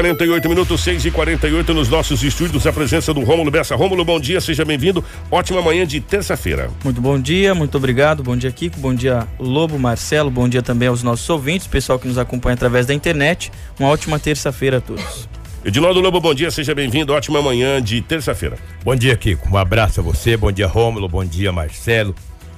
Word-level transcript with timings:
48 0.00 0.48
minutos, 0.48 0.80
6 0.80 1.04
e 1.04 1.10
48 1.10 1.74
nos 1.74 1.90
nossos 1.90 2.22
estúdios, 2.22 2.66
a 2.66 2.72
presença 2.72 3.12
do 3.12 3.20
Rômulo 3.20 3.50
Bessa. 3.50 3.76
Rômulo, 3.76 4.02
bom 4.02 4.18
dia, 4.18 4.40
seja 4.40 4.64
bem-vindo. 4.64 5.04
Ótima 5.30 5.60
manhã 5.60 5.86
de 5.86 6.00
terça-feira. 6.00 6.70
Muito 6.82 7.02
bom 7.02 7.20
dia, 7.20 7.54
muito 7.54 7.76
obrigado. 7.76 8.22
Bom 8.22 8.34
dia, 8.34 8.50
Kiko. 8.50 8.80
Bom 8.80 8.94
dia, 8.94 9.28
Lobo, 9.38 9.78
Marcelo. 9.78 10.30
Bom 10.30 10.48
dia 10.48 10.62
também 10.62 10.88
aos 10.88 11.02
nossos 11.02 11.28
ouvintes, 11.28 11.66
pessoal 11.66 11.98
que 11.98 12.08
nos 12.08 12.16
acompanha 12.16 12.54
através 12.54 12.86
da 12.86 12.94
internet. 12.94 13.52
Uma 13.78 13.90
ótima 13.90 14.18
terça-feira 14.18 14.78
a 14.78 14.80
todos. 14.80 15.28
Edinaldo 15.62 16.00
Lobo, 16.00 16.18
bom 16.18 16.32
dia, 16.32 16.50
seja 16.50 16.74
bem-vindo. 16.74 17.12
Ótima 17.12 17.42
manhã 17.42 17.82
de 17.82 18.00
terça-feira. 18.00 18.56
Bom 18.82 18.96
dia, 18.96 19.14
Kiko. 19.18 19.50
Um 19.50 19.58
abraço 19.58 20.00
a 20.00 20.02
você. 20.02 20.34
Bom 20.34 20.50
dia, 20.50 20.66
Rômulo. 20.66 21.10
Bom 21.10 21.26
dia, 21.26 21.52
Marcelo. 21.52 22.14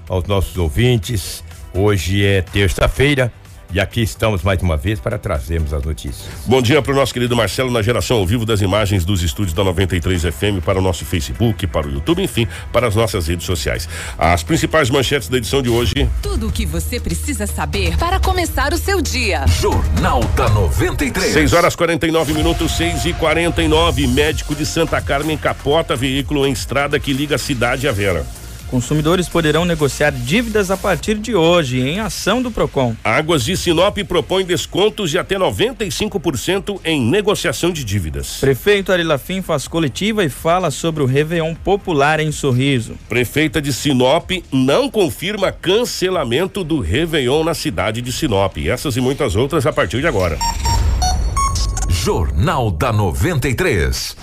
Aos 0.08 0.22
nossos 0.26 0.56
ouvintes. 0.56 1.42
Hoje 1.74 2.24
é 2.24 2.40
terça-feira. 2.40 3.32
E 3.72 3.80
aqui 3.80 4.02
estamos 4.02 4.42
mais 4.42 4.60
uma 4.60 4.76
vez 4.76 5.00
para 5.00 5.16
trazermos 5.16 5.72
as 5.72 5.82
notícias. 5.82 6.28
Bom 6.44 6.60
dia 6.60 6.82
para 6.82 6.92
o 6.92 6.94
nosso 6.94 7.14
querido 7.14 7.34
Marcelo 7.34 7.70
na 7.70 7.80
geração 7.80 8.18
ao 8.18 8.26
vivo 8.26 8.44
das 8.44 8.60
imagens 8.60 9.02
dos 9.02 9.22
estúdios 9.22 9.54
da 9.54 9.64
93 9.64 10.24
FM 10.24 10.62
para 10.62 10.78
o 10.78 10.82
nosso 10.82 11.06
Facebook, 11.06 11.66
para 11.66 11.86
o 11.86 11.90
YouTube, 11.90 12.22
enfim, 12.22 12.46
para 12.70 12.86
as 12.86 12.94
nossas 12.94 13.28
redes 13.28 13.46
sociais. 13.46 13.88
As 14.18 14.42
principais 14.42 14.90
manchetes 14.90 15.30
da 15.30 15.38
edição 15.38 15.62
de 15.62 15.70
hoje. 15.70 16.06
Tudo 16.20 16.48
o 16.48 16.52
que 16.52 16.66
você 16.66 17.00
precisa 17.00 17.46
saber 17.46 17.96
para 17.96 18.20
começar 18.20 18.74
o 18.74 18.76
seu 18.76 19.00
dia. 19.00 19.46
Jornal 19.46 20.22
da 20.36 20.50
93. 20.50 21.32
6 21.32 21.52
horas 21.54 21.74
49 21.74 22.34
minutos, 22.34 22.76
6 22.76 23.06
e 23.06 23.14
49 23.14 24.06
Médico 24.06 24.54
de 24.54 24.66
Santa 24.66 25.00
Carmen 25.00 25.38
capota 25.38 25.96
veículo 25.96 26.46
em 26.46 26.52
estrada 26.52 27.00
que 27.00 27.14
liga 27.14 27.36
a 27.36 27.38
cidade 27.38 27.88
a 27.88 27.92
Vera. 27.92 28.26
Consumidores 28.72 29.28
poderão 29.28 29.66
negociar 29.66 30.10
dívidas 30.10 30.70
a 30.70 30.78
partir 30.78 31.16
de 31.16 31.34
hoje, 31.34 31.78
em 31.78 32.00
ação 32.00 32.40
do 32.40 32.50
Procon. 32.50 32.96
Águas 33.04 33.44
de 33.44 33.54
Sinop 33.54 33.98
propõe 34.08 34.46
descontos 34.46 35.10
de 35.10 35.18
até 35.18 35.36
95% 35.36 36.80
em 36.82 36.98
negociação 36.98 37.70
de 37.70 37.84
dívidas. 37.84 38.38
Prefeito 38.40 38.90
Arilafim 38.90 39.42
faz 39.42 39.68
coletiva 39.68 40.24
e 40.24 40.30
fala 40.30 40.70
sobre 40.70 41.02
o 41.02 41.06
Réveillon 41.06 41.54
popular 41.54 42.18
em 42.18 42.32
Sorriso. 42.32 42.94
Prefeita 43.10 43.60
de 43.60 43.74
Sinop 43.74 44.30
não 44.50 44.88
confirma 44.88 45.52
cancelamento 45.52 46.64
do 46.64 46.80
Réveillon 46.80 47.44
na 47.44 47.52
cidade 47.52 48.00
de 48.00 48.10
Sinop. 48.10 48.56
Essas 48.56 48.96
e 48.96 49.02
muitas 49.02 49.36
outras 49.36 49.66
a 49.66 49.72
partir 49.74 50.00
de 50.00 50.06
agora. 50.06 50.38
Jornal 51.90 52.70
da 52.70 52.90
93. 52.90 54.16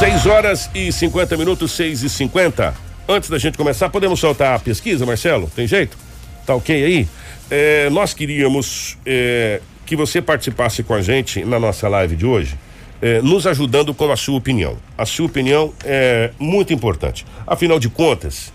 6 0.00 0.26
horas 0.26 0.68
e 0.74 0.90
50 0.90 1.36
minutos, 1.36 1.70
6 1.70 2.02
e 2.02 2.08
50 2.08 2.87
antes 3.08 3.30
da 3.30 3.38
gente 3.38 3.56
começar, 3.56 3.88
podemos 3.88 4.20
soltar 4.20 4.54
a 4.54 4.58
pesquisa, 4.58 5.06
Marcelo? 5.06 5.50
Tem 5.56 5.66
jeito? 5.66 5.96
Tá 6.44 6.54
ok 6.54 6.84
aí? 6.84 7.08
É, 7.50 7.88
nós 7.90 8.12
queríamos 8.12 8.98
é, 9.06 9.60
que 9.86 9.96
você 9.96 10.20
participasse 10.20 10.82
com 10.82 10.92
a 10.92 11.00
gente 11.00 11.44
na 11.44 11.58
nossa 11.58 11.88
live 11.88 12.14
de 12.14 12.26
hoje, 12.26 12.58
é, 13.00 13.22
nos 13.22 13.46
ajudando 13.46 13.94
com 13.94 14.12
a 14.12 14.16
sua 14.16 14.36
opinião. 14.36 14.76
A 14.96 15.06
sua 15.06 15.26
opinião 15.26 15.72
é 15.84 16.30
muito 16.38 16.72
importante. 16.74 17.24
Afinal 17.46 17.78
de 17.78 17.88
contas, 17.88 18.52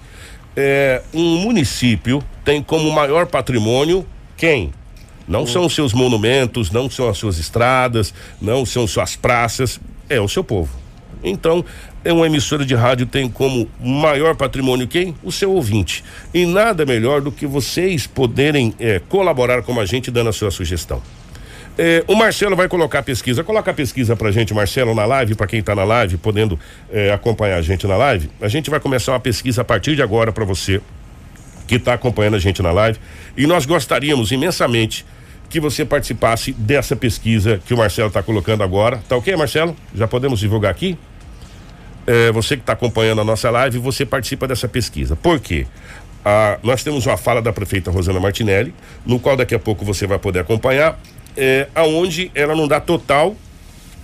é, 0.56 1.02
um 1.12 1.38
município 1.40 2.24
tem 2.46 2.62
como 2.62 2.92
maior 2.92 3.26
patrimônio 3.26 4.06
quem? 4.38 4.72
Não 5.28 5.48
são 5.48 5.66
os 5.66 5.74
seus 5.74 5.94
monumentos, 5.94 6.70
não 6.70 6.90
são 6.90 7.10
as 7.10 7.18
suas 7.18 7.40
estradas, 7.40 8.14
não 8.42 8.66
são 8.66 8.86
suas 8.86 9.16
praças, 9.16 9.80
é 10.10 10.20
o 10.20 10.28
seu 10.28 10.44
povo. 10.44 10.84
Então, 11.24 11.64
é 12.04 12.12
uma 12.12 12.26
emissora 12.26 12.66
de 12.66 12.76
rádio 12.76 13.06
tem 13.06 13.30
como 13.30 13.68
maior 13.80 14.36
patrimônio 14.36 14.88
quem? 14.88 15.16
O 15.24 15.32
seu 15.32 15.52
ouvinte. 15.52 16.04
E 16.34 16.46
nada 16.46 16.86
melhor 16.86 17.22
do 17.22 17.32
que 17.32 17.48
vocês 17.48 18.06
poderem 18.06 18.74
é, 18.80 19.00
colaborar 19.08 19.64
com 19.64 19.80
a 19.80 19.86
gente 19.86 20.12
dando 20.12 20.30
a 20.30 20.34
sua 20.34 20.52
sugestão. 20.52 21.02
É, 21.78 22.04
o 22.08 22.16
Marcelo 22.16 22.56
vai 22.56 22.68
colocar 22.68 23.00
a 23.00 23.04
pesquisa. 23.04 23.44
Coloca 23.44 23.72
a 23.72 23.74
pesquisa 23.74 24.16
pra 24.16 24.32
gente, 24.32 24.54
Marcelo, 24.54 24.94
na 24.94 25.06
live, 25.06 25.34
para 25.34 25.48
quem 25.48 25.62
tá 25.64 25.74
na 25.74 25.84
live, 25.84 26.18
podendo 26.18 26.60
é, 26.92 27.12
acompanhar 27.12 27.58
a 27.58 27.62
gente 27.62 27.88
na 27.88 27.98
live. 27.98 28.30
A 28.42 28.48
gente 28.48 28.70
vai 28.70 28.80
começar 28.80 29.14
uma 29.14 29.20
pesquisa 29.20 29.62
a 29.62 29.66
partir 29.66 29.96
de 29.96 30.02
agora 30.02 30.32
para 30.32 30.46
você 30.46 30.82
que 31.66 31.76
está 31.76 31.94
acompanhando 31.94 32.36
a 32.36 32.40
gente 32.40 32.62
na 32.62 32.72
live. 32.72 33.00
E 33.36 33.48
nós 33.48 33.66
gostaríamos 33.66 34.32
imensamente 34.32 35.06
que 35.50 35.60
você 35.60 35.86
participasse 35.86 36.52
dessa 36.52 36.96
pesquisa 36.96 37.62
que 37.66 37.74
o 37.74 37.78
Marcelo 37.78 38.10
está 38.10 38.22
colocando 38.22 38.64
agora. 38.64 39.02
Tá 39.08 39.16
ok, 39.16 39.36
Marcelo? 39.36 39.76
Já 39.96 40.08
podemos 40.08 40.40
divulgar 40.40 40.72
aqui? 40.72 40.98
É, 42.06 42.32
você 42.32 42.56
que 42.56 42.64
está 42.64 42.74
acompanhando 42.74 43.22
a 43.22 43.24
nossa 43.24 43.50
live, 43.50 43.78
você 43.80 44.06
participa 44.06 44.48
dessa 44.48 44.68
pesquisa. 44.68 45.16
Por 45.16 45.40
quê? 45.40 45.66
Ah, 46.26 46.58
nós 46.64 46.84
temos 46.84 47.06
uma 47.06 47.18
fala 47.18 47.42
da 47.42 47.52
prefeita 47.52 47.92
Rosana 47.92 48.20
Martinelli, 48.20 48.74
no 49.06 49.20
qual 49.20 49.36
daqui 49.36 49.54
a 49.54 49.60
pouco 49.60 49.84
você 49.84 50.08
vai 50.08 50.18
poder 50.18 50.40
acompanhar, 50.40 50.98
é, 51.36 51.68
aonde 51.76 52.32
ela 52.34 52.56
não 52.56 52.68
dá 52.68 52.80
total 52.80 53.36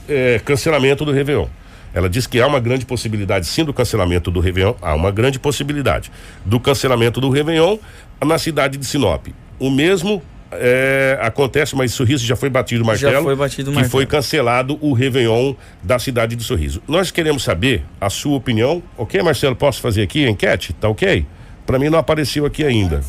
é, 0.08 0.40
cancelamento 0.44 1.06
do 1.06 1.12
Réveillon. 1.12 1.48
Ela 1.94 2.10
diz 2.10 2.28
que 2.28 2.40
há 2.40 2.46
uma 2.46 2.60
grande 2.60 2.86
possibilidade, 2.86 3.48
sim, 3.48 3.64
do 3.64 3.74
cancelamento 3.74 4.30
do 4.30 4.40
Réveillon, 4.40 4.76
há 4.82 4.94
uma 4.94 5.12
grande 5.12 5.40
possibilidade 5.40 6.12
do 6.46 6.60
cancelamento 6.60 7.20
do 7.20 7.30
Réveillon 7.30 7.78
na 8.24 8.38
cidade 8.38 8.78
de 8.78 8.86
Sinop. 8.86 9.28
O 9.58 9.70
mesmo 9.70 10.22
é, 10.52 11.18
acontece, 11.22 11.76
mas 11.76 11.92
Sorriso 11.92 12.26
já 12.26 12.36
foi 12.36 12.50
batido 12.50 12.84
o 12.84 12.88
martelo. 12.88 13.12
Já 13.12 13.22
foi 13.22 13.36
batido 13.36 13.72
o 13.72 13.74
martelo. 13.74 13.86
Que 13.86 13.92
foi 13.92 14.06
cancelado 14.06 14.78
o 14.82 14.94
Réveillon 14.94 15.54
da 15.84 16.00
cidade 16.00 16.36
de 16.36 16.44
Sorriso. 16.44 16.82
Nós 16.88 17.12
queremos 17.12 17.44
saber 17.44 17.84
a 18.00 18.10
sua 18.10 18.36
opinião. 18.36 18.82
Ok, 18.98 19.22
Marcelo? 19.22 19.56
Posso 19.56 19.82
fazer 19.82 20.02
aqui 20.02 20.26
a 20.26 20.30
enquete? 20.30 20.74
Tá 20.74 20.90
ok? 20.90 21.26
Para 21.66 21.78
mim 21.78 21.90
não 21.90 22.00
apareceu 22.00 22.46
aqui 22.46 22.64
ainda. 22.64 23.02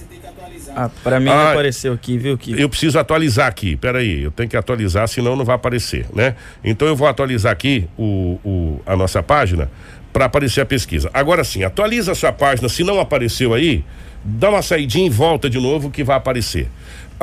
Ah, 0.77 0.89
para 1.03 1.19
mim 1.19 1.31
ah, 1.31 1.34
não 1.34 1.49
apareceu 1.51 1.93
aqui, 1.93 2.17
viu, 2.17 2.39
que 2.39 2.59
Eu 2.61 2.69
preciso 2.69 2.97
atualizar 2.99 3.49
aqui, 3.49 3.77
peraí, 3.77 4.22
eu 4.22 4.31
tenho 4.31 4.49
que 4.49 4.57
atualizar, 4.57 5.09
senão 5.09 5.34
não 5.34 5.45
vai 5.45 5.57
aparecer, 5.57 6.07
né? 6.15 6.37
Então 6.62 6.87
eu 6.87 6.95
vou 6.95 7.09
atualizar 7.09 7.51
aqui 7.51 7.89
o, 7.99 8.39
o 8.45 8.81
a 8.87 8.95
nossa 8.95 9.21
página 9.21 9.69
para 10.12 10.27
aparecer 10.27 10.61
a 10.61 10.67
pesquisa. 10.67 11.11
Agora 11.12 11.43
sim, 11.43 11.65
atualiza 11.65 12.12
a 12.12 12.15
sua 12.15 12.33
página, 12.33 12.69
se 12.69 12.84
não 12.84 13.01
apareceu 13.01 13.53
aí, 13.53 13.84
dá 14.25 14.51
uma 14.51 14.62
saidinha 14.62 15.07
e 15.07 15.11
volta 15.11 15.51
de 15.51 15.59
novo 15.59 15.91
que 15.91 16.05
vai 16.05 16.17
aparecer. 16.17 16.69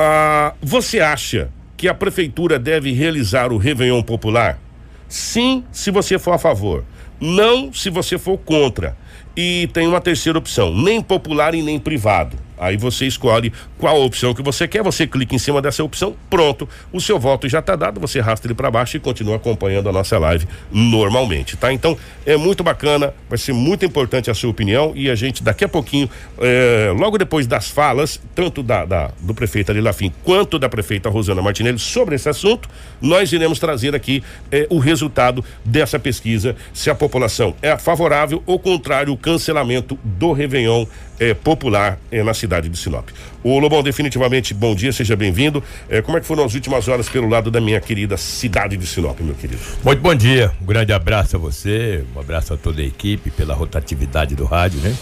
Ah, 0.00 0.54
você 0.62 1.00
acha 1.00 1.50
que 1.76 1.88
a 1.88 1.94
prefeitura 1.94 2.56
deve 2.56 2.92
realizar 2.92 3.52
o 3.52 3.56
Réveillon 3.56 4.00
Popular? 4.00 4.60
Sim, 5.08 5.64
se 5.72 5.90
você 5.90 6.20
for 6.20 6.34
a 6.34 6.38
favor. 6.38 6.84
Não, 7.20 7.72
se 7.72 7.90
você 7.90 8.16
for 8.16 8.38
contra. 8.38 8.96
E 9.36 9.68
tem 9.72 9.88
uma 9.88 10.00
terceira 10.00 10.38
opção: 10.38 10.72
nem 10.72 11.02
popular 11.02 11.52
e 11.52 11.62
nem 11.62 11.80
privado. 11.80 12.36
Aí 12.56 12.76
você 12.76 13.06
escolhe 13.06 13.52
qual 13.78 13.96
a 13.96 14.04
opção 14.04 14.34
que 14.34 14.42
você 14.42 14.66
quer, 14.66 14.82
você 14.82 15.06
clica 15.06 15.34
em 15.34 15.38
cima 15.38 15.62
dessa 15.62 15.82
opção, 15.84 16.16
pronto, 16.28 16.68
o 16.92 17.00
seu 17.00 17.18
voto 17.18 17.48
já 17.48 17.60
está 17.60 17.76
dado, 17.76 18.00
você 18.00 18.18
arrasta 18.18 18.46
ele 18.46 18.54
para 18.54 18.70
baixo 18.70 18.96
e 18.96 19.00
continua 19.00 19.36
acompanhando 19.36 19.88
a 19.88 19.92
nossa 19.92 20.18
live 20.18 20.46
normalmente, 20.70 21.56
tá? 21.56 21.72
Então 21.72 21.96
é 22.26 22.36
muito 22.36 22.62
bacana, 22.62 23.14
vai 23.28 23.38
ser 23.38 23.52
muito 23.52 23.84
importante 23.84 24.30
a 24.30 24.34
sua 24.34 24.50
opinião 24.50 24.92
e 24.94 25.08
a 25.08 25.14
gente 25.14 25.42
daqui 25.42 25.64
a 25.64 25.68
pouquinho, 25.68 26.10
é, 26.40 26.92
logo 26.96 27.16
depois 27.16 27.46
das 27.46 27.68
falas, 27.68 28.20
tanto 28.34 28.62
da, 28.62 28.84
da 28.84 29.10
do 29.20 29.32
prefeito 29.32 29.70
Ali 29.70 29.80
Lafim 29.80 30.12
quanto 30.24 30.58
da 30.58 30.68
prefeita 30.68 31.08
Rosana 31.08 31.40
Martinelli 31.40 31.78
sobre 31.78 32.16
esse 32.16 32.28
assunto, 32.28 32.68
nós 33.00 33.32
iremos 33.32 33.58
trazer 33.58 33.94
aqui 33.94 34.22
é, 34.50 34.66
o 34.68 34.78
resultado 34.78 35.44
dessa 35.64 35.98
pesquisa, 35.98 36.56
se 36.72 36.90
a 36.90 36.94
população 36.94 37.54
é 37.62 37.76
favorável 37.78 38.42
ou 38.44 38.58
contrário 38.58 39.12
o 39.12 39.16
cancelamento 39.16 39.98
do 40.02 40.32
Réveillon 40.32 40.84
é, 41.20 41.34
popular 41.34 41.98
na 42.24 42.34
cidade 42.34 42.68
de 42.68 42.76
Sinop. 42.76 43.08
O 43.42 43.50
Lobão, 43.68 43.82
definitivamente, 43.82 44.54
bom 44.54 44.74
dia, 44.74 44.90
seja 44.92 45.14
bem-vindo. 45.14 45.62
É, 45.90 46.00
como 46.00 46.16
é 46.16 46.20
que 46.22 46.26
foram 46.26 46.42
as 46.42 46.54
últimas 46.54 46.88
horas 46.88 47.06
pelo 47.06 47.28
lado 47.28 47.50
da 47.50 47.60
minha 47.60 47.78
querida 47.82 48.16
cidade 48.16 48.78
de 48.78 48.86
Sinop, 48.86 49.20
meu 49.20 49.34
querido? 49.34 49.60
Muito 49.84 50.00
bom 50.00 50.14
dia, 50.14 50.50
um 50.62 50.64
grande 50.64 50.90
abraço 50.90 51.36
a 51.36 51.38
você, 51.38 52.02
um 52.16 52.18
abraço 52.18 52.54
a 52.54 52.56
toda 52.56 52.80
a 52.80 52.84
equipe 52.84 53.30
pela 53.30 53.52
rotatividade 53.52 54.34
do 54.34 54.46
rádio, 54.46 54.80
né? 54.80 54.96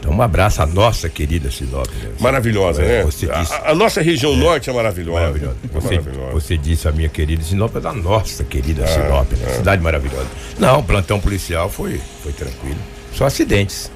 Então, 0.00 0.12
um 0.12 0.20
abraço 0.20 0.60
à 0.60 0.66
nossa 0.66 1.08
querida 1.08 1.52
Sinop. 1.52 1.86
Né? 1.86 2.10
Maravilhosa, 2.18 2.82
né? 2.82 3.04
Disse, 3.04 3.30
a, 3.30 3.70
a, 3.70 3.74
nossa 3.76 4.02
região 4.02 4.32
é, 4.32 4.36
norte 4.36 4.68
é 4.68 4.72
maravilhosa. 4.72 5.20
Maravilhosa. 5.20 5.56
É 5.62 5.68
você, 5.68 5.94
maravilhosa. 6.00 6.32
você 6.32 6.58
disse 6.58 6.88
a 6.88 6.90
minha 6.90 7.08
querida 7.08 7.44
Sinop 7.44 7.76
é 7.76 7.80
da 7.80 7.92
nossa 7.92 8.42
querida 8.42 8.82
ah, 8.82 8.88
Sinop, 8.88 9.30
né? 9.34 9.54
Cidade 9.54 9.80
maravilhosa. 9.80 10.26
Não, 10.58 10.80
o 10.80 10.82
plantão 10.82 11.20
policial 11.20 11.70
foi, 11.70 12.00
foi 12.24 12.32
tranquilo. 12.32 12.78
Só 13.12 13.26
acidentes. 13.26 13.88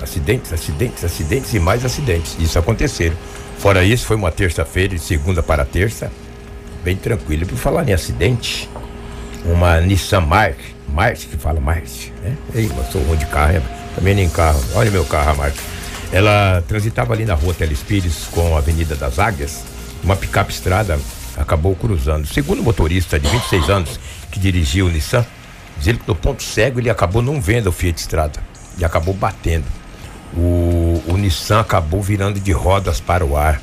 Acidentes, 0.00 0.52
acidentes, 0.52 1.04
acidentes 1.04 1.54
e 1.54 1.58
mais 1.58 1.84
acidentes. 1.84 2.36
Isso 2.38 2.58
aconteceram. 2.58 3.16
Fora 3.58 3.82
isso, 3.82 4.06
foi 4.06 4.16
uma 4.16 4.30
terça-feira, 4.30 4.94
de 4.94 5.00
segunda 5.00 5.42
para 5.42 5.64
terça, 5.64 6.12
bem 6.84 6.96
tranquilo. 6.96 7.46
Por 7.46 7.56
falar 7.56 7.88
em 7.88 7.92
acidente, 7.92 8.68
uma 9.44 9.80
Nissan 9.80 10.20
Mark, 10.20 10.58
Marte 10.88 11.26
que 11.26 11.36
fala 11.36 11.60
Marte, 11.60 12.12
né? 12.22 12.36
Ei, 12.54 12.66
eu 12.66 12.84
sou 12.92 13.02
ruim 13.02 13.16
de 13.16 13.26
carro, 13.26 13.62
também 13.94 14.14
nem 14.14 14.28
carro. 14.28 14.62
Olha 14.74 14.90
meu 14.90 15.04
carro, 15.04 15.30
a 15.30 15.34
Marte. 15.34 15.58
Ela 16.12 16.62
transitava 16.68 17.12
ali 17.12 17.24
na 17.24 17.34
rua 17.34 17.54
Telespires 17.54 18.28
com 18.30 18.54
a 18.54 18.58
Avenida 18.58 18.94
das 18.94 19.18
Águias, 19.18 19.64
uma 20.04 20.14
picape 20.14 20.52
estrada 20.52 20.98
acabou 21.36 21.74
cruzando. 21.74 22.26
Segundo 22.26 22.60
o 22.60 22.62
motorista 22.62 23.18
de 23.18 23.28
26 23.28 23.70
anos 23.70 24.00
que 24.30 24.38
dirigiu 24.38 24.86
o 24.86 24.88
Nissan, 24.88 25.24
diz 25.78 25.88
ele 25.88 25.98
que 25.98 26.08
no 26.08 26.14
ponto 26.14 26.42
cego 26.42 26.80
ele 26.80 26.90
acabou 26.90 27.22
não 27.22 27.40
vendo 27.40 27.68
o 27.68 27.72
Fiat 27.72 27.98
Estrada 27.98 28.40
e 28.78 28.84
acabou 28.84 29.14
batendo 29.14 29.64
o, 30.34 31.02
o 31.08 31.16
Nissan 31.16 31.60
acabou 31.60 32.02
virando 32.02 32.40
de 32.40 32.52
rodas 32.52 33.00
para 33.00 33.24
o 33.24 33.36
ar. 33.36 33.60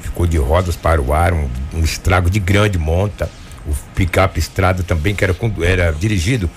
Ficou 0.00 0.26
de 0.26 0.36
rodas 0.36 0.76
para 0.76 1.00
o 1.00 1.12
ar, 1.12 1.32
um, 1.32 1.48
um 1.74 1.80
estrago 1.80 2.30
de 2.30 2.38
grande 2.38 2.78
monta. 2.78 3.30
o 3.66 3.74
picape 3.94 4.38
estrada 4.38 4.82
também, 4.82 5.14
que 5.14 5.24
era, 5.24 5.36
era 5.62 5.92
dirigido 5.92 6.50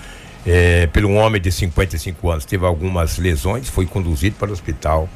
por 0.92 1.04
um 1.04 1.16
homem 1.16 1.40
de 1.40 1.52
55 1.52 2.30
anos, 2.30 2.44
teve 2.44 2.64
algumas 2.64 3.18
lesões, 3.18 3.68
foi 3.68 3.86
conduzido 3.86 4.36
para 4.36 4.48
o 4.48 4.52
hospital 4.52 5.08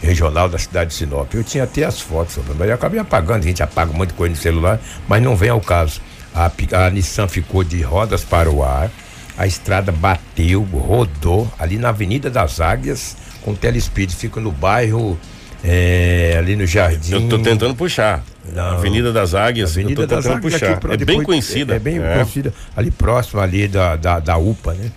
regional 0.00 0.48
da 0.48 0.58
cidade 0.58 0.90
de 0.90 0.96
Sinop. 0.96 1.32
Eu 1.34 1.44
tinha 1.44 1.64
até 1.64 1.84
as 1.84 2.00
fotos, 2.00 2.38
mas 2.58 2.68
eu 2.68 2.74
acabei 2.74 2.98
apagando, 2.98 3.44
a 3.44 3.46
gente 3.46 3.62
apaga 3.62 3.92
um 3.92 3.94
monte 3.94 4.08
de 4.08 4.14
coisa 4.14 4.34
no 4.34 4.40
celular, 4.40 4.80
mas 5.06 5.22
não 5.22 5.36
vem 5.36 5.50
ao 5.50 5.60
caso. 5.60 6.00
A, 6.34 6.50
a 6.86 6.90
Nissan 6.90 7.28
ficou 7.28 7.62
de 7.62 7.82
rodas 7.82 8.24
para 8.24 8.50
o 8.50 8.64
ar, 8.64 8.90
a 9.36 9.46
estrada 9.46 9.92
bateu, 9.92 10.62
rodou 10.62 11.50
ali 11.58 11.78
na 11.78 11.90
Avenida 11.90 12.30
das 12.30 12.60
Águias, 12.60 13.16
com 13.42 13.52
o 13.52 13.56
telespeed, 13.56 14.14
fica 14.14 14.40
no 14.40 14.52
bairro, 14.52 15.18
eh, 15.64 16.34
ali 16.38 16.56
no 16.56 16.66
Jardim. 16.66 17.12
Eu 17.12 17.28
tô 17.28 17.38
tentando 17.38 17.74
puxar. 17.74 18.24
Não. 18.52 18.62
Avenida 18.62 19.12
das 19.12 19.34
Águias, 19.34 19.72
Avenida 19.72 20.02
eu 20.02 20.08
tô 20.08 20.14
das 20.16 20.24
tentando 20.24 20.42
puxar. 20.42 20.66
é 20.66 20.96
bem 20.96 20.98
depois- 20.98 21.26
conhecida. 21.26 21.74
É, 21.74 21.76
é 21.76 21.78
bem 21.78 22.00
conhecida. 22.00 22.52
Ali 22.76 22.90
próximo 22.90 23.40
ali 23.40 23.68
da, 23.68 23.96
da, 23.96 24.18
da 24.18 24.36
UPA, 24.36 24.74
né? 24.74 24.90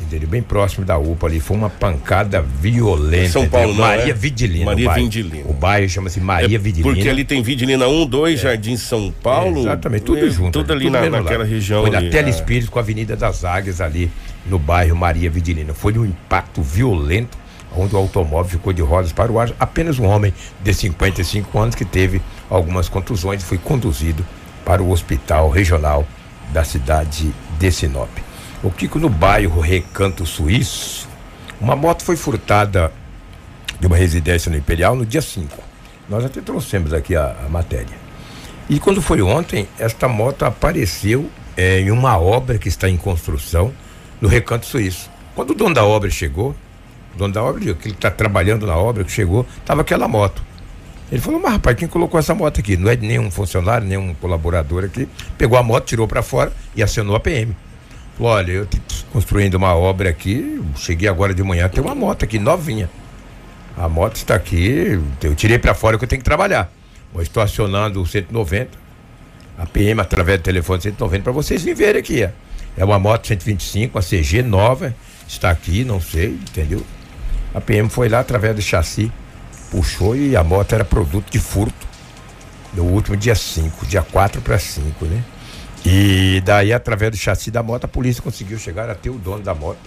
Entendeu? 0.00 0.28
Bem 0.28 0.42
próximo 0.42 0.84
da 0.84 0.98
UPA 0.98 1.26
ali. 1.26 1.40
Foi 1.40 1.56
uma 1.56 1.70
pancada 1.70 2.40
violenta. 2.42 3.30
São 3.30 3.48
Paulo, 3.48 3.68
não, 3.74 3.80
Maria 3.80 4.10
é? 4.10 4.14
Vidilina. 4.14 4.66
Maria. 4.66 4.92
Vidilina. 4.92 5.44
O 5.48 5.52
bairro 5.52 5.88
chama-se 5.88 6.20
Maria 6.20 6.54
É 6.54 6.58
Vidilina. 6.58 6.94
Porque 6.94 7.08
ali 7.08 7.24
tem 7.24 7.42
Vidilina 7.42 7.88
1, 7.88 8.06
2, 8.06 8.40
Jardim 8.40 8.76
São 8.76 9.12
Paulo. 9.22 9.58
É, 9.58 9.62
exatamente, 9.62 10.04
tudo 10.04 10.26
é, 10.26 10.30
junto. 10.30 10.52
Tudo 10.52 10.72
ali 10.72 10.90
na, 10.90 11.00
mesmo 11.00 11.16
lá. 11.16 11.22
naquela 11.22 11.44
região. 11.44 11.80
Foi 11.82 11.90
na 11.90 11.98
ali, 11.98 12.10
Telespírito 12.10 12.70
com 12.70 12.78
a 12.78 12.82
Avenida 12.82 13.16
das 13.16 13.44
Águias 13.44 13.80
ali 13.80 14.10
no 14.44 14.58
bairro 14.58 14.94
Maria 14.94 15.30
Vidilina. 15.30 15.72
Foi 15.74 15.96
um 15.98 16.04
impacto 16.04 16.62
violento, 16.62 17.36
onde 17.76 17.94
o 17.94 17.98
automóvel 17.98 18.50
ficou 18.50 18.72
de 18.72 18.82
rodas 18.82 19.12
para 19.12 19.30
o 19.30 19.38
ar. 19.38 19.50
Apenas 19.58 19.98
um 19.98 20.06
homem 20.06 20.32
de 20.62 20.74
55 20.74 21.58
anos 21.58 21.74
que 21.74 21.84
teve 21.84 22.20
algumas 22.48 22.88
contusões 22.88 23.42
foi 23.42 23.58
conduzido 23.58 24.24
para 24.64 24.82
o 24.82 24.90
hospital 24.90 25.48
regional 25.48 26.06
da 26.52 26.64
cidade 26.64 27.32
de 27.58 27.70
Sinop. 27.70 28.10
O 28.62 28.70
Kiko 28.70 28.98
no 28.98 29.08
bairro 29.08 29.60
Recanto 29.60 30.24
Suíço, 30.24 31.08
uma 31.60 31.76
moto 31.76 32.02
foi 32.02 32.16
furtada 32.16 32.92
de 33.78 33.86
uma 33.86 33.96
residência 33.96 34.50
no 34.50 34.56
Imperial 34.56 34.94
no 34.94 35.04
dia 35.04 35.22
5. 35.22 35.62
Nós 36.08 36.24
até 36.24 36.40
trouxemos 36.40 36.92
aqui 36.92 37.14
a, 37.14 37.36
a 37.44 37.48
matéria. 37.48 37.96
E 38.68 38.78
quando 38.80 39.00
foi 39.00 39.22
ontem, 39.22 39.68
esta 39.78 40.08
moto 40.08 40.44
apareceu 40.44 41.30
eh, 41.56 41.80
em 41.80 41.90
uma 41.90 42.18
obra 42.18 42.58
que 42.58 42.68
está 42.68 42.88
em 42.88 42.96
construção 42.96 43.72
no 44.20 44.28
Recanto 44.28 44.66
Suíço. 44.66 45.10
Quando 45.34 45.50
o 45.50 45.54
dono 45.54 45.74
da 45.74 45.84
obra 45.84 46.10
chegou, 46.10 46.54
dono 47.16 47.32
da 47.32 47.42
obra, 47.42 47.60
que 47.74 47.88
ele 47.88 47.94
está 47.94 48.10
trabalhando 48.10 48.66
na 48.66 48.76
obra, 48.76 49.04
que 49.04 49.10
chegou, 49.10 49.46
estava 49.58 49.80
aquela 49.80 50.06
moto. 50.06 50.42
Ele 51.10 51.20
falou, 51.20 51.40
mas 51.40 51.52
rapaz, 51.52 51.76
quem 51.76 51.86
colocou 51.86 52.18
essa 52.18 52.34
moto 52.34 52.58
aqui? 52.58 52.76
Não 52.76 52.90
é 52.90 52.96
de 52.96 53.06
nenhum 53.06 53.30
funcionário, 53.30 53.86
nenhum 53.86 54.12
colaborador 54.14 54.84
aqui. 54.84 55.08
Pegou 55.38 55.56
a 55.56 55.62
moto, 55.62 55.84
tirou 55.84 56.08
para 56.08 56.22
fora 56.22 56.52
e 56.74 56.82
acionou 56.82 57.14
a 57.14 57.20
PM. 57.20 57.56
Falou, 58.16 58.32
olha, 58.32 58.52
eu 58.52 58.68
construindo 59.12 59.54
uma 59.54 59.74
obra 59.74 60.10
aqui, 60.10 60.60
cheguei 60.76 61.08
agora 61.08 61.32
de 61.32 61.42
manhã, 61.42 61.68
tem 61.68 61.82
uma 61.82 61.94
moto 61.94 62.24
aqui 62.24 62.38
novinha. 62.38 62.90
A 63.76 63.88
moto 63.88 64.16
está 64.16 64.34
aqui, 64.34 65.00
eu 65.22 65.34
tirei 65.34 65.58
para 65.58 65.74
fora 65.74 65.96
que 65.98 66.04
eu 66.04 66.08
tenho 66.08 66.20
que 66.20 66.24
trabalhar. 66.24 66.72
Mas 67.14 67.24
estou 67.24 67.42
acionando 67.42 68.00
o 68.00 68.06
190, 68.06 68.70
a 69.58 69.66
PM 69.66 70.00
através 70.00 70.40
do 70.40 70.42
telefone 70.42 70.82
190 70.82 71.22
para 71.22 71.32
vocês 71.32 71.64
me 71.64 71.72
verem 71.72 72.00
aqui. 72.00 72.24
ó. 72.24 72.28
É 72.76 72.84
uma 72.84 72.98
moto 72.98 73.26
125, 73.26 73.96
uma 73.96 74.02
CG 74.02 74.42
nova, 74.42 74.94
está 75.28 75.50
aqui, 75.50 75.84
não 75.84 76.00
sei, 76.00 76.30
entendeu? 76.30 76.82
A 77.56 77.60
PM 77.62 77.88
foi 77.88 78.10
lá 78.10 78.20
através 78.20 78.54
do 78.54 78.60
chassi, 78.60 79.10
puxou 79.70 80.14
e 80.14 80.36
a 80.36 80.44
moto 80.44 80.74
era 80.74 80.84
produto 80.84 81.30
de 81.30 81.38
furto. 81.38 81.86
No 82.74 82.82
último 82.84 83.16
dia 83.16 83.34
5, 83.34 83.86
dia 83.86 84.02
4 84.02 84.42
para 84.42 84.58
5, 84.58 85.06
né? 85.06 85.24
E 85.82 86.42
daí, 86.44 86.70
através 86.70 87.12
do 87.12 87.16
chassi 87.16 87.50
da 87.50 87.62
moto, 87.62 87.84
a 87.84 87.88
polícia 87.88 88.22
conseguiu 88.22 88.58
chegar 88.58 88.90
até 88.90 89.08
o 89.08 89.14
dono 89.14 89.42
da 89.42 89.54
moto. 89.54 89.78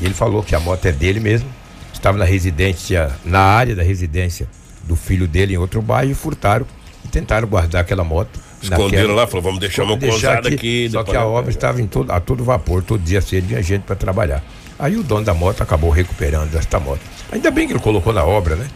E 0.00 0.06
ele 0.06 0.14
falou 0.14 0.42
que 0.42 0.54
a 0.54 0.60
moto 0.60 0.86
é 0.86 0.92
dele 0.92 1.20
mesmo. 1.20 1.46
Estava 1.92 2.16
na 2.16 2.24
residência, 2.24 3.10
na 3.22 3.40
área 3.40 3.76
da 3.76 3.82
residência 3.82 4.48
do 4.84 4.96
filho 4.96 5.28
dele 5.28 5.52
em 5.52 5.58
outro 5.58 5.82
bairro 5.82 6.10
e 6.12 6.14
furtaram 6.14 6.64
e 7.04 7.08
tentaram 7.08 7.46
guardar 7.46 7.82
aquela 7.82 8.02
moto. 8.02 8.40
Esconderam 8.62 9.02
naquela- 9.08 9.14
lá, 9.22 9.26
falou, 9.26 9.42
vamos 9.42 9.60
deixar 9.60 9.82
uma 9.82 9.96
Deixar 9.98 10.36
coisada 10.38 10.48
aqui. 10.48 10.88
Só 10.90 11.02
que 11.04 11.14
a 11.14 11.26
obra 11.26 11.50
estava 11.50 11.82
em 11.82 11.86
todo, 11.86 12.10
a 12.10 12.18
todo 12.18 12.42
vapor, 12.42 12.82
todo 12.82 13.02
dia 13.02 13.20
cedo 13.20 13.46
vinha 13.46 13.62
gente 13.62 13.82
para 13.82 13.94
trabalhar. 13.96 14.42
Aí 14.80 14.96
o 14.96 15.02
dono 15.02 15.24
da 15.24 15.34
moto 15.34 15.62
acabou 15.62 15.90
recuperando 15.90 16.54
esta 16.56 16.80
moto. 16.80 17.02
Ainda 17.30 17.50
bem 17.50 17.66
que 17.66 17.74
ele 17.74 17.80
colocou 17.80 18.14
na 18.14 18.24
obra, 18.24 18.56
né? 18.56 18.66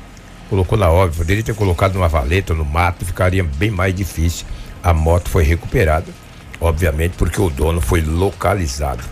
Colocou 0.51 0.77
na 0.77 0.91
obra, 0.91 1.17
poderia 1.17 1.43
ter 1.43 1.55
colocado 1.55 1.95
numa 1.95 2.09
valeta, 2.09 2.53
no 2.53 2.65
mato, 2.65 3.07
ficaria 3.07 3.43
bem 3.43 3.71
mais 3.71 3.95
difícil. 3.95 4.47
A 4.83 4.93
moto 4.93 5.31
foi 5.31 5.45
recuperada, 5.45 6.07
obviamente, 6.61 7.15
porque 7.17 7.41
o 7.41 7.49
dono 7.49 7.81
foi 7.81 8.03
localizado. 8.03 9.03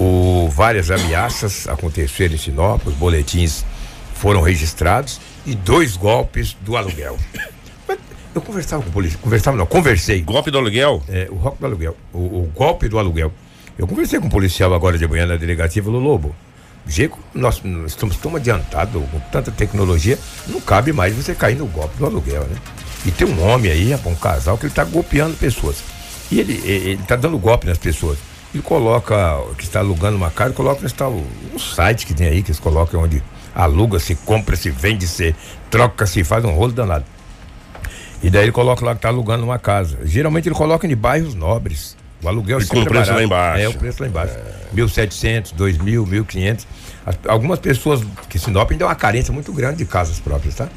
O, 0.00 0.48
várias 0.50 0.90
ameaças 0.90 1.68
aconteceram 1.68 2.34
em 2.34 2.38
Sinop, 2.38 2.84
os 2.84 2.94
boletins 2.94 3.64
foram 4.14 4.42
registrados 4.42 5.20
e 5.46 5.54
dois 5.54 5.96
golpes 5.96 6.56
do 6.60 6.76
aluguel. 6.76 7.16
Eu 8.34 8.42
conversava 8.42 8.82
com 8.82 8.90
o 8.90 8.92
polícia, 8.92 9.18
conversava 9.22 9.56
não, 9.56 9.64
conversei. 9.64 10.20
Golpe 10.20 10.50
do 10.50 10.58
aluguel? 10.58 11.02
É, 11.08 11.28
o 11.30 11.36
rock 11.36 11.58
do 11.58 11.66
aluguel, 11.66 11.96
o, 12.12 12.18
o 12.18 12.52
golpe 12.54 12.88
do 12.88 12.98
aluguel. 12.98 13.32
Eu 13.78 13.86
conversei 13.86 14.18
com 14.18 14.26
um 14.26 14.30
policial 14.30 14.72
agora 14.72 14.96
de 14.96 15.06
manhã 15.06 15.26
na 15.26 15.36
delegacia 15.36 15.82
falou, 15.82 16.00
Lobo, 16.00 16.34
que 16.88 17.10
nós, 17.34 17.60
nós 17.62 17.90
estamos 17.90 18.16
tão 18.16 18.34
adiantados, 18.36 19.02
com 19.10 19.20
tanta 19.30 19.50
tecnologia, 19.50 20.18
não 20.46 20.60
cabe 20.60 20.92
mais 20.92 21.14
você 21.14 21.34
cair 21.34 21.56
no 21.56 21.66
golpe 21.66 21.96
do 21.98 22.06
aluguel, 22.06 22.44
né? 22.44 22.56
E 23.04 23.10
tem 23.10 23.26
um 23.26 23.42
homem 23.46 23.70
aí, 23.70 23.94
um 24.06 24.14
casal, 24.14 24.56
que 24.56 24.64
ele 24.64 24.72
está 24.72 24.84
golpeando 24.84 25.36
pessoas. 25.36 25.82
E 26.30 26.40
ele 26.40 26.54
ele 26.64 27.02
está 27.02 27.16
dando 27.16 27.38
golpe 27.38 27.66
nas 27.66 27.78
pessoas. 27.78 28.18
Ele 28.54 28.62
coloca, 28.62 29.38
que 29.58 29.64
está 29.64 29.80
alugando 29.80 30.16
uma 30.16 30.30
casa, 30.30 30.54
coloca 30.54 30.80
nesse 30.80 30.94
tal, 30.94 31.12
um 31.12 31.58
site 31.58 32.06
que 32.06 32.14
tem 32.14 32.28
aí, 32.28 32.42
que 32.42 32.50
eles 32.50 32.60
colocam 32.60 33.02
onde 33.02 33.22
aluga-se, 33.54 34.14
compra-se, 34.14 34.70
vende-se, 34.70 35.34
troca-se, 35.70 36.24
faz 36.24 36.44
um 36.44 36.52
rolo 36.52 36.72
danado. 36.72 37.04
E 38.22 38.30
daí 38.30 38.44
ele 38.44 38.52
coloca 38.52 38.84
lá 38.84 38.92
que 38.92 38.98
está 38.98 39.08
alugando 39.08 39.44
uma 39.44 39.58
casa. 39.58 39.98
Geralmente 40.04 40.48
ele 40.48 40.54
coloca 40.54 40.86
em 40.86 40.96
bairros 40.96 41.34
nobres. 41.34 41.96
O 42.26 42.28
aluguel 42.28 42.58
E 42.58 42.62
sempre 42.62 42.78
com 42.78 42.82
o 42.82 42.88
preço 42.88 43.04
barato. 43.12 43.18
lá 43.18 43.24
embaixo. 43.24 43.62
É, 43.64 43.68
o 43.68 43.74
preço 43.74 44.02
lá 44.02 44.08
embaixo. 44.08 44.34
1.700, 44.74 45.54
2.000, 45.54 46.04
1.500. 46.06 46.66
As- 47.06 47.18
Algumas 47.28 47.58
pessoas, 47.60 48.02
que 48.28 48.36
Sinop 48.38 48.68
ainda 48.70 48.84
é 48.84 48.86
uma 48.88 48.94
carência 48.96 49.32
muito 49.32 49.52
grande 49.52 49.76
de 49.78 49.84
casas 49.84 50.18
próprias, 50.18 50.56
tá? 50.56 50.68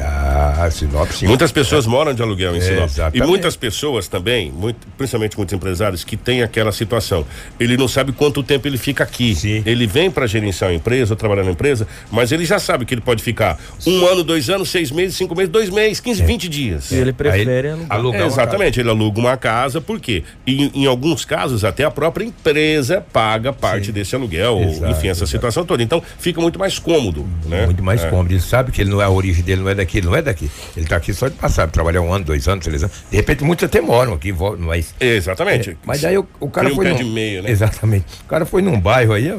Ah, 0.00 0.68
Sinop 0.70 1.10
sim. 1.10 1.26
Muitas 1.26 1.50
pessoas 1.52 1.86
moram 1.86 2.14
de 2.14 2.22
aluguel 2.22 2.54
em 2.54 2.58
É, 2.58 2.60
Sinop. 2.60 2.80
E 2.82 2.84
exatamente. 2.92 3.26
muitas 3.26 3.56
pessoas 3.56 4.06
também, 4.08 4.50
muito- 4.52 4.86
principalmente 4.96 5.36
muitos 5.36 5.52
empresários, 5.54 6.04
que 6.04 6.16
têm 6.16 6.42
aquela 6.42 6.70
situação. 6.72 7.24
Ele 7.58 7.76
não 7.76 7.88
sabe 7.88 8.12
quanto 8.12 8.42
tempo 8.42 8.66
ele 8.68 8.78
fica 8.78 9.02
aqui. 9.04 9.34
Sim. 9.34 9.62
Ele 9.66 9.86
vem 9.86 10.10
para 10.10 10.26
gerenciar 10.26 10.70
a 10.70 10.74
empresa, 10.74 11.14
ou 11.14 11.16
trabalhar 11.16 11.42
na 11.44 11.50
empresa, 11.50 11.86
mas 12.10 12.30
ele 12.32 12.44
já 12.44 12.58
sabe 12.58 12.84
que 12.84 12.94
ele 12.94 13.00
pode 13.00 13.22
ficar 13.22 13.58
um 13.86 14.06
ano, 14.06 14.22
dois 14.22 14.48
anos, 14.50 14.68
seis 14.70 14.90
meses, 14.90 15.16
cinco 15.16 15.34
meses, 15.34 15.50
dois 15.50 15.70
meses, 15.70 16.00
15, 16.00 16.22
20 16.22 16.48
dias. 16.48 16.90
E 16.90 16.96
ele 16.96 17.12
prefere 17.12 17.74
alugar. 17.88 18.22
É, 18.22 18.26
exatamente, 18.26 18.80
ele 18.80 18.88
aluga 18.90 19.18
uma 19.20 19.36
casa, 19.36 19.80
por 19.80 19.98
quê? 20.00 20.22
E 20.46 20.70
em, 20.74 20.86
alguns 20.86 21.24
casos, 21.24 21.64
até 21.64 21.84
a 21.84 21.90
própria 21.90 22.24
empresa 22.24 23.04
paga 23.12 23.52
parte 23.52 23.90
desse 23.92 24.14
aluguel, 24.14 24.56
ou, 24.56 24.64
Exato, 24.64 24.92
enfim, 24.92 25.08
essa 25.08 25.24
exato. 25.24 25.26
situação 25.30 25.64
toda. 25.64 25.82
Então, 25.82 26.02
fica 26.18 26.40
muito 26.40 26.58
mais 26.58 26.78
cômodo, 26.78 27.26
né? 27.46 27.66
Muito 27.66 27.82
mais 27.82 28.02
É. 28.04 28.08
cômodo. 28.10 28.32
Ele 28.32 28.40
sabe 28.40 28.70
que 28.72 28.80
ele 28.80 28.90
não 28.90 29.00
é 29.00 29.04
a 29.04 29.10
origem 29.10 29.42
dele, 29.44 29.62
não 29.62 29.68
é 29.70 29.74
daqui, 29.74 29.87
ele 29.96 30.06
não 30.06 30.14
é 30.14 30.20
daqui. 30.20 30.50
Ele 30.76 30.84
está 30.84 30.96
aqui 30.96 31.14
só 31.14 31.28
de 31.28 31.34
passar, 31.36 31.66
trabalhar 31.70 32.02
um 32.02 32.12
ano, 32.12 32.26
dois 32.26 32.46
anos, 32.46 32.62
três 32.64 32.82
anos. 32.82 32.94
De 33.10 33.16
repente, 33.16 33.42
muitos 33.42 33.64
até 33.64 33.80
moram 33.80 34.12
aqui, 34.12 34.34
mas. 34.58 34.94
Exatamente. 35.00 35.78
Mas 35.86 36.02
daí 36.02 36.18
o, 36.18 36.26
o 36.38 36.50
cara 36.50 36.66
Cria 36.68 36.74
um 36.78 36.82
foi. 36.82 36.90
num- 36.90 36.96
de 36.96 37.04
meia, 37.04 37.40
né? 37.40 37.50
Exatamente. 37.50 38.04
O 38.22 38.28
cara 38.28 38.44
foi 38.44 38.60
num 38.60 38.78
bairro 38.78 39.14
aí. 39.14 39.32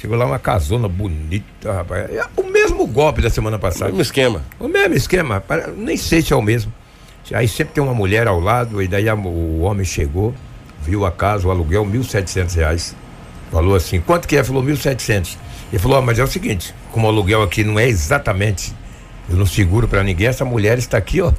Chegou 0.00 0.16
lá 0.16 0.26
uma 0.26 0.38
casona 0.40 0.88
bonita, 0.88 1.72
rapaz. 1.72 2.10
É 2.10 2.24
o 2.36 2.42
mesmo 2.42 2.84
golpe 2.88 3.22
da 3.22 3.30
semana 3.30 3.56
passada. 3.60 3.84
Mesmo 3.86 4.02
esquema. 4.02 4.42
O 4.58 4.66
mesmo 4.66 4.94
esquema, 4.96 5.40
nem 5.76 5.96
sei 5.96 6.20
se 6.20 6.32
é 6.32 6.36
o 6.36 6.42
mesmo. 6.42 6.72
Aí 7.32 7.46
sempre 7.46 7.74
tem 7.74 7.82
uma 7.84 7.94
mulher 7.94 8.26
ao 8.26 8.40
lado, 8.40 8.82
e 8.82 8.88
daí 8.88 9.08
a- 9.08 9.14
o 9.14 9.60
homem 9.60 9.84
chegou, 9.84 10.34
viu 10.84 11.06
a 11.06 11.12
casa, 11.12 11.46
o 11.46 11.50
aluguel, 11.52 11.86
1.700 11.86 12.54
reais. 12.56 12.96
Falou 13.50 13.76
assim, 13.76 14.00
quanto 14.00 14.26
que 14.26 14.36
é? 14.36 14.42
Falou 14.42 14.62
1.700. 14.62 15.36
Ele 15.72 15.78
falou, 15.80 15.98
ó, 15.98 16.02
mas 16.02 16.18
é 16.18 16.24
o 16.24 16.26
seguinte, 16.26 16.74
como 16.90 17.06
o 17.06 17.10
aluguel 17.10 17.42
aqui 17.42 17.62
não 17.62 17.78
é 17.78 17.86
exatamente, 17.86 18.74
eu 19.30 19.36
não 19.36 19.46
seguro 19.46 19.86
para 19.88 20.02
ninguém, 20.02 20.26
essa 20.28 20.44
mulher 20.44 20.78
está 20.78 20.98
aqui, 20.98 21.20
ó. 21.20 21.32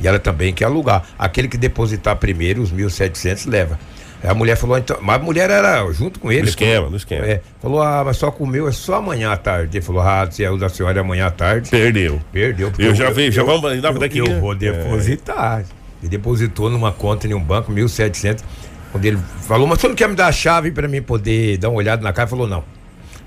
E 0.00 0.08
ela 0.08 0.18
também 0.18 0.52
quer 0.52 0.64
alugar. 0.64 1.04
Aquele 1.18 1.46
que 1.48 1.58
depositar 1.58 2.16
primeiro 2.16 2.62
os 2.62 2.72
1.700 2.72 3.48
leva. 3.50 3.78
Aí 4.22 4.28
a 4.30 4.34
mulher 4.34 4.56
falou, 4.56 4.76
então, 4.78 4.98
mas 5.00 5.16
a 5.16 5.18
mulher 5.18 5.48
era 5.50 5.90
junto 5.92 6.18
com 6.20 6.30
ele. 6.32 6.42
No 6.42 6.48
esquema, 6.48 6.74
falou, 6.76 6.90
no 6.90 6.96
esquema. 6.96 7.26
É, 7.26 7.40
falou, 7.60 7.82
ah, 7.82 8.02
mas 8.04 8.16
só 8.16 8.30
com 8.30 8.44
o 8.44 8.46
meu 8.46 8.66
é 8.68 8.72
só 8.72 8.94
amanhã 8.96 9.30
à 9.32 9.36
tarde. 9.36 9.78
Ele 9.78 9.84
falou, 9.84 10.02
ah, 10.02 10.26
se 10.30 10.42
é 10.44 10.50
o 10.50 10.56
da 10.56 10.68
senhora 10.68 10.98
é 10.98 11.00
amanhã 11.00 11.26
à 11.26 11.30
tarde. 11.30 11.70
Perdeu. 11.70 12.20
Perdeu. 12.32 12.70
porque 12.70 12.82
Eu 12.82 12.94
já 12.94 13.10
vi, 13.10 13.30
já 13.30 13.42
vamos- 13.42 13.62
eu, 13.72 13.98
daqui- 13.98 14.18
eu 14.18 14.40
vou 14.40 14.52
é. 14.52 14.56
depositar. 14.56 15.64
Ele 16.02 16.08
depositou 16.10 16.70
numa 16.70 16.92
conta 16.92 17.26
em 17.26 17.34
um 17.34 17.42
banco, 17.42 17.70
1.700. 17.72 18.42
Quando 18.92 19.04
ele 19.04 19.18
falou, 19.46 19.66
mas 19.66 19.80
você 19.80 19.88
não 19.88 19.94
quer 19.94 20.08
me 20.08 20.14
dar 20.14 20.26
a 20.28 20.32
chave 20.32 20.70
para 20.70 20.88
mim 20.88 21.00
poder 21.02 21.58
dar 21.58 21.68
uma 21.68 21.78
olhada 21.78 22.02
na 22.02 22.12
casa? 22.12 22.24
Ele 22.26 22.30
falou, 22.30 22.48
não. 22.48 22.64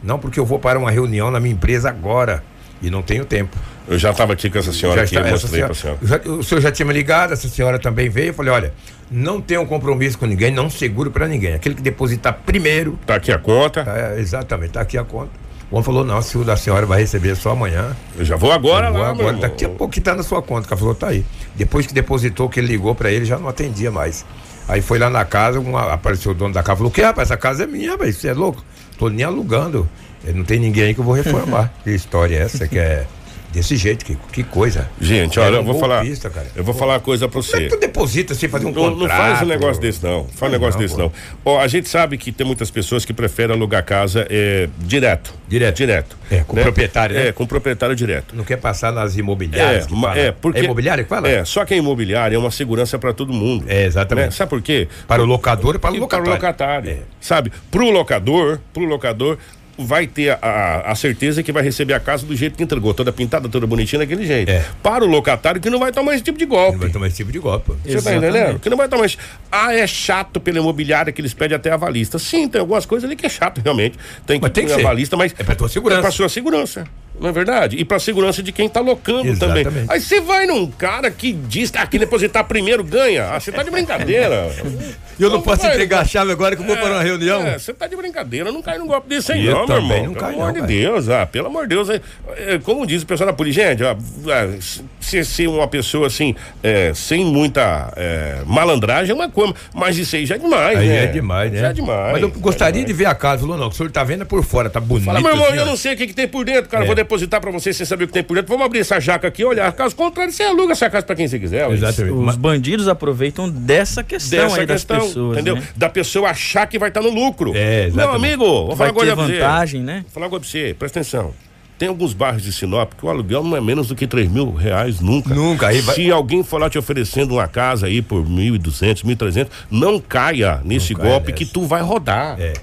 Não, 0.03 0.19
porque 0.19 0.39
eu 0.39 0.45
vou 0.45 0.60
para 0.60 0.77
uma 0.77 0.91
reunião 0.91 1.31
na 1.31 1.39
minha 1.39 1.53
empresa 1.53 1.89
agora. 1.89 2.43
E 2.83 2.89
não 2.91 3.01
tenho 3.01 3.23
tempo. 3.25 3.57
Eu 3.87 3.97
já 3.97 4.11
estava 4.11 4.33
aqui 4.33 4.49
com 4.49 4.59
essa 4.59 4.71
senhora 4.73 4.97
Já 4.99 5.03
aqui, 5.05 5.15
está- 5.15 5.27
eu 5.27 5.31
mostrei 5.31 5.51
senhora- 5.53 5.73
pra 5.73 5.81
senhora. 5.81 5.99
já- 6.25 6.31
o 6.31 6.43
senhor 6.43 6.61
já 6.61 6.71
tinha 6.71 6.85
me 6.85 6.93
ligado, 6.93 7.31
essa 7.33 7.47
senhora 7.47 7.79
também 7.79 8.09
veio. 8.09 8.27
Eu 8.29 8.33
falei: 8.33 8.51
olha, 8.53 8.73
não 9.09 9.39
tenho 9.41 9.65
compromisso 9.65 10.17
com 10.17 10.25
ninguém, 10.25 10.51
não 10.51 10.69
seguro 10.69 11.09
para 11.09 11.27
ninguém. 11.27 11.53
Aquele 11.53 11.75
que 11.75 11.81
depositar 11.81 12.37
primeiro, 12.45 12.99
Tá 13.05 13.15
aqui 13.15 13.31
a 13.31 13.37
conta. 13.39 13.83
tá, 13.83 14.15
exatamente, 14.19 14.71
tá 14.71 14.81
aqui 14.81 14.97
a 14.97 15.03
conta. 15.03 15.31
O 15.71 15.75
homem 15.75 15.83
falou: 15.85 16.03
não, 16.05 16.21
se 16.21 16.37
o 16.37 16.43
da 16.43 16.55
senhora 16.57 16.85
vai 16.85 16.99
receber 16.99 17.35
só 17.35 17.51
amanhã. 17.51 17.95
Eu 18.17 18.23
já 18.25 18.35
vou 18.35 18.51
agora 18.51 18.87
Eu 18.87 18.93
vou 18.93 19.01
lá, 19.01 19.09
agora, 19.09 19.37
daqui 19.37 19.63
a 19.65 19.69
pouco 19.69 19.89
que 19.93 20.01
tá 20.01 20.13
na 20.13 20.23
sua 20.23 20.41
conta. 20.41 20.67
que 20.67 20.73
Ela 20.73 20.79
falou: 20.79 20.93
tá 20.95 21.07
aí. 21.07 21.25
Depois 21.55 21.87
que 21.87 21.93
depositou, 21.93 22.49
que 22.49 22.59
ele 22.59 22.67
ligou 22.67 22.93
para 22.93 23.09
ele, 23.11 23.23
já 23.25 23.37
não 23.39 23.47
atendia 23.47 23.89
mais. 23.91 24.25
Aí 24.67 24.81
foi 24.81 24.97
lá 24.99 25.09
na 25.09 25.25
casa, 25.25 25.59
uma- 25.59 25.91
apareceu 25.93 26.31
o 26.31 26.35
dono 26.35 26.53
da 26.53 26.61
casa, 26.63 26.77
falou: 26.77 26.91
que 26.91 27.01
rapaz, 27.01 27.29
essa 27.29 27.37
casa 27.37 27.63
é 27.63 27.67
minha, 27.67 27.91
rapaz, 27.91 28.17
você 28.17 28.27
é 28.29 28.33
louco? 28.33 28.63
Tô 28.97 29.09
nem 29.09 29.25
alugando. 29.25 29.89
Eh, 30.25 30.32
Não 30.34 30.44
tem 30.44 30.60
ninguém 30.60 30.86
aí 30.86 30.94
que 30.94 31.00
eu 31.00 31.06
vou 31.06 31.13
reformar. 31.13 31.74
que 31.84 31.92
história 31.92 32.36
é 32.38 32.42
essa 32.42 32.68
que 32.68 32.77
é 32.77 33.06
desse 33.53 33.77
jeito? 33.77 34.03
Que, 34.03 34.18
que 34.32 34.44
coisa. 34.44 34.89
Gente, 35.00 35.39
olha, 35.39 35.58
um 35.58 35.60
eu 35.60 35.63
vou 35.63 35.80
falar. 35.80 36.03
cara. 36.34 36.48
Eu 36.56 36.63
vou 36.63 36.74
falar 36.74 36.94
uma 36.96 37.00
coisa 37.00 37.30
pra 37.30 37.39
é 37.39 37.44
você. 37.44 37.58
que 37.62 37.70
tu 37.70 37.80
deposita 37.80 38.34
sem 38.34 38.50
fazer 38.50 38.65
um 38.65 38.72
Não, 38.72 38.89
não 38.89 39.00
contrato? 39.00 39.18
faz 39.18 39.42
um 39.44 39.46
negócio 39.46 39.82
desse, 39.82 40.03
não. 40.03 40.25
Faz 40.36 40.51
um 40.51 40.53
negócio 40.53 40.80
não, 40.80 40.86
desse, 40.86 40.96
pô. 40.96 41.01
não. 41.03 41.12
Ó, 41.46 41.60
a 41.60 41.68
gente 41.68 41.88
sabe 41.88 42.18
que 42.18 42.32
tem 42.32 42.46
muitas 42.46 42.72
pessoas 42.72 43.06
que 43.06 43.13
preferem 43.13 43.56
alugar 43.56 43.86
casa 43.86 44.25
é, 44.30 44.68
direto. 44.80 45.34
Direto. 45.48 45.77
Direto. 45.77 46.18
É, 46.32 46.39
com 46.39 46.56
proprietário, 46.56 47.15
né? 47.15 47.27
É, 47.27 47.32
com 47.32 47.46
proprietário 47.46 47.96
direto. 47.96 48.36
Não 48.36 48.44
quer 48.44 48.58
passar 48.58 48.92
nas 48.92 49.15
imobiliárias? 49.15 49.86
É, 49.86 49.88
que 49.88 50.01
fala? 50.01 50.20
é, 50.20 50.32
porque. 50.32 50.60
É 50.60 50.63
imobiliária 50.63 51.03
que 51.03 51.10
fala? 51.10 51.30
É, 51.30 51.46
só 51.46 51.63
que 51.63 51.75
a 51.75 51.77
imobiliária 51.77 52.36
é 52.36 52.39
uma 52.39 52.51
segurança 52.51 52.98
para 52.98 53.13
todo 53.13 53.32
mundo. 53.32 53.65
É, 53.68 53.86
exatamente. 53.86 54.25
Né? 54.25 54.32
Sabe 54.32 54.50
por 54.50 54.62
quê? 54.62 54.88
Para 55.08 55.22
o 55.22 55.25
locador 55.25 55.75
e 55.75 55.80
para 55.80 55.92
o 55.92 55.98
locatário. 56.00 56.24
Para 56.25 56.32
o 56.32 56.36
locatário. 56.36 56.89
É. 56.89 56.98
Sabe? 57.22 57.51
Pro 57.70 57.92
locador, 57.92 58.60
pro 58.74 58.84
locador 58.86 59.38
vai 59.77 60.06
ter 60.08 60.38
a, 60.42 60.92
a 60.92 60.96
certeza 60.96 61.42
que 61.42 61.51
vai 61.51 61.63
receber 61.63 61.94
a 61.94 62.00
casa 62.00 62.25
do 62.25 62.36
jeito 62.36 62.56
que 62.56 62.63
entregou, 62.63 62.94
toda 62.94 63.12
pintada, 63.12 63.50
toda 63.50 63.65
bonitinha 63.65 64.00
daquele 64.00 64.25
jeito. 64.25 64.50
É. 64.50 64.65
Para 64.82 65.03
o 65.03 65.08
locatário 65.08 65.60
que 65.60 65.70
não 65.70 65.80
vai 65.80 65.92
tomar 65.92 66.13
esse 66.13 66.24
tipo 66.24 66.38
de 66.38 66.46
Não 66.46 66.51
golpe. 66.56 66.77
vai 66.77 66.89
tomar 66.89 67.08
esse 67.08 67.18
tipo 67.18 67.32
de 67.32 67.39
golpe. 67.39 67.74
Você 67.86 68.01
tá 68.01 68.15
entendendo? 68.15 68.60
Que 68.60 68.70
não 68.70 68.77
vai 68.77 68.88
tomar 68.88 69.06
esse... 69.06 69.18
Ah, 69.51 69.74
é 69.74 69.86
chato 69.88 70.39
pela 70.39 70.60
imobiliária 70.60 71.12
que 71.12 71.22
eles 71.22 71.34
pedem 71.34 71.56
até 71.56 71.72
a 71.72 71.75
avalista. 71.75 72.20
Sim, 72.20 72.48
tem 72.48 72.60
algumas 72.62 72.86
coisas 72.86 73.08
ali 73.08 73.15
que 73.15 73.25
é 73.25 73.30
chato, 73.30 73.62
realmente. 73.63 73.98
Tem 74.25 74.38
que 74.39 74.44
Mas 74.44 74.51
tem 74.51 74.65
ter 74.65 74.74
avalista, 74.74 75.15
mas. 75.18 75.34
É 75.38 75.44
pra 75.44 75.56
tua 75.56 75.70
segurança. 75.70 76.00
É 76.00 76.01
pra 76.01 76.12
sua 76.12 76.30
segurança. 76.30 76.86
Não 77.24 77.30
é 77.30 77.32
verdade? 77.32 77.77
E 77.77 77.86
pra 77.86 78.00
segurança 78.00 78.44
de 78.44 78.51
quem 78.51 78.68
tá 78.68 78.82
locando 78.82 79.25
Exatamente. 79.30 79.63
também. 79.63 79.86
Aí 79.88 80.01
você 80.01 80.20
vai 80.20 80.46
num 80.46 80.70
cara 80.70 81.10
que 81.10 81.32
diz 81.32 81.72
que 81.72 81.77
aqui 81.77 81.98
depositar 81.98 82.44
primeiro 82.44 82.84
ganha. 82.84 83.30
Ah, 83.30 83.39
você 83.39 83.50
tá 83.50 83.63
de 83.63 83.72
brincadeira. 83.72 84.51
Eu 85.20 85.30
não 85.30 85.42
posso 85.42 85.62
vai, 85.62 85.72
entregar 85.72 86.01
a 86.01 86.06
chave 86.06 86.32
agora 86.32 86.56
que 86.56 86.62
eu 86.62 86.65
vou 86.65 86.75
para 86.75 86.92
uma 86.92 87.03
reunião. 87.03 87.46
É, 87.46 87.60
você 87.60 87.74
tá 87.74 87.88
de 87.88 87.96
brincadeira, 87.96 88.51
não 88.51 88.62
cai 88.62 88.77
num 88.77 88.88
golpe 88.88 89.10
desse 89.10 89.32
aí, 89.32 89.46
não, 89.46 89.65
meu 89.65 89.77
irmão. 89.77 89.98
não 89.98 90.03
pelo 90.06 90.15
caio, 90.15 90.36
amor 90.36 90.53
não, 90.53 90.62
de. 90.65 90.68
Deus, 90.68 91.10
ah, 91.10 91.25
pelo 91.25 91.48
amor 91.48 91.68
de 91.68 91.75
Deus. 91.75 91.89
é, 91.89 92.01
é, 92.36 92.60
como 92.60 92.86
diz 92.86 93.03
o 93.03 93.06
pessoal 93.06 93.27
da 93.27 93.34
polícia, 93.34 93.70
gente, 93.70 93.84
ó, 93.84 93.96
é, 94.32 94.58
se 95.00 95.24
ser 95.24 95.48
uma 95.48 95.68
pessoa 95.68 96.08
assim, 96.08 96.36
é, 96.62 96.94
sem 96.94 97.24
muita 97.25 97.94
é, 97.96 98.42
malandragem 98.46 99.12
é 99.12 99.13
uma 99.13 99.30
coisa, 99.30 99.53
mas 99.74 99.98
isso 99.98 100.15
aí 100.15 100.25
já 100.25 100.36
é 100.36 100.38
demais, 100.39 100.80
Aí 100.80 100.88
né? 100.88 101.03
é 101.03 101.08
demais, 101.08 101.51
né? 101.51 101.60
Já 101.60 101.70
é 101.70 101.74
demais. 101.74 102.12
Mas 102.13 102.22
eu 102.22 102.30
é 102.30 102.32
gostaria 102.39 102.74
demais. 102.74 102.88
de 102.88 102.94
ver 102.94 103.06
a 103.06 103.15
casa. 103.15 103.42
Falou, 103.42 103.58
não, 103.58 103.68
o 103.68 103.72
senhor 103.72 103.92
tá 103.92 104.03
vendo 104.03 104.24
é 104.24 104.25
por 104.25 104.44
fora, 104.44 104.70
tá 104.70 104.80
bonito. 104.80 105.06
Fala, 105.06 105.22
meu 105.22 105.32
irmão, 105.32 105.48
assim, 105.48 105.58
eu 105.58 105.65
não 105.65 105.77
sei 105.77 105.94
o 105.94 105.98
que, 105.98 106.08
que 106.08 106.13
tem 106.13 106.27
por 106.27 106.44
dentro, 106.44 106.70
cara. 106.70 106.84
É. 106.84 106.88
Vou 106.88 106.96
depositar 107.13 107.39
pra 107.39 107.51
você 107.51 107.72
sem 107.74 107.86
saber 107.86 108.05
o 108.05 108.08
que 108.08 108.13
tem 108.13 108.24
por 108.24 108.36
dentro. 108.36 108.50
Vamos 108.50 108.65
abrir 108.65 108.79
essa 108.79 109.00
jaca 109.00 109.27
aqui 109.27 109.41
e 109.41 109.46
olhar. 109.46 109.72
Caso 109.74 109.96
contrário, 109.96 110.32
você 110.32 110.43
aluga 110.43 110.74
essa 110.74 110.89
casa 110.89 111.05
pra 111.05 111.15
quem 111.15 111.27
você 111.27 111.39
quiser. 111.39 111.70
Exatamente. 111.72 112.13
Os 112.13 112.25
Mas- 112.25 112.36
bandidos 112.36 112.88
aproveitam 112.88 113.50
dessa 113.50 114.03
questão 114.03 114.39
Dessa 114.39 114.60
aí 114.62 114.65
das 114.65 114.82
questão, 114.82 115.00
pessoas, 115.08 115.34
entendeu? 115.38 115.55
né? 115.55 115.63
Da 115.75 115.89
pessoa 115.89 116.29
achar 116.29 116.65
que 116.67 116.79
vai 116.79 116.89
estar 116.89 117.01
no 117.01 117.10
lucro. 117.10 117.51
É, 117.55 117.82
Meu 117.82 117.88
exatamente. 117.89 118.15
amigo, 118.25 118.46
vou 118.46 118.75
falar 118.75 118.91
Vai 118.91 118.93
coisa 118.93 119.12
ter 119.12 119.15
pra 119.15 119.25
você. 119.25 119.34
vantagem, 119.39 119.82
né? 119.82 120.01
Vou 120.03 120.12
falar 120.12 120.25
uma 120.25 120.29
coisa 120.32 120.41
pra 120.46 120.51
você, 120.51 120.75
presta 120.77 121.00
atenção. 121.00 121.34
Tem 121.77 121.89
alguns 121.89 122.13
bairros 122.13 122.43
de 122.43 122.51
Sinop 122.51 122.93
que 122.98 123.05
o 123.05 123.10
aluguel 123.10 123.43
não 123.43 123.58
é 123.58 123.62
menos 123.62 123.88
do 123.88 123.96
que 123.96 124.05
3 124.08 124.29
mil 124.32 124.53
reais 124.53 125.00
nunca. 125.01 125.34
Nunca, 125.34 125.67
aí 125.67 125.82
vai- 125.82 125.96
Se 125.96 126.10
alguém 126.12 126.43
for 126.43 126.60
lá 126.62 126.70
te 126.70 126.77
oferecendo 126.77 127.34
uma 127.34 127.48
casa 127.48 127.88
aí 127.88 128.01
por 128.01 128.24
1.200, 128.27 129.03
1.300, 129.03 129.50
não 129.70 130.00
caia 130.00 130.62
nesse 130.63 130.93
Não 130.93 131.00
caia 131.01 131.12
golpe 131.12 131.34
que 131.34 131.46
tu 131.46 131.63
vai 131.65 131.82
rodar. 131.82 132.39
É. 132.39 132.53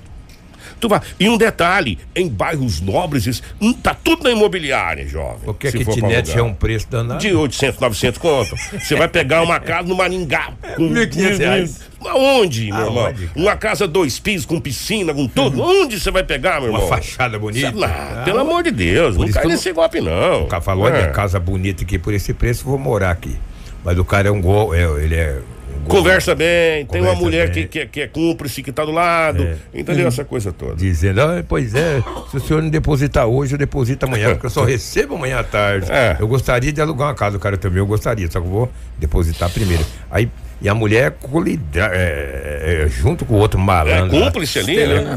Tu 0.81 0.89
vai. 0.89 1.01
E 1.21 1.29
um 1.29 1.37
detalhe, 1.37 1.99
em 2.17 2.27
bairros 2.29 2.81
nobres, 2.81 3.43
hum, 3.61 3.73
tá 3.73 3.93
tudo 3.95 4.25
na 4.25 4.31
imobiliária, 4.31 5.07
jovem. 5.07 5.41
Porque 5.45 5.69
a 5.69 5.73
kitnet 5.73 6.37
é 6.39 6.43
um 6.43 6.55
preço 6.55 6.89
danado. 6.91 7.21
De 7.21 7.35
800, 7.35 7.79
900 7.81 8.19
conto. 8.19 8.57
Você 8.79 8.95
vai 8.97 9.07
pegar 9.09 9.43
uma 9.43 9.61
casa 9.61 9.87
no 9.87 9.95
Maringá. 9.97 10.53
Com 10.77 10.89
1.500 10.91 11.39
reais. 11.39 11.91
Aonde, 12.03 12.73
meu 12.73 12.87
irmão? 12.87 13.05
Cara? 13.05 13.17
Uma 13.37 13.57
casa 13.57 13.87
dois 13.87 14.19
pisos, 14.19 14.47
com 14.47 14.59
piscina, 14.59 15.13
com 15.13 15.29
tudo. 15.29 15.61
Onde 15.63 16.01
você 16.01 16.11
vai 16.11 16.23
pegar, 16.25 16.61
meu 16.61 16.71
Uma 16.71 16.79
irmão? 16.79 16.89
fachada 16.89 17.39
bonita. 17.39 17.71
Não, 17.73 17.85
Ah, 17.85 18.23
pelo 18.25 18.39
amor 18.41 18.63
de 18.63 18.71
Deus, 18.71 19.17
não 19.19 19.29
cai 19.31 19.45
nesse 19.45 19.71
golpe, 19.73 20.01
não. 20.01 20.45
O 20.45 20.47
cara 20.47 20.63
falou, 20.63 20.85
olha, 20.87 20.95
É. 20.95 21.01
minha 21.03 21.13
casa 21.13 21.39
bonita 21.39 21.83
aqui 21.85 21.99
por 21.99 22.15
esse 22.15 22.33
preço, 22.33 22.65
vou 22.65 22.79
morar 22.79 23.11
aqui. 23.11 23.37
Mas 23.85 23.99
o 23.99 24.05
cara 24.05 24.29
é 24.29 24.31
um 24.31 24.41
gol, 24.41 24.75
é, 24.75 24.83
ele 25.03 25.15
é 25.15 25.41
Conversa 25.89 26.35
bem, 26.35 26.87
tem 26.87 27.01
uma 27.01 27.11
Conversa 27.11 27.23
mulher 27.25 27.51
bem. 27.51 27.67
que, 27.67 27.81
que, 27.81 27.87
que 27.87 28.01
é 28.03 28.07
cúmplice, 28.07 28.63
que 28.63 28.71
tá 28.73 28.85
do 28.85 28.93
lado. 28.93 29.43
É. 29.43 29.57
Entendeu? 29.75 30.07
Essa 30.09 30.25
coisa 30.25 30.53
toda. 30.53 30.77
Dizendo, 30.77 31.21
ah, 31.21 31.45
pois 31.47 31.75
é, 31.75 32.03
se 32.31 32.37
o 32.37 32.41
senhor 32.41 32.63
não 32.63 32.71
depositar 32.71 33.27
hoje, 33.27 33.55
eu 33.55 33.59
deposito 33.59 34.07
amanhã, 34.07 34.31
porque 34.33 34.47
eu 34.47 34.51
só 34.51 34.63
recebo 34.65 35.17
amanhã 35.17 35.41
à 35.41 35.45
tarde. 35.45 35.91
É. 35.91 36.17
Eu 36.19 36.29
gostaria 36.29 36.73
de 36.73 36.81
alugar 36.81 37.09
uma 37.09 37.15
casa, 37.15 37.37
o 37.37 37.41
cara 37.41 37.57
também, 37.57 37.79
eu 37.79 37.87
gostaria, 37.87 38.31
só 38.31 38.41
que 38.41 38.47
eu 38.47 38.51
vou 38.51 38.73
depositar 38.99 39.51
primeiro. 39.51 39.85
Aí, 40.11 40.29
e 40.63 40.69
a 40.69 40.75
mulher 40.75 41.13
colida, 41.13 41.91
é, 41.93 42.83
é, 42.85 42.89
junto 42.89 43.25
com 43.25 43.35
o 43.35 43.39
outro 43.39 43.59
É 43.59 43.63
malandro. 43.63 44.19
lá, 44.19 44.27
cúmplice 44.27 44.59
ali, 44.59 44.77
né? 44.77 45.17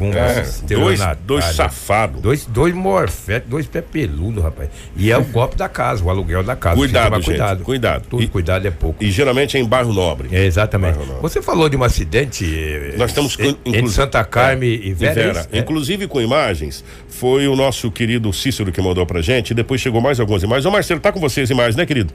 É, 0.69 0.75
dois, 0.75 0.99
dois 1.25 1.45
safados. 1.45 2.21
Dois, 2.21 2.45
dois 2.45 2.73
morfetes, 2.73 3.49
dois 3.49 3.65
pé 3.67 3.81
peludo, 3.81 4.39
rapaz. 4.41 4.69
E 4.95 5.11
é 5.11 5.17
o 5.17 5.23
golpe 5.23 5.55
da 5.57 5.67
casa, 5.67 6.03
o 6.03 6.09
aluguel 6.09 6.43
da 6.43 6.55
casa. 6.55 6.75
Cuidado, 6.77 7.15
gente, 7.15 7.25
cuidado. 7.25 7.63
cuidado. 7.63 8.05
Tudo 8.09 8.23
E- 8.23 8.27
cuidado 8.27 8.67
é 8.67 8.71
pouco. 8.71 9.03
E 9.03 9.11
geralmente 9.11 9.57
é 9.57 9.59
em 9.59 9.65
bairro 9.65 9.91
nobre. 9.93 10.29
É, 10.31 10.45
exatamente. 10.45 10.93
Bairro 10.95 11.05
Nobre. 11.07 11.21
Você 11.21 11.41
falou 11.41 11.67
de 11.69 11.75
um 11.75 11.83
acidente 11.83 12.45
eh, 12.45 12.95
Nós 12.97 13.11
estamos 13.11 13.33
entre 13.39 13.57
inclusive- 13.65 13.89
Santa 13.93 14.23
Carme 14.23 14.67
É, 14.67 14.87
e 14.87 14.93
Vera. 14.93 15.21
é 15.21 15.31
isso? 15.31 15.49
É. 15.51 15.59
Inclusive 15.59 16.07
com 16.07 16.21
imagens, 16.21 16.83
foi 17.09 17.47
o 17.47 17.55
nosso 17.55 17.91
querido 17.91 18.31
Cícero 18.31 18.71
que 18.71 18.81
mandou 18.81 19.05
pra 19.05 19.21
gente, 19.21 19.51
e 19.51 19.53
depois 19.53 19.81
chegou 19.81 19.99
mais 20.01 20.19
algumas 20.19 20.41
imagens. 20.43 20.65
Ô 20.65 20.71
Marcelo, 20.71 20.99
tá 20.99 21.11
com 21.11 21.19
você 21.19 21.41
as 21.41 21.49
imagens, 21.49 21.75
né, 21.75 21.85
querido? 21.85 22.13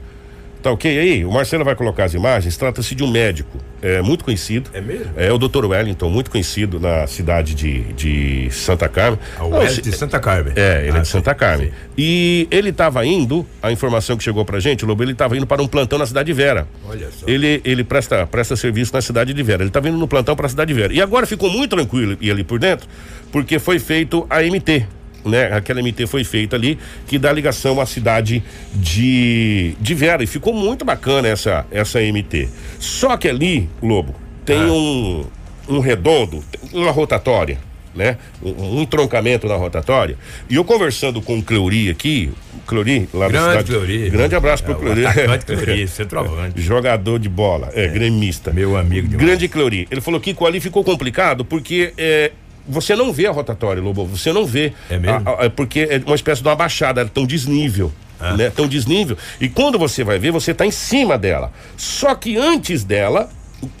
Tá 0.61 0.71
ok 0.71 0.99
aí? 0.99 1.23
O 1.23 1.31
Marcelo 1.31 1.63
vai 1.63 1.73
colocar 1.73 2.03
as 2.03 2.13
imagens. 2.13 2.57
Trata-se 2.57 2.93
de 2.93 3.01
um 3.01 3.09
médico 3.09 3.57
é, 3.81 4.01
muito 4.01 4.25
conhecido. 4.25 4.69
É 4.73 4.81
mesmo? 4.81 5.05
É 5.15 5.31
o 5.31 5.37
Dr. 5.37 5.63
Wellington, 5.65 6.09
muito 6.09 6.29
conhecido 6.29 6.81
na 6.81 7.07
cidade 7.07 7.55
de, 7.55 7.81
de 7.93 8.49
Santa 8.51 8.89
Carmen. 8.89 9.17
Ah, 9.37 9.45
O 9.45 9.49
Não, 9.51 9.67
se- 9.69 9.81
de 9.81 9.91
Santa 9.95 10.19
Carme. 10.19 10.51
é, 10.57 10.81
ele 10.85 10.97
é 10.97 10.99
Ah, 10.99 11.03
de 11.03 11.07
Santa 11.07 11.31
sim, 11.31 11.37
Carmen. 11.37 11.67
sim. 11.67 11.73
E 11.97 12.45
ele 12.51 12.71
estava 12.71 13.05
indo, 13.05 13.47
a 13.63 13.71
informação 13.71 14.17
que 14.17 14.23
chegou 14.23 14.43
pra 14.43 14.59
gente, 14.59 14.83
Lobo, 14.85 15.01
ele 15.01 15.13
estava 15.13 15.37
indo 15.37 15.47
para 15.47 15.61
um 15.61 15.67
plantão 15.67 15.97
na 15.97 16.05
cidade 16.05 16.27
de 16.27 16.33
Vera. 16.33 16.67
Olha 16.85 17.07
só. 17.09 17.25
Ele, 17.25 17.61
ele 17.63 17.83
presta, 17.85 18.27
presta 18.27 18.57
serviço 18.57 18.93
na 18.93 19.01
cidade 19.01 19.33
de 19.33 19.41
Vera. 19.43 19.61
Ele 19.63 19.69
estava 19.69 19.87
indo 19.87 19.97
no 19.97 20.09
plantão 20.09 20.35
para 20.35 20.45
a 20.47 20.49
cidade 20.49 20.73
de 20.73 20.79
Vera. 20.79 20.93
E 20.93 21.01
agora 21.01 21.25
ficou 21.25 21.49
muito 21.49 21.73
tranquilo 21.73 22.17
e 22.19 22.29
ali 22.29 22.43
por 22.43 22.59
dentro, 22.59 22.85
porque 23.31 23.59
foi 23.59 23.79
feito 23.79 24.27
a 24.29 24.41
MT. 24.43 24.85
Né? 25.25 25.45
Aquela 25.53 25.81
MT 25.81 26.07
foi 26.07 26.23
feita 26.23 26.55
ali 26.55 26.77
que 27.07 27.17
dá 27.19 27.31
ligação 27.31 27.79
à 27.81 27.85
cidade 27.85 28.41
de, 28.73 29.73
de 29.79 29.93
Vera. 29.93 30.23
E 30.23 30.27
ficou 30.27 30.53
muito 30.53 30.85
bacana 30.85 31.27
essa, 31.27 31.65
essa 31.71 31.99
MT. 31.99 32.47
Só 32.79 33.17
que 33.17 33.27
ali, 33.27 33.69
Lobo, 33.81 34.15
tem 34.45 34.59
Ah. 34.61 34.71
um, 34.71 35.25
um 35.67 35.79
redondo, 35.79 36.43
uma 36.73 36.91
rotatória 36.91 37.57
né? 37.95 38.17
Um, 38.41 38.77
um 38.77 38.81
entroncamento 38.83 39.47
na 39.47 39.55
rotatória. 39.55 40.15
E 40.47 40.55
eu 40.55 40.63
conversando 40.63 41.21
com 41.21 41.39
o 41.39 41.43
Cleuri 41.43 41.89
aqui, 41.89 42.31
Cleuri, 42.67 43.09
lá 43.13 43.27
Grande 43.27 43.47
cidade. 43.49 43.67
Cleuri. 43.71 44.09
Grande 44.11 44.35
abraço 44.35 44.63
pro 44.63 44.73
É, 44.73 44.75
o 44.75 44.79
Cleuri. 44.79 45.05
atacante 45.05 45.45
Cleuri, 45.47 45.87
centroavante. 45.89 46.61
Jogador 46.61 47.17
de 47.19 47.27
bola, 47.27 47.71
é, 47.73 47.87
gremista. 47.87 48.53
Meu 48.53 48.77
amigo 48.77 49.07
demais. 49.07 49.25
Grande 49.27 49.47
Cleuri. 49.49 49.87
Ele 49.89 49.99
falou 50.01 50.19
que 50.21 50.33
ali 50.45 50.59
ficou 50.61 50.83
complicado 50.83 51.43
porque 51.43 51.91
é, 51.97 52.31
você 52.67 52.95
não 52.95 53.11
vê 53.11 53.27
a 53.27 53.31
rotatória, 53.31 53.81
Lobo. 53.81 54.05
Você 54.05 54.31
não 54.33 54.45
vê. 54.45 54.73
É 54.89 54.97
mesmo? 54.97 55.27
A- 55.29 55.45
a- 55.45 55.49
porque 55.49 55.81
é 55.89 56.01
uma 56.05 56.15
espécie 56.15 56.41
de 56.41 56.47
uma 56.47 56.55
baixada, 56.55 57.05
tão 57.05 57.25
desnível. 57.25 57.91
Ah. 58.19 58.35
Né? 58.35 58.49
Tão 58.49 58.67
desnível. 58.67 59.17
E 59.39 59.47
quando 59.47 59.79
você 59.79 60.03
vai 60.03 60.19
ver, 60.19 60.31
você 60.31 60.53
tá 60.53 60.65
em 60.65 60.71
cima 60.71 61.17
dela. 61.17 61.51
Só 61.77 62.13
que 62.15 62.37
antes 62.37 62.83
dela, 62.83 63.29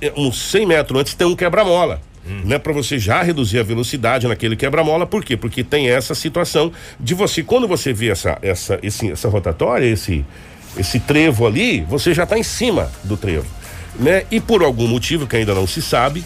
é, 0.01 0.11
uns 0.15 0.39
100 0.51 0.65
metros 0.65 0.99
antes, 0.99 1.13
tem 1.13 1.27
um 1.27 1.35
quebra-mola. 1.35 2.01
Hum. 2.27 2.41
Né, 2.45 2.59
para 2.59 2.71
você 2.71 2.99
já 2.99 3.23
reduzir 3.23 3.59
a 3.59 3.63
velocidade 3.63 4.27
naquele 4.27 4.55
quebra-mola, 4.55 5.05
por 5.07 5.23
quê? 5.23 5.35
Porque 5.35 5.63
tem 5.63 5.89
essa 5.89 6.13
situação 6.13 6.71
de 6.99 7.13
você, 7.15 7.41
quando 7.41 7.67
você 7.67 7.91
vê 7.91 8.09
essa, 8.09 8.37
essa, 8.41 8.77
esse, 8.83 9.11
essa 9.11 9.27
rotatória, 9.29 9.85
esse, 9.85 10.23
esse 10.77 10.99
trevo 10.99 11.47
ali, 11.47 11.81
você 11.89 12.13
já 12.13 12.23
está 12.23 12.37
em 12.37 12.43
cima 12.43 12.91
do 13.03 13.17
trevo. 13.17 13.47
Né? 13.99 14.23
E 14.29 14.39
por 14.39 14.61
algum 14.63 14.87
motivo 14.87 15.25
que 15.25 15.35
ainda 15.37 15.55
não 15.55 15.65
se 15.65 15.81
sabe, 15.81 16.23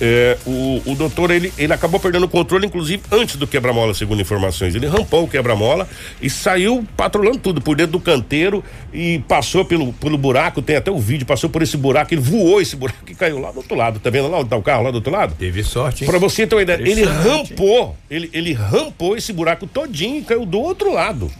é, 0.00 0.36
o, 0.46 0.82
o 0.84 0.94
doutor 0.94 1.30
ele, 1.30 1.52
ele 1.56 1.72
acabou 1.72 1.98
perdendo 1.98 2.24
o 2.24 2.28
controle, 2.28 2.66
inclusive 2.66 3.02
antes 3.10 3.36
do 3.36 3.46
quebra-mola, 3.46 3.94
segundo 3.94 4.20
informações. 4.20 4.74
Ele 4.74 4.86
rampou 4.86 5.24
o 5.24 5.28
quebra-mola 5.28 5.88
e 6.20 6.28
saiu 6.28 6.86
patrolando 6.96 7.38
tudo 7.38 7.60
por 7.60 7.76
dentro 7.76 7.92
do 7.92 8.00
canteiro 8.00 8.62
e 8.92 9.20
passou 9.28 9.64
pelo, 9.64 9.92
pelo 9.94 10.18
buraco. 10.18 10.60
Tem 10.60 10.76
até 10.76 10.90
o 10.90 10.98
vídeo, 10.98 11.26
passou 11.26 11.48
por 11.48 11.62
esse 11.62 11.76
buraco, 11.76 12.12
ele 12.12 12.20
voou 12.20 12.60
esse 12.60 12.76
buraco 12.76 12.98
e 13.08 13.14
caiu 13.14 13.38
lá 13.38 13.50
do 13.50 13.58
outro 13.58 13.76
lado. 13.76 13.98
Tá 13.98 14.10
vendo 14.10 14.28
lá 14.28 14.38
onde 14.38 14.50
tá 14.50 14.56
o 14.56 14.62
carro 14.62 14.84
lá 14.84 14.90
do 14.90 14.96
outro 14.96 15.12
lado? 15.12 15.34
Teve 15.38 15.62
sorte, 15.62 16.04
hein? 16.04 16.10
Pra 16.10 16.18
você 16.18 16.46
ter 16.46 16.54
uma 16.54 16.62
ideia, 16.62 16.80
ele 16.80 17.04
rampou, 17.04 17.96
ele, 18.10 18.30
ele 18.32 18.52
rampou 18.52 19.16
esse 19.16 19.32
buraco 19.32 19.66
todinho 19.66 20.18
e 20.18 20.22
caiu 20.22 20.44
do 20.44 20.58
outro 20.58 20.92
lado. 20.92 21.30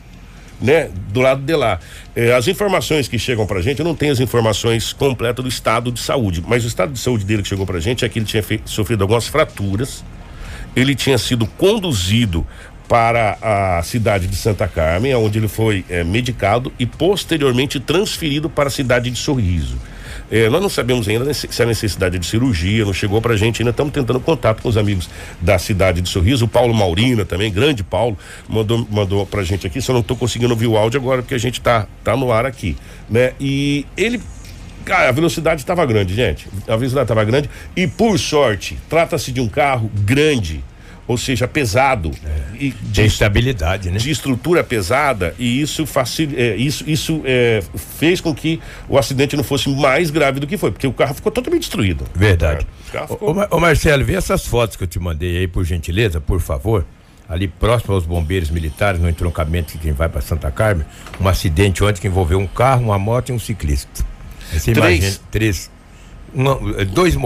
Né, 0.60 0.90
do 1.12 1.20
lado 1.20 1.42
de 1.42 1.54
lá. 1.54 1.78
É, 2.14 2.34
as 2.34 2.48
informações 2.48 3.08
que 3.08 3.18
chegam 3.18 3.46
pra 3.46 3.60
gente, 3.60 3.78
eu 3.78 3.84
não 3.84 3.94
tenho 3.94 4.12
as 4.12 4.20
informações 4.20 4.92
completas 4.92 5.44
do 5.44 5.48
estado 5.48 5.92
de 5.92 6.00
saúde, 6.00 6.42
mas 6.46 6.64
o 6.64 6.68
estado 6.68 6.92
de 6.92 6.98
saúde 6.98 7.24
dele 7.24 7.42
que 7.42 7.48
chegou 7.48 7.66
pra 7.66 7.78
gente 7.80 8.04
é 8.04 8.08
que 8.08 8.18
ele 8.18 8.26
tinha 8.26 8.42
sofrido 8.64 9.02
algumas 9.02 9.26
fraturas, 9.26 10.04
ele 10.74 10.94
tinha 10.94 11.18
sido 11.18 11.46
conduzido 11.46 12.46
para 12.88 13.36
a 13.42 13.82
cidade 13.82 14.26
de 14.26 14.36
Santa 14.36 14.68
Carmen, 14.68 15.14
onde 15.14 15.38
ele 15.38 15.48
foi 15.48 15.84
é, 15.88 16.04
medicado 16.04 16.72
e 16.78 16.86
posteriormente 16.86 17.80
transferido 17.80 18.48
para 18.48 18.68
a 18.68 18.70
cidade 18.70 19.10
de 19.10 19.18
Sorriso. 19.18 19.76
É, 20.30 20.48
nós 20.48 20.60
não 20.60 20.68
sabemos 20.68 21.08
ainda 21.08 21.32
se 21.32 21.62
a 21.62 21.66
necessidade 21.66 22.18
de 22.18 22.26
cirurgia 22.26 22.84
não 22.84 22.92
chegou 22.92 23.20
para 23.20 23.34
a 23.34 23.36
gente, 23.36 23.62
ainda 23.62 23.70
estamos 23.70 23.92
tentando 23.92 24.20
contato 24.20 24.62
com 24.62 24.68
os 24.68 24.76
amigos 24.76 25.08
da 25.40 25.58
cidade 25.58 26.00
de 26.00 26.08
Sorriso. 26.08 26.44
O 26.44 26.48
Paulo 26.48 26.74
Maurina 26.74 27.24
também, 27.24 27.52
grande 27.52 27.82
Paulo, 27.82 28.16
mandou, 28.48 28.86
mandou 28.90 29.26
para 29.26 29.40
a 29.40 29.44
gente 29.44 29.66
aqui. 29.66 29.80
Só 29.80 29.92
não 29.92 30.00
estou 30.00 30.16
conseguindo 30.16 30.52
ouvir 30.52 30.66
o 30.66 30.76
áudio 30.76 31.00
agora 31.00 31.22
porque 31.22 31.34
a 31.34 31.38
gente 31.38 31.60
tá, 31.60 31.86
tá 32.02 32.16
no 32.16 32.32
ar 32.32 32.46
aqui, 32.46 32.76
né? 33.08 33.32
E 33.40 33.86
ele 33.96 34.20
a 34.88 35.10
velocidade 35.10 35.60
estava 35.60 35.84
grande, 35.84 36.14
gente. 36.14 36.46
A 36.68 36.76
velocidade 36.76 37.04
estava 37.04 37.24
grande 37.24 37.50
e 37.74 37.86
por 37.86 38.18
sorte, 38.18 38.78
trata-se 38.88 39.32
de 39.32 39.40
um 39.40 39.48
carro 39.48 39.90
grande 40.04 40.62
ou 41.06 41.16
seja, 41.16 41.46
pesado. 41.46 42.10
É. 42.24 42.56
E 42.58 42.70
de, 42.70 43.04
estabilidade, 43.04 43.90
né? 43.90 43.98
De 43.98 44.10
estrutura 44.10 44.64
pesada 44.64 45.34
e 45.38 45.60
isso 45.60 45.86
facil, 45.86 46.30
é, 46.36 46.56
isso, 46.56 46.84
isso 46.88 47.22
é, 47.24 47.62
fez 47.98 48.20
com 48.20 48.34
que 48.34 48.60
o 48.88 48.98
acidente 48.98 49.36
não 49.36 49.44
fosse 49.44 49.68
mais 49.68 50.10
grave 50.10 50.40
do 50.40 50.46
que 50.46 50.56
foi, 50.56 50.70
porque 50.72 50.86
o 50.86 50.92
carro 50.92 51.14
ficou 51.14 51.30
totalmente 51.30 51.62
destruído. 51.62 52.04
Verdade. 52.14 52.66
É, 52.92 53.06
ficou... 53.06 53.36
ô, 53.36 53.56
ô, 53.56 53.60
Marcelo, 53.60 54.04
vê 54.04 54.14
essas 54.14 54.46
fotos 54.46 54.76
que 54.76 54.84
eu 54.84 54.88
te 54.88 54.98
mandei 54.98 55.38
aí, 55.38 55.48
por 55.48 55.64
gentileza, 55.64 56.20
por 56.20 56.40
favor. 56.40 56.84
Ali 57.28 57.48
próximo 57.48 57.92
aos 57.92 58.06
bombeiros 58.06 58.50
militares, 58.50 59.00
no 59.00 59.08
entroncamento 59.08 59.72
de 59.72 59.78
quem 59.78 59.92
vai 59.92 60.08
para 60.08 60.20
Santa 60.20 60.48
Carmen, 60.48 60.86
um 61.20 61.26
acidente 61.26 61.82
ontem 61.82 62.00
que 62.00 62.06
envolveu 62.06 62.38
um 62.38 62.46
carro, 62.46 62.84
uma 62.84 62.98
moto 63.00 63.30
e 63.30 63.32
um 63.32 63.38
ciclista. 63.38 64.06
Você 64.52 64.72
três. 64.72 64.98
Imagina, 64.98 65.20
três. 65.30 65.70
Uma, 66.32 66.54
dois 66.84 67.16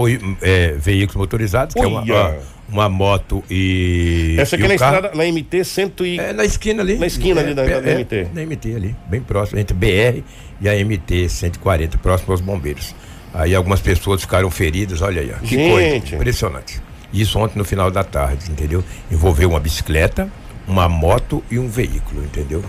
é, 0.41 0.71
veículos 0.71 1.15
motorizados, 1.15 1.75
que 1.75 1.81
é 1.81 1.85
uma, 1.85 2.01
uma 2.01 2.35
uma 2.71 2.87
moto 2.87 3.43
e. 3.49 4.35
Essa 4.39 4.55
aqui 4.55 4.65
e 4.65 4.67
na 4.67 4.75
estrada, 4.75 5.11
na 5.13 5.25
MT 5.25 5.63
100 5.63 5.93
e. 6.01 6.19
É, 6.19 6.33
na 6.33 6.45
esquina 6.45 6.81
ali. 6.81 6.97
Na 6.97 7.05
esquina 7.05 7.41
é, 7.41 7.43
ali 7.43 7.53
da, 7.53 7.63
é, 7.63 7.81
da, 7.81 7.99
MT. 7.99 8.27
Na 8.33 8.45
MT 8.45 8.75
ali, 8.75 8.95
bem 9.07 9.21
próximo, 9.21 9.59
entre 9.59 9.75
BR 9.75 10.23
e 10.61 10.69
a 10.69 10.73
MT 10.73 11.29
140, 11.29 11.97
próximo 11.97 12.31
aos 12.31 12.41
bombeiros. 12.41 12.95
Aí 13.33 13.53
algumas 13.53 13.81
pessoas 13.81 14.21
ficaram 14.21 14.49
feridas, 14.49 15.01
olha 15.01 15.21
aí, 15.21 15.31
ó, 15.33 15.39
que 15.39 15.55
Gente. 15.55 15.71
coisa 15.71 16.15
impressionante. 16.15 16.81
Isso 17.13 17.37
ontem 17.37 17.57
no 17.57 17.65
final 17.65 17.91
da 17.91 18.03
tarde, 18.03 18.49
entendeu? 18.49 18.83
Envolveu 19.11 19.49
uma 19.49 19.59
bicicleta, 19.59 20.31
uma 20.67 20.87
moto 20.87 21.43
e 21.51 21.59
um 21.59 21.67
veículo, 21.67 22.23
entendeu? 22.23 22.63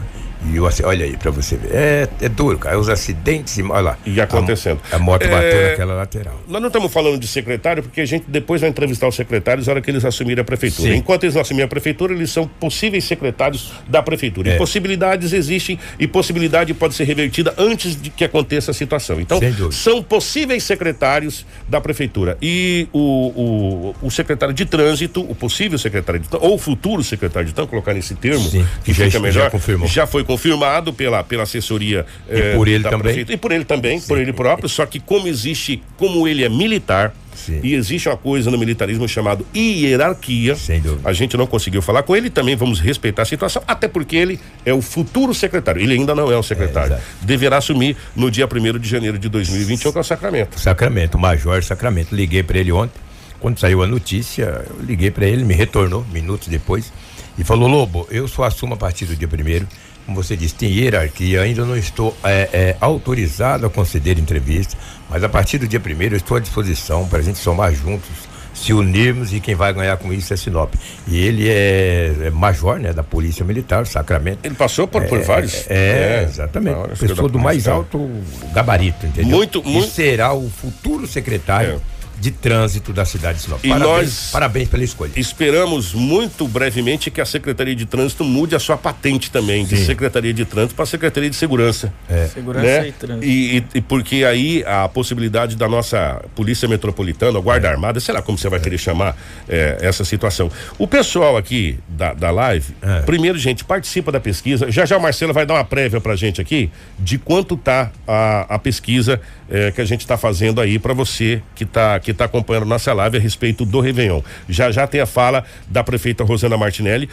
E 0.51 0.57
eu, 0.57 0.67
assim, 0.67 0.83
olha 0.85 1.05
aí 1.05 1.17
para 1.17 1.31
você 1.31 1.57
ver. 1.57 1.71
É, 1.73 2.09
é 2.21 2.29
duro, 2.29 2.59
cara. 2.59 2.79
Os 2.79 2.89
acidentes, 2.89 3.59
olha 3.59 3.81
lá. 3.81 3.99
E 4.05 4.21
acontecendo. 4.21 4.81
A, 4.91 4.97
a 4.97 4.99
moto 4.99 5.23
é, 5.23 5.29
bateu 5.29 5.63
naquela 5.71 5.95
lateral. 5.95 6.41
Nós 6.49 6.61
não 6.61 6.69
estamos 6.69 6.93
falando 6.93 7.19
de 7.19 7.27
secretário, 7.27 7.83
porque 7.83 8.01
a 8.01 8.07
gente 8.07 8.25
depois 8.29 8.61
vai 8.61 8.71
entrevistar 8.71 9.09
os 9.09 9.15
secretários 9.15 9.67
na 9.67 9.75
hora 9.75 9.83
que 9.83 9.91
eles 9.91 10.05
assumirem 10.05 10.43
a 10.43 10.45
prefeitura. 10.45 10.91
Sim. 10.91 10.97
Enquanto 10.97 11.25
eles 11.25 11.35
não 11.35 11.43
assumirem 11.43 11.65
a 11.65 11.69
prefeitura, 11.69 12.13
eles 12.13 12.31
são 12.31 12.47
possíveis 12.47 13.05
secretários 13.05 13.73
da 13.89 14.03
prefeitura. 14.03 14.51
É. 14.51 14.55
E 14.55 14.59
possibilidades 14.59 15.33
existem 15.33 15.79
e 15.99 16.07
possibilidade 16.07 16.75
pode 16.75 16.95
ser 16.95 17.05
revertida 17.05 17.55
antes 17.57 18.01
de 18.01 18.11
que 18.11 18.25
aconteça 18.25 18.71
a 18.71 18.75
situação. 18.75 19.21
Então, 19.21 19.41
são 19.71 20.03
possíveis 20.03 20.65
secretários 20.65 21.47
da 21.69 21.81
prefeitura. 21.81 22.37
E 22.41 22.89
o, 22.93 23.95
o, 24.01 24.07
o 24.07 24.11
secretário 24.11 24.55
de 24.55 24.65
trânsito, 24.65 25.21
o 25.21 25.35
possível 25.35 25.79
secretário 25.79 26.21
de 26.21 26.29
trânsito, 26.29 26.49
ou 26.49 26.55
o 26.55 26.59
futuro 26.59 27.03
secretário 27.05 27.47
de 27.47 27.55
trânsito, 27.55 27.71
colocar 27.71 27.95
nesse 27.95 28.15
termo, 28.15 28.45
Sim, 28.45 28.67
que 28.85 28.93
já, 28.93 29.05
fica 29.05 29.21
melhor, 29.21 29.45
já, 29.45 29.51
confirmou. 29.51 29.89
já 29.89 30.07
foi 30.07 30.25
confirmado 30.33 30.93
pela, 30.93 31.23
pela 31.23 31.43
assessoria 31.43 32.07
e 32.29 32.39
eh, 32.39 32.57
por 32.57 32.67
ele 32.67 32.85
também 32.85 33.27
e 33.29 33.37
por 33.37 33.53
ele 33.53 33.65
também 33.65 34.01
Sim. 34.01 34.09
por 34.09 34.19
ele 34.19 34.33
próprio 34.33 34.69
só 34.69 34.87
que 34.87 34.99
como 34.99 35.29
existe 35.29 35.83
como 35.97 36.27
ele 36.27 36.43
é 36.45 36.49
militar 36.49 37.15
Sim. 37.35 37.61
E 37.63 37.75
existe 37.75 38.09
uma 38.09 38.17
coisa 38.17 38.51
no 38.51 38.59
militarismo 38.59 39.09
chamado 39.09 39.45
hierarquia. 39.57 40.55
A 41.03 41.13
gente 41.15 41.35
não 41.35 41.47
conseguiu 41.47 41.81
falar 41.81 42.03
com 42.03 42.15
ele, 42.15 42.29
também 42.29 42.55
vamos 42.55 42.79
respeitar 42.79 43.23
a 43.23 43.25
situação, 43.25 43.63
até 43.67 43.89
porque 43.89 44.15
ele 44.15 44.39
é 44.67 44.73
o 44.73 44.83
futuro 44.83 45.33
secretário. 45.33 45.81
Ele 45.81 45.95
ainda 45.95 46.15
não 46.15 46.31
é 46.31 46.37
o 46.37 46.43
secretário. 46.43 46.93
É, 46.93 47.01
Deverá 47.23 47.57
assumir 47.57 47.97
no 48.15 48.31
dia 48.31 48.47
1 48.47 48.79
de 48.79 48.89
janeiro 48.89 49.19
de 49.19 49.29
2021 49.31 49.93
com 49.93 49.99
o 49.99 50.05
Sacramento. 50.05 50.61
Sacramento, 50.61 51.19
Major 51.19 51.65
Sacramento. 51.65 52.15
Liguei 52.15 52.43
para 52.43 52.59
ele 52.59 52.71
ontem. 52.71 53.01
Quando 53.41 53.59
saiu 53.59 53.83
a 53.83 53.87
notícia, 53.87 54.65
eu 54.69 54.85
liguei 54.85 55.11
para 55.11 55.27
ele, 55.27 55.43
me 55.43 55.55
retornou 55.55 56.05
minutos 56.13 56.47
depois 56.47 56.93
e 57.37 57.45
falou: 57.45 57.69
Lobo, 57.69 58.07
eu 58.11 58.29
só 58.29 58.45
assumo 58.45 58.75
a 58.75 58.77
partir 58.77 59.05
do 59.07 59.17
dia 59.17 59.29
primeiro 59.29 59.67
como 60.13 60.23
você 60.23 60.37
disse, 60.37 60.55
tem 60.55 60.71
hierarquia, 60.71 61.41
ainda 61.41 61.65
não 61.65 61.77
estou 61.77 62.15
é, 62.23 62.49
é, 62.53 62.77
autorizado 62.81 63.65
a 63.65 63.71
conceder 63.71 64.19
entrevista, 64.19 64.77
mas 65.09 65.25
a 65.25 65.29
partir 65.29 65.57
do 65.57 65.67
dia 65.67 65.81
primeiro 65.81 66.15
eu 66.15 66.19
estou 66.19 66.37
à 66.37 66.41
disposição 66.41 67.09
para 67.09 67.21
a 67.21 67.23
gente 67.23 67.39
somar 67.39 67.73
juntos, 67.75 68.11
se 68.53 68.75
unirmos 68.75 69.33
e 69.33 69.41
quem 69.41 69.55
vai 69.55 69.73
ganhar 69.73 69.97
com 69.97 70.13
isso 70.13 70.35
é 70.35 70.37
Sinop. 70.37 70.75
E 71.09 71.19
ele 71.19 71.49
é, 71.49 72.15
é 72.25 72.31
major, 72.31 72.79
né, 72.79 72.93
da 72.93 73.03
Polícia 73.03 73.43
Militar, 73.43 73.87
Sacramento. 73.87 74.41
Ele 74.45 74.55
passou 74.55 74.87
por, 74.87 75.03
por 75.07 75.19
é, 75.19 75.23
vários? 75.23 75.67
É, 75.71 76.21
é 76.21 76.27
exatamente. 76.29 76.99
Pessoa 76.99 77.31
do 77.31 77.39
mais 77.39 77.67
alto 77.67 78.11
gabarito, 78.53 79.07
entendeu? 79.07 79.35
Muito, 79.35 79.63
muito. 79.65 79.89
E 79.89 79.91
será 79.91 80.35
o 80.35 80.51
futuro 80.51 81.07
secretário 81.07 81.81
é 81.89 81.92
de 82.23 82.31
trânsito 82.31 82.93
da 82.93 83.05
cidade 83.05 83.39
de 83.39 83.45
Sinop. 83.45 83.59
E 83.65 83.69
parabéns, 83.69 83.89
nós 83.89 84.31
parabéns 84.31 84.69
pela 84.69 84.85
escolha. 84.85 85.11
Esperamos 85.17 85.93
muito 85.93 86.47
brevemente 86.47 87.11
que 87.11 87.21
a 87.21 87.27
Secretaria 87.27 87.75
de 87.75 87.85
Trânsito 87.85 88.23
mude 88.23 88.55
a 88.55 88.61
sua 88.61 88.77
patente 88.77 89.29
também, 89.29 89.67
Sim. 89.67 89.75
de 89.75 89.85
Secretaria 89.85 90.33
de 90.33 90.45
Trânsito 90.45 90.77
para 90.77 90.87
Secretaria 90.87 91.29
de 91.29 91.35
Segurança. 91.35 91.93
É. 92.09 92.29
Segurança 92.29 92.65
né? 92.65 92.89
e 92.89 92.93
Trânsito. 92.93 93.27
E, 93.27 93.59
e, 93.59 93.65
e, 93.75 93.81
porque 93.81 94.25
aí 94.25 94.63
a 94.65 94.89
possibilidade 94.89 95.57
da 95.57 95.69
nossa 95.69 96.25
Polícia 96.37 96.69
Metropolitana, 96.69 97.41
Guarda 97.41 97.67
é. 97.67 97.73
Armada, 97.73 97.99
sei 97.99 98.15
lá 98.15 98.23
como 98.23 98.39
você 98.39 98.49
vai 98.49 98.61
é. 98.61 98.63
querer 98.63 98.79
chamar 98.79 99.17
é, 99.49 99.79
essa 99.81 100.05
situação. 100.05 100.49
O 100.79 100.87
pessoal 100.87 101.37
aqui 101.37 101.77
da, 101.89 102.15
da 102.15 102.31
live, 102.31 102.73
é. 102.81 103.01
primeiro, 103.01 103.37
gente, 103.37 103.65
participa 103.65 104.13
da 104.13 104.21
pesquisa. 104.21 104.71
Já 104.71 104.87
já 104.87 104.97
o 104.97 105.03
Marcelo 105.03 105.33
vai 105.33 105.45
dar 105.45 105.55
uma 105.55 105.65
prévia 105.65 106.01
pra 106.01 106.15
gente 106.15 106.41
aqui 106.41 106.71
de 107.01 107.19
quanto 107.19 107.57
tá 107.57 107.91
a, 108.07 108.55
a 108.55 108.59
pesquisa 108.61 109.21
é, 109.51 109.73
que 109.73 109.81
a 109.81 109.85
gente 109.85 110.03
está 110.03 110.17
fazendo 110.17 110.61
aí 110.61 110.79
para 110.79 110.95
você 110.95 111.43
que 111.57 111.65
está 111.65 111.99
que 111.99 112.12
tá 112.15 112.25
acompanhando 112.25 112.67
nossa 112.67 112.93
live 112.93 113.17
a 113.17 113.21
respeito 113.21 113.65
do 113.65 113.81
Réveillon. 113.81 114.21
Já 114.49 114.71
já 114.71 114.87
tem 114.87 115.01
a 115.01 115.07
fala 115.07 115.45
da 115.69 115.83
prefeita 115.83 116.25
Rosana 116.25 116.57
Martinelli. 116.57 117.09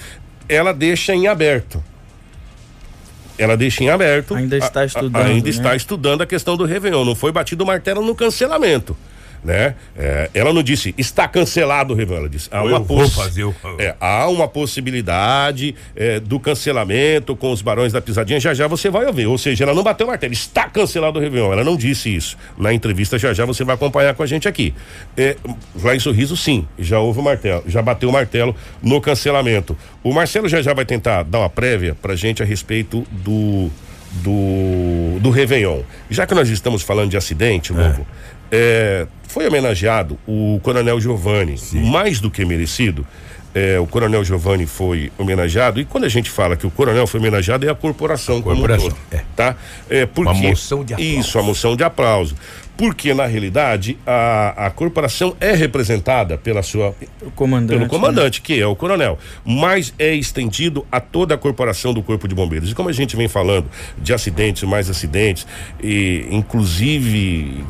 Ela 0.48 0.74
deixa 0.74 1.14
em 1.14 1.28
aberto. 1.28 1.84
Ela 3.38 3.56
deixa 3.56 3.84
em 3.84 3.90
aberto. 3.90 4.36
Ainda 4.36 4.58
está 4.58 4.84
estudando. 4.86 5.16
A, 5.16 5.20
a, 5.20 5.26
ainda 5.26 5.46
né? 5.46 5.50
está 5.50 5.76
estudando 5.76 6.22
a 6.22 6.26
questão 6.26 6.58
do 6.58 6.66
Réveillon. 6.66 7.06
Não 7.06 7.16
foi 7.16 7.32
batido 7.32 7.64
o 7.64 7.68
martelo 7.68 8.02
no 8.02 8.14
cancelamento 8.16 8.96
né? 9.44 9.76
É, 9.98 10.30
ela 10.34 10.52
não 10.54 10.62
disse 10.62 10.94
está 10.98 11.28
cancelado 11.28 11.94
o 11.94 11.96
Réveillon, 11.96 12.22
ela 12.22 12.30
disse 12.30 12.50
há 12.52 12.64
uma, 12.64 12.82
poss... 12.82 13.16
o... 13.38 13.54
é, 13.80 13.96
há 14.00 14.28
uma 14.28 14.48
possibilidade 14.48 15.76
é, 15.96 16.20
do 16.20 16.40
cancelamento 16.40 17.36
com 17.36 17.52
os 17.52 17.62
barões 17.62 17.94
da 17.94 18.02
pisadinha, 18.02 18.40
já 18.40 18.54
já 18.54 18.68
você 18.68 18.90
vai 18.90 19.06
ouvir, 19.06 19.28
ou 19.28 19.38
seja, 19.38 19.64
ela 19.64 19.74
não 19.74 19.84
bateu 19.84 20.06
o 20.06 20.10
martelo, 20.10 20.34
está 20.34 20.70
cancelado 20.70 21.20
o 21.20 21.22
Réveillon, 21.22 21.54
ela 21.54 21.64
não 21.64 21.76
disse 21.76 22.14
isso, 22.14 22.38
na 22.58 22.74
entrevista 22.74 23.18
já 23.18 23.34
já 23.34 23.46
você 23.46 23.64
vai 23.64 23.76
acompanhar 23.76 24.14
com 24.14 24.24
a 24.24 24.26
gente 24.26 24.48
aqui, 24.48 24.74
é, 25.18 25.36
lá 25.82 25.96
em 25.96 26.00
Sorriso 26.00 26.36
sim, 26.36 26.68
já 26.78 27.00
houve 27.00 27.20
o 27.20 27.24
martelo, 27.24 27.64
já 27.68 27.82
bateu 27.82 28.10
o 28.10 28.14
martelo 28.14 28.56
no 28.82 29.00
cancelamento, 29.00 29.78
o 30.04 30.14
Marcelo 30.14 30.48
já 30.48 30.62
já 30.62 30.74
vai 30.74 30.86
tentar 30.86 31.24
dar 31.24 31.40
uma 31.40 31.50
prévia 31.50 31.96
pra 32.02 32.16
gente 32.16 32.42
a 32.42 32.46
respeito 32.46 33.06
do 33.12 33.70
do, 34.12 35.20
do 35.20 35.30
Réveillon. 35.30 35.82
Já 36.10 36.26
que 36.26 36.34
nós 36.34 36.50
estamos 36.50 36.82
falando 36.82 37.10
de 37.10 37.18
acidente, 37.18 37.74
novo, 37.74 38.06
é, 38.52 39.08
foi 39.28 39.48
homenageado 39.48 40.18
o 40.28 40.60
Coronel 40.64 41.00
Giovanni, 41.00 41.58
Sim. 41.58 41.90
mais 41.90 42.20
do 42.20 42.32
que 42.32 42.44
merecido. 42.46 43.06
É, 43.54 43.80
o 43.80 43.88
Coronel 43.88 44.24
Giovanni 44.24 44.68
foi 44.68 45.12
homenageado 45.18 45.80
e 45.80 45.86
quando 45.86 46.04
a 46.04 46.10
gente 46.10 46.30
fala 46.30 46.56
que 46.56 46.68
o 46.68 46.72
Coronel 46.72 47.08
foi 47.08 47.20
homenageado 47.20 47.66
é 47.66 47.72
a 47.72 47.74
corporação, 47.74 48.38
a 48.38 48.42
corporação 48.44 48.90
como 48.92 49.00
um 49.00 49.10
todo, 49.10 49.18
é. 49.20 49.24
tá? 49.36 49.56
É 49.90 50.06
porque, 50.06 50.30
Uma 50.30 50.50
moção 50.50 50.86
de 50.86 50.94
aplauso. 50.94 51.20
Isso, 51.20 51.40
a 51.40 51.44
moção 51.44 51.76
de 51.76 51.84
aplauso 51.84 52.36
porque 52.80 53.14
na 53.14 53.26
realidade 53.26 53.98
a, 54.08 54.68
a 54.68 54.72
corporação 54.72 55.36
é 55.38 55.54
representada 55.54 56.38
pela 56.38 56.64
sua 56.64 56.96
comandante, 57.36 57.78
pelo 57.78 57.90
comandante, 57.90 58.40
né? 58.40 58.46
que 58.46 58.62
é 58.62 58.66
o 58.66 58.74
coronel, 58.74 59.20
mas 59.44 59.94
é 60.00 60.16
estendido 60.16 60.88
a 60.90 61.02
toda 61.02 61.36
a 61.36 61.38
corporação 61.38 61.94
do 61.94 62.02
Corpo 62.02 62.26
de 62.26 62.34
Bombeiros. 62.34 62.72
E 62.72 62.74
como 62.74 62.88
a 62.88 62.94
gente 62.94 63.18
vem 63.18 63.28
falando 63.28 63.68
de 63.98 64.14
acidentes, 64.14 64.64
mais 64.64 64.90
acidentes, 64.90 65.46
e 65.84 66.26
inclusive 66.32 67.66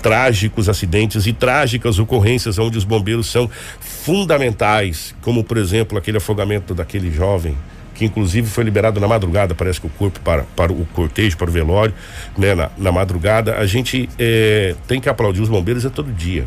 trágicos 0.00 0.70
acidentes 0.70 1.26
e 1.26 1.34
trágicas 1.34 1.98
ocorrências 1.98 2.58
onde 2.58 2.78
os 2.78 2.84
bombeiros 2.84 3.26
são 3.26 3.50
fundamentais, 3.78 5.14
como 5.20 5.44
por 5.44 5.58
exemplo 5.58 5.98
aquele 5.98 6.16
afogamento 6.16 6.72
daquele 6.72 7.10
jovem 7.10 7.54
que 7.96 8.04
inclusive 8.04 8.48
foi 8.48 8.62
liberado 8.62 9.00
na 9.00 9.08
madrugada, 9.08 9.54
parece 9.54 9.80
que 9.80 9.86
o 9.86 9.90
corpo 9.90 10.20
para, 10.20 10.44
para 10.54 10.72
o 10.72 10.86
cortejo, 10.92 11.36
para 11.36 11.48
o 11.48 11.52
velório, 11.52 11.94
né, 12.36 12.54
na, 12.54 12.70
na 12.76 12.92
madrugada. 12.92 13.56
A 13.56 13.66
gente 13.66 14.08
é, 14.18 14.74
tem 14.86 15.00
que 15.00 15.08
aplaudir 15.08 15.40
os 15.40 15.48
bombeiros 15.48 15.84
é 15.84 15.88
todo 15.88 16.12
dia. 16.12 16.46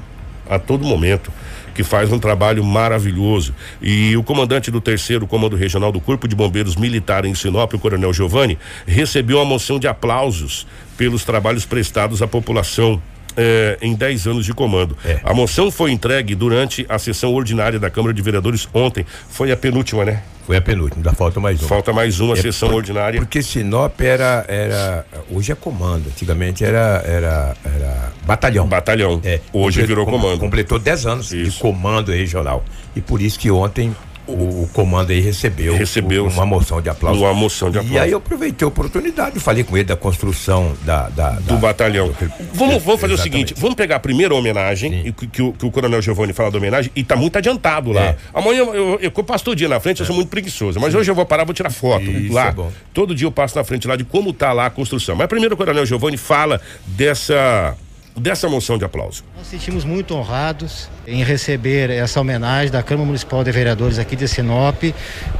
a 0.50 0.58
todo 0.58 0.86
momento 0.86 1.32
que 1.74 1.84
faz 1.84 2.12
um 2.12 2.20
trabalho 2.20 2.64
maravilhoso. 2.64 3.54
E 3.82 4.16
o 4.18 4.24
comandante 4.24 4.70
do 4.70 4.82
terceiro 4.82 5.26
Comando 5.26 5.56
Regional 5.56 5.92
do 5.92 6.02
Corpo 6.02 6.28
de 6.28 6.36
Bombeiros 6.36 6.76
Militar 6.76 7.24
em 7.24 7.34
Sinop, 7.34 7.74
o 7.74 7.80
Coronel 7.80 8.12
Giovanni, 8.12 8.58
recebeu 8.86 9.40
a 9.40 9.46
moção 9.46 9.80
de 9.80 9.88
aplausos 9.88 10.68
pelos 10.98 11.24
trabalhos 11.24 11.66
prestados 11.66 12.22
à 12.22 12.28
população 12.28 13.02
eh, 13.39 13.78
em 13.82 13.95
10 13.95 14.28
anos 14.28 14.45
de 14.45 14.54
comando. 14.54 14.97
É. 15.06 15.19
A 15.23 15.34
moção 15.34 15.71
foi 15.71 15.91
entregue 15.91 16.36
durante 16.36 16.86
a 16.89 16.99
sessão 16.99 17.34
ordinária 17.34 17.80
da 17.80 17.89
Câmara 17.89 18.13
de 18.13 18.21
Vereadores 18.21 18.67
ontem. 18.73 19.06
Foi 19.30 19.52
a 19.52 19.56
penúltima, 19.58 20.04
né? 20.04 20.21
Foi 20.45 20.58
a 20.58 20.62
penúltima, 20.62 20.97
ainda 20.97 21.13
falta 21.13 21.39
mais 21.39 21.60
uma. 21.62 21.67
Falta 21.69 21.93
mais 21.93 22.19
uma 22.19 22.34
É 22.34 22.41
sessão 22.41 22.69
por- 22.69 22.78
ordinária. 22.78 23.19
Porque 23.21 23.41
Sinop 23.41 24.02
era, 24.02 24.43
era. 24.47 25.06
Hoje 25.32 25.52
é 25.52 25.56
comando. 25.56 26.08
Antigamente 26.08 26.63
era, 26.65 27.04
era, 27.06 27.56
era 27.63 28.12
batalhão. 28.25 28.67
Batalhão. 28.67 29.21
É, 29.23 29.39
Hoje 29.54 29.84
virou 29.86 30.06
com- 30.06 30.12
comando. 30.13 30.39
Completou 30.39 30.80
10 30.80 31.06
anos 31.06 31.32
Isso. 31.32 31.52
de 31.52 31.60
comando 31.60 32.12
regional. 32.12 32.65
E 32.95 32.99
por 33.02 33.21
isso 33.21 33.38
que 33.39 33.52
ontem 33.52 33.95
o, 34.30 34.63
o 34.63 34.70
comando 34.74 35.12
aí 35.12 35.20
recebeu, 35.20 35.76
Recebeu 35.76 36.26
uma 36.28 36.46
moção 36.46 36.82
de 36.82 36.89
aplauso. 36.89 37.22
uma 37.22 37.34
moção 37.34 37.70
de 37.72 37.78
E 37.78 37.80
aplauso. 37.80 38.04
aí 38.04 38.12
eu 38.12 38.18
aproveitei 38.18 38.65
a 38.65 38.68
oportunidade, 38.70 39.39
falei 39.39 39.63
com 39.63 39.76
ele 39.78 39.86
da 39.86 39.96
construção 39.96 40.74
da. 40.84 41.10
da- 41.10 41.32
do 41.32 41.42
da- 41.54 41.56
batalhão. 41.56 42.13
Vamos, 42.54 42.84
vamos 42.84 43.00
fazer 43.02 43.13
o 43.13 43.15
Exatamente. 43.15 43.22
seguinte, 43.24 43.54
vamos 43.58 43.76
pegar 43.76 43.98
a 43.98 44.00
primeira 44.00 44.34
homenagem, 44.34 45.08
e 45.08 45.12
que, 45.12 45.28
que 45.28 45.42
o, 45.42 45.54
que 45.54 45.65
o 45.65 45.72
Coronel 45.72 46.02
Giovanni 46.02 46.34
fala 46.34 46.52
da 46.52 46.58
homenagem, 46.58 46.92
e 46.96 47.04
tá 47.04 47.15
muito 47.15 47.38
adiantado 47.38 47.92
lá. 47.92 48.02
É. 48.02 48.15
Amanhã 48.34 48.60
eu, 48.60 48.74
eu, 48.76 49.00
eu 49.02 49.12
passo 49.24 49.44
todo 49.46 49.56
dia 49.56 49.68
na 49.70 49.80
frente, 49.80 50.00
eu 50.00 50.06
sou 50.06 50.15
muito 50.15 50.30
preguiçoso, 50.30 50.80
mas 50.80 50.94
hoje 50.96 51.10
eu 51.12 51.15
vou 51.15 51.26
parar, 51.26 51.44
vou 51.44 51.54
tirar 51.54 51.70
foto 51.70 52.06
Isso 52.06 52.34
lá. 52.34 52.50
é. 52.58 52.63
Todo 52.94 53.13
dia 53.15 53.28
eu 53.28 53.32
passo 53.32 53.58
na 53.58 53.63
frente 53.63 53.88
lá 53.88 53.96
de 53.96 54.04
como 54.04 54.32
tá 54.34 54.52
lá 54.54 54.65
a 54.68 54.70
construção. 54.70 55.15
Mas 55.15 55.28
primeiro 55.28 55.56
o 55.56 55.58
Coronel 55.58 55.86
Giovanni 55.86 56.18
fala 56.18 56.60
dessa 56.88 57.76
dessa 58.20 58.48
moção 58.50 58.78
de 58.78 58.86
aplauso. 58.86 59.24
Nós 59.38 59.48
sentimos 59.48 59.84
muito 59.84 60.14
honrados 60.14 60.90
em 61.08 61.24
receber 61.24 61.90
essa 61.90 62.20
homenagem 62.20 62.72
da 62.72 62.84
Câmara 62.84 63.08
Municipal 63.08 63.44
de 63.44 63.52
Vereadores 63.52 63.98
aqui 63.98 64.16
de 64.16 64.28
Sinop. 64.28 64.84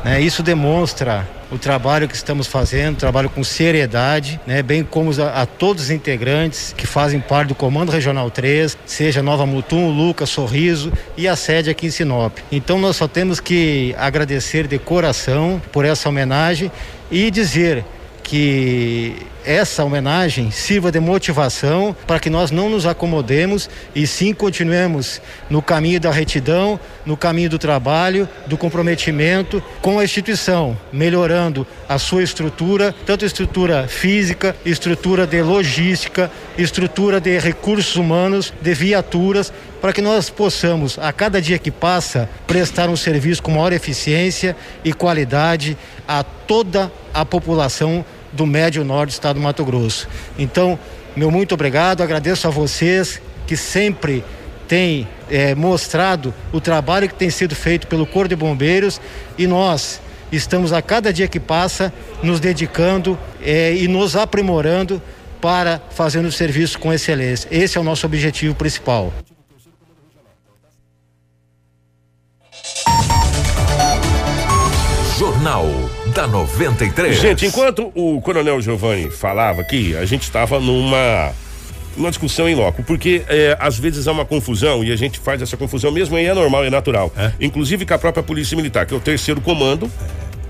né? 0.04 0.22
Isso 0.22 0.42
demonstra 0.42 1.28
o 1.52 1.58
trabalho 1.58 2.08
que 2.08 2.16
estamos 2.16 2.48
fazendo, 2.48 2.98
trabalho 2.98 3.30
com 3.30 3.44
seriedade, 3.44 4.40
né? 4.46 4.62
bem 4.62 4.84
como 4.84 5.12
a, 5.22 5.42
a 5.42 5.46
todos 5.46 5.86
os 5.86 5.90
integrantes 5.90 6.74
que 6.78 6.88
fazem 6.88 7.20
parte 7.20 7.50
do 7.50 7.56
Comando 7.56 7.92
Regional 7.92 8.30
3, 8.30 8.78
seja 8.86 9.22
Nova 9.22 9.46
Mutum, 9.46 9.90
Lucas, 9.90 10.30
Sorriso 10.30 10.92
e 11.18 11.28
a 11.28 11.36
sede 11.36 11.70
aqui 11.70 11.88
em 11.88 11.92
Sinop. 11.92 12.38
Então 12.52 12.80
nós 12.80 12.96
só 12.96 13.08
temos 13.08 13.40
que 13.40 13.96
agradecer 13.98 14.68
de 14.68 14.78
coração 14.80 15.62
por 15.72 15.86
essa 15.86 16.08
homenagem 16.08 16.72
e 17.12 17.30
dizer 17.32 17.84
que 18.30 19.16
essa 19.44 19.84
homenagem 19.84 20.52
sirva 20.52 20.92
de 20.92 21.00
motivação 21.00 21.96
para 22.06 22.20
que 22.20 22.30
nós 22.30 22.52
não 22.52 22.70
nos 22.70 22.86
acomodemos 22.86 23.68
e 23.96 24.06
sim 24.06 24.36
continuemos 24.36 25.20
no 25.50 25.64
caminho 25.64 26.00
da 26.00 26.12
retidão, 26.12 26.80
no 27.04 27.18
caminho 27.18 27.50
do 27.50 27.58
trabalho, 27.58 28.30
do 28.46 28.56
comprometimento 28.56 29.64
com 29.82 29.98
a 29.98 30.04
instituição, 30.04 30.78
melhorando 30.94 31.66
a 31.88 31.98
sua 31.98 32.22
estrutura, 32.22 32.94
tanto 33.04 33.26
estrutura 33.26 33.88
física, 33.88 34.56
estrutura 34.64 35.26
de 35.26 35.42
logística, 35.42 36.30
estrutura 36.56 37.20
de 37.20 37.40
recursos 37.40 37.96
humanos, 37.96 38.54
de 38.62 38.76
viaturas, 38.76 39.52
para 39.82 39.92
que 39.92 40.02
nós 40.02 40.30
possamos, 40.30 41.00
a 41.00 41.12
cada 41.12 41.42
dia 41.42 41.58
que 41.58 41.72
passa, 41.72 42.30
prestar 42.46 42.90
um 42.90 42.96
serviço 42.96 43.42
com 43.42 43.52
maior 43.52 43.74
eficiência 43.74 44.56
e 44.84 44.94
qualidade 44.94 45.76
a 46.08 46.22
toda 46.22 46.92
a 47.14 47.26
população 47.26 48.06
do 48.32 48.46
Médio 48.46 48.84
Norte 48.84 49.10
do 49.10 49.14
Estado 49.14 49.36
do 49.36 49.42
Mato 49.42 49.64
Grosso. 49.66 50.08
Então, 50.38 50.78
meu 51.16 51.32
muito 51.32 51.54
obrigado, 51.54 52.02
agradeço 52.02 52.48
a 52.48 52.52
vocês 52.52 53.22
que 53.48 53.58
sempre 53.58 54.24
têm 54.68 55.08
eh, 55.30 55.56
mostrado 55.56 56.34
o 56.54 56.62
trabalho 56.62 57.08
que 57.08 57.16
tem 57.16 57.30
sido 57.30 57.56
feito 57.56 57.88
pelo 57.88 58.06
Corpo 58.06 58.30
de 58.30 58.36
Bombeiros 58.36 59.02
e 59.38 59.48
nós 59.48 60.00
estamos 60.32 60.72
a 60.72 60.82
cada 60.82 61.12
dia 61.12 61.28
que 61.28 61.40
passa 61.40 61.92
nos 62.22 62.40
dedicando 62.40 63.18
eh, 63.42 63.74
e 63.76 63.88
nos 63.88 64.16
aprimorando 64.16 65.02
para 65.42 65.82
fazer 65.90 66.20
o 66.20 66.32
serviço 66.32 66.78
com 66.80 66.94
excelência. 66.94 67.48
Esse 67.52 67.78
é 67.78 67.82
o 67.82 67.84
nosso 67.84 68.06
objetivo 68.06 68.54
principal. 68.54 69.12
Jornal 75.18 75.66
da 76.10 76.28
93. 76.28 77.20
Gente, 77.20 77.46
enquanto 77.46 77.92
o 77.96 78.22
Coronel 78.22 78.62
Giovanni 78.62 79.10
falava 79.10 79.62
aqui, 79.62 79.96
a 79.96 80.06
gente 80.06 80.24
estava 80.24 80.60
numa 80.60 81.32
uma 81.98 82.10
discussão 82.10 82.48
em 82.48 82.56
loco, 82.56 82.82
porque 82.84 83.24
é, 83.28 83.58
às 83.60 83.78
vezes 83.78 84.08
há 84.08 84.12
uma 84.12 84.24
confusão 84.24 84.84
e 84.84 84.92
a 84.92 84.96
gente 84.96 85.20
faz 85.20 85.42
essa 85.42 85.58
confusão 85.58 85.92
mesmo 85.92 86.18
e 86.18 86.26
é 86.26 86.34
normal, 86.34 86.64
é 86.64 86.70
natural. 86.70 87.12
É. 87.18 87.32
Inclusive 87.42 87.86
com 87.86 87.94
a 87.94 87.98
própria 87.98 88.24
Polícia 88.24 88.56
Militar, 88.56 88.86
que 88.86 88.94
é 88.94 88.98
o 88.98 89.02
terceiro 89.02 89.42
comando 89.42 89.92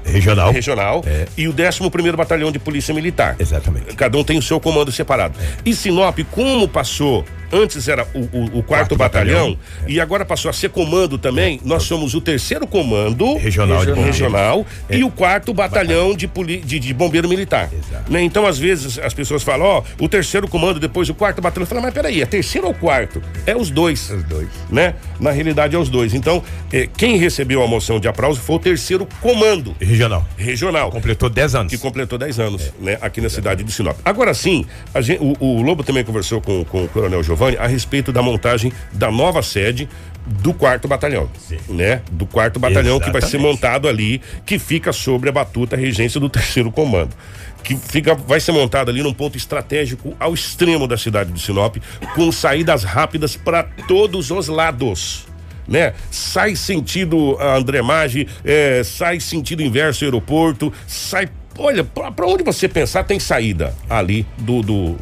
Regional. 0.06 0.52
regional 0.52 1.04
É. 1.06 1.28
e 1.38 1.48
o 1.48 1.52
11 1.54 1.90
primeiro 1.90 2.18
Batalhão 2.18 2.52
de 2.52 2.60
Polícia 2.60 2.94
Militar. 2.94 3.36
Exatamente. 3.40 3.96
Cada 3.96 4.18
um 4.18 4.24
tem 4.24 4.38
o 4.38 4.42
seu 4.42 4.60
comando 4.60 4.92
separado. 4.92 5.38
E 5.66 5.74
Sinop, 5.74 6.20
como 6.32 6.68
passou, 6.68 7.26
antes 7.52 7.88
era 7.88 8.08
o, 8.14 8.20
o- 8.20 8.60
o 8.60 8.64
quarto, 8.64 8.96
batalhão, 8.96 9.52
batalhão, 9.52 9.58
e 9.88 10.00
agora 10.00 10.26
passou 10.26 10.50
a 10.50 10.54
ser 10.54 10.70
comando 10.70 11.18
também, 11.18 11.60
nós 11.64 11.84
somos 11.84 12.14
o 12.14 12.22
terceiro 12.22 12.66
comando 12.68 13.36
Regional 13.38 13.86
de 13.86 13.92
regional, 13.94 14.66
É. 14.90 14.98
e 14.98 15.04
o 15.04 15.10
quarto 15.12 15.54
batalhão 15.54 16.14
de, 16.16 16.28
poli, 16.28 16.58
de, 16.58 16.80
de 16.80 16.94
bombeiro 16.94 17.28
militar. 17.28 17.70
Exato. 17.72 18.12
Né? 18.12 18.22
Então, 18.22 18.46
às 18.46 18.58
vezes, 18.58 19.00
as 19.00 19.14
pessoas 19.14 19.44
falam, 19.44 19.66
ó, 19.66 19.84
o 20.00 20.08
terceiro 20.08 20.48
comando, 20.48 20.80
depois 20.80 21.10
o 21.10 21.14
quarto 21.14 21.42
batalhão. 21.42 21.66
Fala, 21.68 21.82
mas 21.82 21.94
peraí, 21.94 22.22
é 22.22 22.26
terceiro 22.26 22.68
ou 22.68 22.74
quarto? 22.74 23.22
É 23.46 23.56
os 23.56 23.70
dois. 23.70 24.10
Os 24.10 24.24
dois. 24.24 24.48
Né? 24.70 24.94
Na 25.20 25.32
realidade, 25.32 25.76
é 25.76 25.80
os 25.80 25.90
dois. 25.90 26.14
Então, 26.14 26.44
eh, 26.72 26.88
quem 26.98 27.18
recebeu 27.18 27.64
a 27.64 27.68
moção 27.68 28.00
de 28.00 28.08
aplauso 28.08 28.40
foi 28.40 28.56
o 28.56 28.60
terceiro 28.60 29.08
comando 29.22 29.76
Regional. 29.80 30.26
regional 30.38 30.92
Completou 30.92 31.30
10 31.30 31.56
anos. 31.56 31.72
que 31.74 31.78
completou 31.78 32.18
10 32.18 32.40
anos, 32.40 32.72
né, 32.80 32.98
aqui 33.02 33.22
na 33.22 33.30
cidade 33.30 33.64
de 33.64 33.72
Sinop. 33.72 33.98
Agora 34.06 34.34
sim, 34.34 34.66
a 34.94 35.02
gen- 35.02 35.18
o, 35.20 35.36
o 35.40 35.62
Lobo 35.62 35.84
também 35.84 36.04
conversou 36.04 36.40
com, 36.42 36.64
com 36.66 36.84
o 36.86 36.88
Coronel 36.90 37.22
Giovanni 37.24 37.39
a 37.60 37.68
respeito 37.68 38.12
da 38.12 38.22
montagem 38.22 38.72
da 38.92 39.12
nova 39.12 39.42
sede 39.42 39.90
do 40.26 40.54
quarto 40.54 40.88
batalhão, 40.88 41.30
né? 41.68 42.02
Do 42.12 42.26
quarto 42.26 42.60
batalhão 42.60 43.00
que 43.00 43.10
vai 43.10 43.22
ser 43.22 43.38
Exatamente. 43.38 43.52
montado 43.54 43.88
ali, 43.88 44.22
que 44.46 44.60
fica 44.60 44.94
sobre 44.94 45.30
a 45.30 45.32
batuta 45.32 45.76
regência 45.76 46.20
do 46.20 46.30
terceiro 46.30 46.72
comando. 46.72 47.16
Que 47.64 47.76
fica, 47.76 48.14
vai 48.14 48.40
ser 48.40 48.52
montado 48.52 48.90
ali 48.90 49.02
num 49.02 49.14
ponto 49.14 49.38
estratégico 49.38 50.16
ao 50.20 50.34
extremo 50.34 50.88
da 50.88 50.98
cidade 50.98 51.32
de 51.32 51.42
Sinop, 51.42 51.78
com 52.16 52.32
saídas 52.32 52.84
rápidas 52.84 53.36
para 53.36 53.64
todos 53.64 54.30
os 54.32 54.48
lados 54.48 55.30
né? 55.70 55.94
Sai 56.10 56.56
sentido 56.56 57.38
a 57.40 57.56
André 57.56 57.82
Maggi, 57.82 58.28
é, 58.44 58.82
sai 58.84 59.20
sentido 59.20 59.62
inverso 59.62 60.04
aeroporto, 60.04 60.74
sai. 60.88 61.30
Olha, 61.60 61.84
pra 61.84 62.26
onde 62.26 62.44
você 62.44 62.68
pensar 62.68 63.04
tem 63.04 63.20
saída 63.20 63.76
ali 63.90 64.26
do, 64.38 64.62
do 64.62 64.96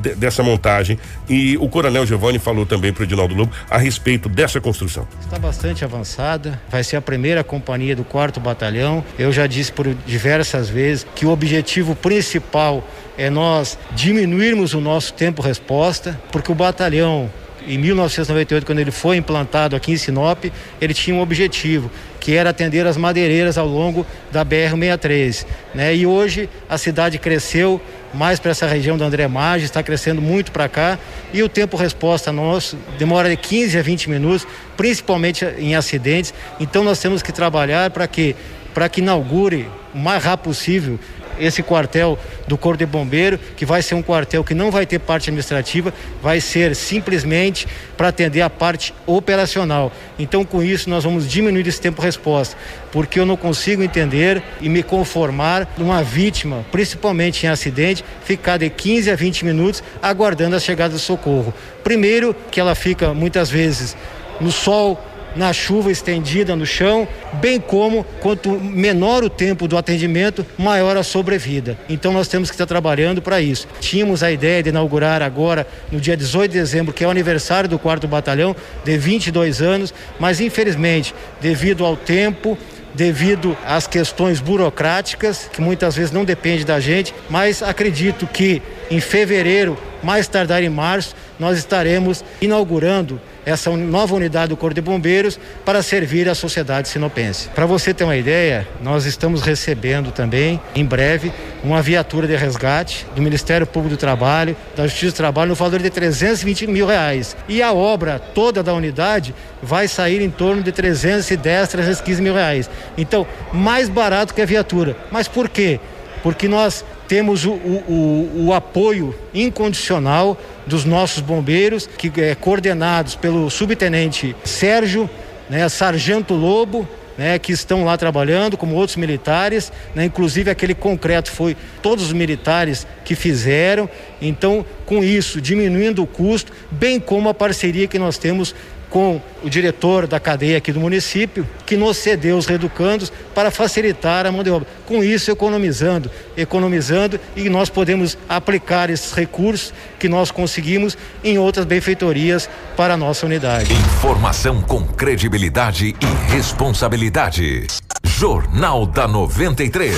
de- 0.00 0.14
dessa 0.14 0.42
montagem. 0.42 0.98
E 1.28 1.56
o 1.58 1.68
Coronel 1.68 2.06
Giovanni 2.06 2.38
falou 2.38 2.64
também 2.64 2.92
para 2.92 3.02
o 3.02 3.04
Edinaldo 3.04 3.34
Lobo 3.34 3.52
a 3.68 3.76
respeito 3.78 4.28
dessa 4.28 4.60
construção. 4.60 5.06
Está 5.20 5.38
bastante 5.38 5.84
avançada, 5.84 6.60
vai 6.70 6.82
ser 6.82 6.96
a 6.96 7.00
primeira 7.02 7.44
companhia 7.44 7.94
do 7.94 8.04
quarto 8.04 8.40
batalhão. 8.40 9.04
Eu 9.18 9.32
já 9.32 9.46
disse 9.46 9.70
por 9.72 9.86
diversas 10.06 10.68
vezes 10.68 11.06
que 11.14 11.26
o 11.26 11.30
objetivo 11.30 11.94
principal 11.94 12.82
é 13.16 13.28
nós 13.28 13.78
diminuirmos 13.92 14.72
o 14.74 14.80
nosso 14.80 15.12
tempo-resposta, 15.14 16.18
porque 16.30 16.50
o 16.52 16.54
batalhão, 16.54 17.28
em 17.66 17.76
1998, 17.76 18.64
quando 18.64 18.78
ele 18.78 18.92
foi 18.92 19.16
implantado 19.16 19.74
aqui 19.74 19.92
em 19.92 19.96
Sinop, 19.96 20.44
ele 20.80 20.94
tinha 20.94 21.16
um 21.16 21.20
objetivo, 21.20 21.90
que 22.20 22.34
era 22.34 22.50
atender 22.50 22.86
as 22.86 22.96
madeireiras 22.96 23.56
ao 23.56 23.66
longo 23.66 24.06
da 24.30 24.44
BR-63. 24.44 25.46
Né? 25.74 25.94
E 25.94 26.06
hoje 26.06 26.48
a 26.68 26.76
cidade 26.78 27.18
cresceu 27.18 27.80
mais 28.12 28.40
para 28.40 28.50
essa 28.50 28.66
região 28.66 28.96
do 28.96 29.04
André 29.04 29.28
Maggi, 29.28 29.64
está 29.64 29.82
crescendo 29.82 30.20
muito 30.20 30.50
para 30.50 30.68
cá 30.68 30.98
e 31.32 31.42
o 31.42 31.48
tempo-resposta 31.48 32.32
nosso 32.32 32.76
demora 32.98 33.28
de 33.28 33.36
15 33.36 33.78
a 33.78 33.82
20 33.82 34.10
minutos, 34.10 34.46
principalmente 34.76 35.44
em 35.58 35.74
acidentes. 35.74 36.32
Então 36.58 36.82
nós 36.82 36.98
temos 36.98 37.22
que 37.22 37.32
trabalhar 37.32 37.90
para 37.90 38.06
que 38.06 38.34
para 38.74 38.88
que 38.88 39.00
inaugure 39.00 39.68
o 39.92 39.98
mais 39.98 40.22
rápido 40.22 40.44
possível 40.44 41.00
esse 41.38 41.62
quartel 41.62 42.18
do 42.46 42.56
Corpo 42.56 42.78
de 42.78 42.86
Bombeiro, 42.86 43.38
que 43.56 43.64
vai 43.64 43.82
ser 43.82 43.94
um 43.94 44.02
quartel 44.02 44.44
que 44.44 44.54
não 44.54 44.70
vai 44.70 44.86
ter 44.86 44.98
parte 44.98 45.30
administrativa, 45.30 45.92
vai 46.22 46.40
ser 46.40 46.74
simplesmente 46.74 47.66
para 47.96 48.08
atender 48.08 48.40
a 48.40 48.50
parte 48.50 48.94
operacional. 49.06 49.92
Então, 50.18 50.44
com 50.44 50.62
isso, 50.62 50.88
nós 50.90 51.04
vamos 51.04 51.28
diminuir 51.28 51.66
esse 51.66 51.80
tempo-resposta, 51.80 52.56
porque 52.90 53.18
eu 53.18 53.26
não 53.26 53.36
consigo 53.36 53.82
entender 53.82 54.42
e 54.60 54.68
me 54.68 54.82
conformar 54.82 55.68
uma 55.78 56.02
vítima, 56.02 56.64
principalmente 56.70 57.46
em 57.46 57.48
acidente, 57.48 58.04
ficar 58.24 58.56
de 58.56 58.68
15 58.70 59.10
a 59.10 59.16
20 59.16 59.44
minutos 59.44 59.82
aguardando 60.02 60.56
a 60.56 60.60
chegada 60.60 60.94
do 60.94 60.98
socorro. 60.98 61.52
Primeiro, 61.82 62.34
que 62.50 62.60
ela 62.60 62.74
fica 62.74 63.14
muitas 63.14 63.50
vezes 63.50 63.96
no 64.40 64.52
sol, 64.52 65.02
na 65.38 65.52
chuva 65.52 65.92
estendida 65.92 66.56
no 66.56 66.66
chão, 66.66 67.06
bem 67.34 67.60
como 67.60 68.04
quanto 68.20 68.50
menor 68.50 69.22
o 69.22 69.30
tempo 69.30 69.68
do 69.68 69.78
atendimento, 69.78 70.44
maior 70.58 70.96
a 70.96 71.04
sobrevida. 71.04 71.78
Então 71.88 72.12
nós 72.12 72.26
temos 72.26 72.50
que 72.50 72.54
estar 72.54 72.66
trabalhando 72.66 73.22
para 73.22 73.40
isso. 73.40 73.68
Tínhamos 73.80 74.24
a 74.24 74.32
ideia 74.32 74.64
de 74.64 74.70
inaugurar 74.70 75.22
agora 75.22 75.64
no 75.92 76.00
dia 76.00 76.16
18 76.16 76.50
de 76.50 76.58
dezembro, 76.58 76.92
que 76.92 77.04
é 77.04 77.06
o 77.06 77.10
aniversário 77.10 77.70
do 77.70 77.78
4 77.78 78.08
Batalhão, 78.08 78.54
de 78.84 78.98
22 78.98 79.62
anos, 79.62 79.94
mas 80.18 80.40
infelizmente, 80.40 81.14
devido 81.40 81.84
ao 81.84 81.96
tempo, 81.96 82.58
devido 82.92 83.56
às 83.64 83.86
questões 83.86 84.40
burocráticas, 84.40 85.48
que 85.52 85.60
muitas 85.60 85.94
vezes 85.94 86.10
não 86.10 86.24
depende 86.24 86.64
da 86.64 86.80
gente, 86.80 87.14
mas 87.30 87.62
acredito 87.62 88.26
que 88.26 88.60
em 88.90 89.00
fevereiro, 89.00 89.78
mais 90.02 90.26
tardar 90.26 90.64
em 90.64 90.68
março, 90.68 91.14
nós 91.38 91.58
estaremos 91.58 92.24
inaugurando 92.40 93.20
essa 93.48 93.70
nova 93.70 94.14
unidade 94.14 94.50
do 94.50 94.56
Corpo 94.56 94.74
de 94.74 94.82
Bombeiros 94.82 95.40
para 95.64 95.82
servir 95.82 96.28
a 96.28 96.34
sociedade 96.34 96.88
sinopense. 96.88 97.48
Para 97.48 97.64
você 97.64 97.94
ter 97.94 98.04
uma 98.04 98.16
ideia, 98.16 98.68
nós 98.82 99.06
estamos 99.06 99.40
recebendo 99.40 100.12
também, 100.12 100.60
em 100.74 100.84
breve, 100.84 101.32
uma 101.64 101.80
viatura 101.80 102.26
de 102.26 102.36
resgate 102.36 103.06
do 103.14 103.22
Ministério 103.22 103.66
Público 103.66 103.96
do 103.96 103.98
Trabalho, 103.98 104.54
da 104.76 104.86
Justiça 104.86 105.12
do 105.12 105.16
Trabalho, 105.16 105.48
no 105.48 105.54
valor 105.54 105.80
de 105.80 105.88
320 105.88 106.66
mil 106.66 106.86
reais. 106.86 107.36
E 107.48 107.62
a 107.62 107.72
obra 107.72 108.18
toda 108.18 108.62
da 108.62 108.74
unidade 108.74 109.34
vai 109.62 109.88
sair 109.88 110.20
em 110.20 110.30
torno 110.30 110.62
de 110.62 110.70
310, 110.70 111.68
315 111.68 112.20
mil 112.20 112.34
reais. 112.34 112.68
Então, 112.98 113.26
mais 113.52 113.88
barato 113.88 114.34
que 114.34 114.42
a 114.42 114.46
viatura. 114.46 114.94
Mas 115.10 115.26
por 115.26 115.48
quê? 115.48 115.80
Porque 116.22 116.48
nós 116.48 116.84
temos 117.08 117.46
o, 117.46 117.52
o, 117.52 118.44
o, 118.46 118.52
apoio 118.52 119.14
incondicional 119.32 120.38
dos 120.66 120.84
nossos 120.84 121.22
bombeiros, 121.22 121.88
que 121.98 122.12
é 122.20 122.34
coordenados 122.34 123.14
pelo 123.14 123.48
subtenente 123.48 124.36
Sérgio, 124.44 125.08
né, 125.48 125.66
Sargento 125.70 126.34
Lobo, 126.34 126.86
né, 127.16 127.38
que 127.38 127.50
estão 127.50 127.84
lá 127.84 127.96
trabalhando, 127.96 128.56
como 128.56 128.76
outros 128.76 128.96
militares, 128.96 129.72
né, 129.94 130.04
inclusive 130.04 130.50
aquele 130.50 130.74
concreto 130.74 131.32
foi 131.32 131.56
todos 131.82 132.04
os 132.04 132.12
militares 132.12 132.86
que 133.04 133.16
fizeram. 133.16 133.88
Então, 134.20 134.64
com 134.84 135.02
isso, 135.02 135.40
diminuindo 135.40 136.02
o 136.02 136.06
custo, 136.06 136.52
bem 136.70 137.00
como 137.00 137.28
a 137.28 137.34
parceria 137.34 137.88
que 137.88 137.98
nós 137.98 138.18
temos 138.18 138.54
com 138.90 139.20
o 139.42 139.50
diretor 139.50 140.06
da 140.06 140.18
cadeia 140.18 140.58
aqui 140.58 140.72
do 140.72 140.80
município, 140.80 141.46
que 141.66 141.76
nos 141.76 141.96
cedeu 141.96 142.36
os 142.36 142.46
reeducandos 142.46 143.12
para 143.34 143.50
facilitar 143.50 144.26
a 144.26 144.32
mão 144.32 144.42
de 144.42 144.50
obra. 144.50 144.66
Com 144.86 145.02
isso, 145.04 145.30
economizando, 145.30 146.10
economizando, 146.36 147.20
e 147.36 147.48
nós 147.48 147.68
podemos 147.68 148.16
aplicar 148.28 148.90
esses 148.90 149.12
recursos 149.12 149.72
que 149.98 150.08
nós 150.08 150.30
conseguimos 150.30 150.96
em 151.22 151.38
outras 151.38 151.66
benfeitorias 151.66 152.48
para 152.76 152.94
a 152.94 152.96
nossa 152.96 153.26
unidade. 153.26 153.72
Informação 153.72 154.60
com 154.62 154.84
credibilidade 154.84 155.94
e 156.00 156.32
responsabilidade. 156.32 157.66
Jornal 158.04 158.86
da 158.86 159.06
93. 159.06 159.96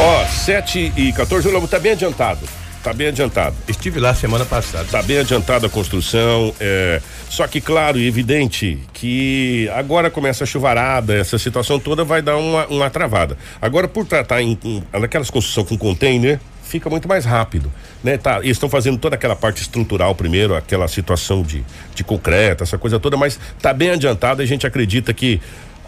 Ó, 0.00 0.22
oh, 0.22 0.26
7 0.26 0.92
e 0.96 1.12
14, 1.12 1.48
o 1.48 1.52
Lobo 1.52 1.68
tá 1.68 1.78
bem 1.78 1.92
adiantado. 1.92 2.40
Tá 2.82 2.94
bem 2.94 3.08
adiantado. 3.08 3.54
Estive 3.68 4.00
lá 4.00 4.14
semana 4.14 4.44
passada. 4.46 4.86
Tá 4.90 5.02
bem 5.02 5.18
adiantada 5.18 5.66
a 5.66 5.70
construção. 5.70 6.54
É, 6.58 7.02
só 7.28 7.46
que, 7.46 7.60
claro 7.60 7.98
e 7.98 8.06
evidente 8.06 8.78
que 8.94 9.68
agora 9.74 10.10
começa 10.10 10.44
a 10.44 10.46
chuvarada, 10.46 11.14
essa 11.14 11.38
situação 11.38 11.78
toda 11.78 12.04
vai 12.04 12.22
dar 12.22 12.36
uma, 12.38 12.66
uma 12.68 12.88
travada. 12.88 13.36
Agora, 13.60 13.86
por 13.86 14.06
tratar 14.06 14.40
em, 14.40 14.58
em 14.64 14.82
naquelas 14.98 15.28
construções 15.30 15.68
com 15.68 15.76
container, 15.76 16.40
fica 16.70 16.88
muito 16.88 17.06
mais 17.06 17.24
rápido, 17.24 17.70
né? 18.02 18.16
Tá, 18.16 18.38
eles 18.38 18.52
estão 18.52 18.68
fazendo 18.68 18.96
toda 18.96 19.16
aquela 19.16 19.36
parte 19.36 19.60
estrutural 19.60 20.14
primeiro, 20.14 20.54
aquela 20.54 20.86
situação 20.88 21.42
de, 21.42 21.64
de 21.94 22.04
concreto, 22.04 22.62
essa 22.62 22.78
coisa 22.78 22.98
toda, 22.98 23.16
mas 23.16 23.38
tá 23.60 23.74
bem 23.74 23.90
adiantado. 23.90 24.40
A 24.40 24.46
gente 24.46 24.66
acredita 24.66 25.12
que 25.12 25.40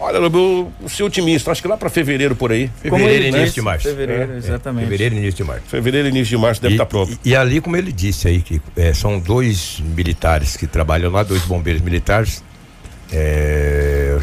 Olha, 0.03 0.17
eu 0.17 0.71
ser 0.89 1.03
otimista, 1.03 1.49
acho 1.49 1.61
que 1.61 1.67
lá 1.67 1.77
para 1.77 1.89
fevereiro 1.89 2.35
por 2.35 2.51
aí. 2.51 2.69
Fevereiro, 2.81 3.37
início 3.37 3.53
de 3.53 3.61
março. 3.61 3.87
Fevereiro, 3.87 4.33
é, 4.33 4.35
exatamente. 4.35 4.83
É, 4.83 4.89
fevereiro, 4.89 5.15
início 5.15 5.37
de 5.37 5.43
março. 5.45 5.63
Fevereiro, 5.65 6.07
início 6.09 6.37
de 6.37 6.37
março 6.37 6.61
deve 6.61 6.73
estar 6.73 6.83
tá 6.83 6.89
pronto. 6.89 7.17
E, 7.23 7.29
e, 7.29 7.35
ali, 7.37 7.61
como 7.61 7.77
ele 7.77 7.89
disse 7.89 8.27
aí, 8.27 8.41
que 8.41 8.61
é, 8.75 8.93
são 8.93 9.17
dois 9.17 9.81
militares 9.95 10.57
que 10.57 10.67
trabalham 10.67 11.09
lá, 11.09 11.23
dois 11.23 11.43
bombeiros 11.43 11.81
militares. 11.81 12.43
É, 13.13 14.17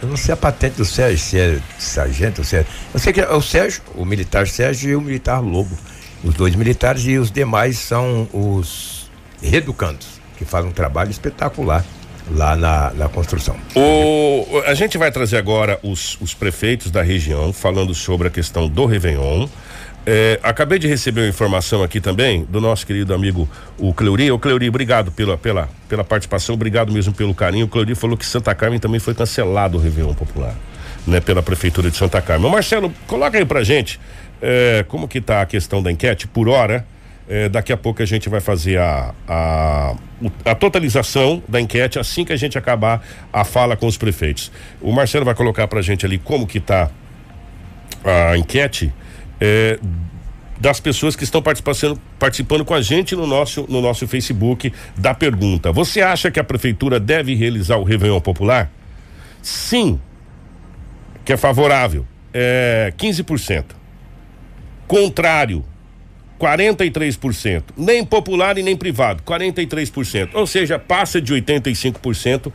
eu 0.00 0.08
não 0.08 0.16
sei 0.16 0.32
a 0.32 0.36
patente 0.36 0.76
do 0.76 0.84
Sérgio, 0.86 1.18
se 1.18 1.38
é 1.38 1.58
sargento, 1.78 2.42
se 2.42 2.56
é. 2.56 2.64
Eu 2.94 2.98
sei 2.98 3.12
que 3.12 3.20
é 3.20 3.30
o 3.30 3.42
Sérgio, 3.42 3.82
o 3.96 4.06
militar 4.06 4.48
Sérgio 4.48 4.90
e 4.90 4.96
o 4.96 5.00
militar 5.02 5.40
Lobo. 5.40 5.76
Os 6.24 6.32
dois 6.36 6.54
militares 6.54 7.04
e 7.04 7.18
os 7.18 7.30
demais 7.30 7.76
são 7.76 8.26
os 8.32 9.10
reeducandos, 9.42 10.06
que 10.38 10.46
fazem 10.46 10.70
um 10.70 10.72
trabalho 10.72 11.10
espetacular 11.10 11.84
lá 12.30 12.56
na, 12.56 12.90
na 12.94 13.08
construção. 13.08 13.56
O, 13.74 14.62
a 14.66 14.74
gente 14.74 14.98
vai 14.98 15.10
trazer 15.10 15.36
agora 15.36 15.78
os, 15.82 16.18
os 16.20 16.34
prefeitos 16.34 16.90
da 16.90 17.02
região 17.02 17.52
falando 17.52 17.94
sobre 17.94 18.28
a 18.28 18.30
questão 18.30 18.68
do 18.68 18.86
Réveillon. 18.86 19.48
É, 20.06 20.40
acabei 20.42 20.78
de 20.78 20.88
receber 20.88 21.20
uma 21.20 21.28
informação 21.28 21.82
aqui 21.82 22.00
também 22.00 22.44
do 22.44 22.60
nosso 22.60 22.86
querido 22.86 23.12
amigo 23.12 23.48
o 23.78 23.92
Cleuri. 23.92 24.30
O 24.30 24.38
Cleuri, 24.38 24.68
obrigado 24.68 25.12
pela, 25.12 25.36
pela, 25.36 25.68
pela 25.88 26.02
participação, 26.02 26.54
obrigado 26.54 26.92
mesmo 26.92 27.12
pelo 27.12 27.34
carinho. 27.34 27.66
O 27.66 27.68
Cleuri 27.68 27.94
falou 27.94 28.16
que 28.16 28.24
Santa 28.24 28.54
Carmen 28.54 28.78
também 28.78 29.00
foi 29.00 29.14
cancelado 29.14 29.76
o 29.76 29.80
Réveillon 29.80 30.14
Popular, 30.14 30.54
né? 31.06 31.20
Pela 31.20 31.42
Prefeitura 31.42 31.90
de 31.90 31.96
Santa 31.96 32.22
Carmen. 32.22 32.50
Marcelo, 32.50 32.92
coloca 33.06 33.36
aí 33.36 33.44
pra 33.44 33.62
gente 33.62 34.00
é, 34.40 34.84
como 34.88 35.06
que 35.06 35.20
tá 35.20 35.42
a 35.42 35.46
questão 35.46 35.82
da 35.82 35.92
enquete 35.92 36.26
por 36.26 36.48
hora 36.48 36.86
é, 37.28 37.48
daqui 37.48 37.72
a 37.72 37.76
pouco 37.76 38.02
a 38.02 38.06
gente 38.06 38.28
vai 38.28 38.40
fazer 38.40 38.78
a, 38.78 39.14
a, 39.28 39.94
a, 40.44 40.54
totalização 40.54 41.42
da 41.46 41.60
enquete 41.60 41.98
assim 41.98 42.24
que 42.24 42.32
a 42.32 42.36
gente 42.36 42.56
acabar 42.56 43.06
a 43.30 43.44
fala 43.44 43.76
com 43.76 43.86
os 43.86 43.98
prefeitos. 43.98 44.50
O 44.80 44.92
Marcelo 44.92 45.24
vai 45.24 45.34
colocar 45.34 45.68
pra 45.68 45.82
gente 45.82 46.06
ali 46.06 46.18
como 46.18 46.46
que 46.46 46.58
tá 46.58 46.90
a 48.02 48.36
enquete 48.36 48.92
é, 49.38 49.78
das 50.58 50.80
pessoas 50.80 51.14
que 51.14 51.22
estão 51.22 51.42
participando, 51.42 52.00
participando 52.18 52.64
com 52.64 52.74
a 52.74 52.80
gente 52.80 53.14
no 53.14 53.26
nosso, 53.26 53.66
no 53.68 53.82
nosso 53.82 54.08
Facebook 54.08 54.72
da 54.96 55.12
pergunta. 55.14 55.70
Você 55.70 56.00
acha 56.00 56.30
que 56.30 56.40
a 56.40 56.44
prefeitura 56.44 56.98
deve 56.98 57.34
realizar 57.34 57.76
o 57.76 57.84
Réveillon 57.84 58.20
Popular? 58.20 58.70
Sim, 59.42 60.00
que 61.24 61.32
é 61.32 61.36
favorável, 61.36 62.06
é 62.32 62.92
15%. 62.96 63.64
Contrário, 64.86 65.62
43%. 66.38 67.62
Nem 67.76 68.04
popular 68.04 68.56
e 68.58 68.62
nem 68.62 68.76
privado, 68.76 69.22
43%. 69.22 70.30
Ou 70.34 70.46
seja, 70.46 70.78
passa 70.78 71.20
de 71.20 71.34
85% 71.34 72.52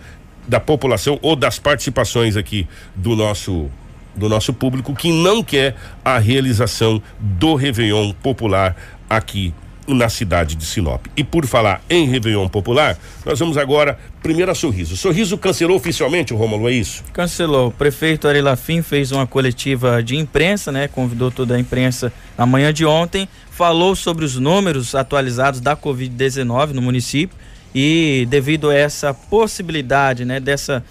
da 0.48 0.60
população 0.60 1.20
ou 1.22 1.36
das 1.36 1.60
participações 1.60 2.36
aqui 2.36 2.68
do 2.96 3.16
nosso 3.16 3.70
do 4.16 4.30
nosso 4.30 4.54
público 4.54 4.94
que 4.94 5.12
não 5.12 5.44
quer 5.44 5.76
a 6.06 6.20
realização 6.20 7.02
do 7.20 7.56
Réveillon 7.56 8.14
popular 8.14 8.76
aqui 9.10 9.52
na 9.88 10.10
cidade 10.10 10.56
de 10.56 10.66
Sinop. 10.66 11.06
E 11.16 11.24
por 11.24 11.46
falar 11.46 11.82
em 11.90 12.08
Réveillon 12.08 12.48
Popular, 12.48 12.98
nós 13.26 13.40
vamos 13.40 13.58
agora 13.58 13.98
primeiro 14.22 14.52
a 14.52 14.56
Sorriso. 14.56 14.96
Sorriso 14.96 15.38
cancelou 15.38 15.78
oficialmente 15.78 16.34
o 16.34 16.38
Rômulo, 16.38 16.70
é 16.70 16.74
isso? 16.74 17.04
Cancelou. 17.12 17.68
O 17.68 17.72
prefeito 17.72 18.28
Ari 18.28 18.42
Lafim 18.42 18.82
fez 18.82 19.12
uma 19.12 19.28
coletiva 19.28 20.02
de 20.02 20.16
imprensa, 20.16 20.72
né? 20.72 20.88
Convidou 20.88 21.30
toda 21.30 21.56
a 21.56 21.60
imprensa 21.60 22.14
na 22.38 22.46
manhã 22.46 22.74
de 22.74 22.86
ontem, 22.86 23.28
falou 23.52 23.96
sobre 23.96 24.24
os 24.26 24.38
números 24.38 24.96
atualizados 24.96 25.60
da 25.60 25.76
Covid-19 25.76 26.72
no 26.72 26.82
município 26.82 27.38
e 27.76 28.28
devido 28.30 28.70
a 28.70 28.76
essa 28.76 29.14
possibilidade, 29.14 30.26
né, 30.26 30.40
dessa 30.40 30.84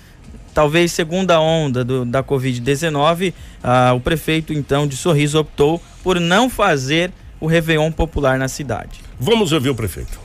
talvez 0.52 0.92
segunda 0.92 1.40
onda 1.40 1.84
do, 1.84 2.04
da 2.04 2.22
Covid-19, 2.22 3.32
ah, 3.62 3.92
o 3.94 4.00
prefeito 4.00 4.52
então 4.52 4.86
de 4.86 4.96
Sorriso 4.96 5.38
optou 5.38 5.80
por 6.02 6.20
não 6.20 6.50
fazer 6.50 7.10
o 7.42 7.46
Réveillon 7.48 7.90
popular 7.90 8.38
na 8.38 8.46
cidade. 8.46 9.00
Vamos 9.18 9.50
ouvir 9.50 9.70
o 9.70 9.74
prefeito. 9.74 10.20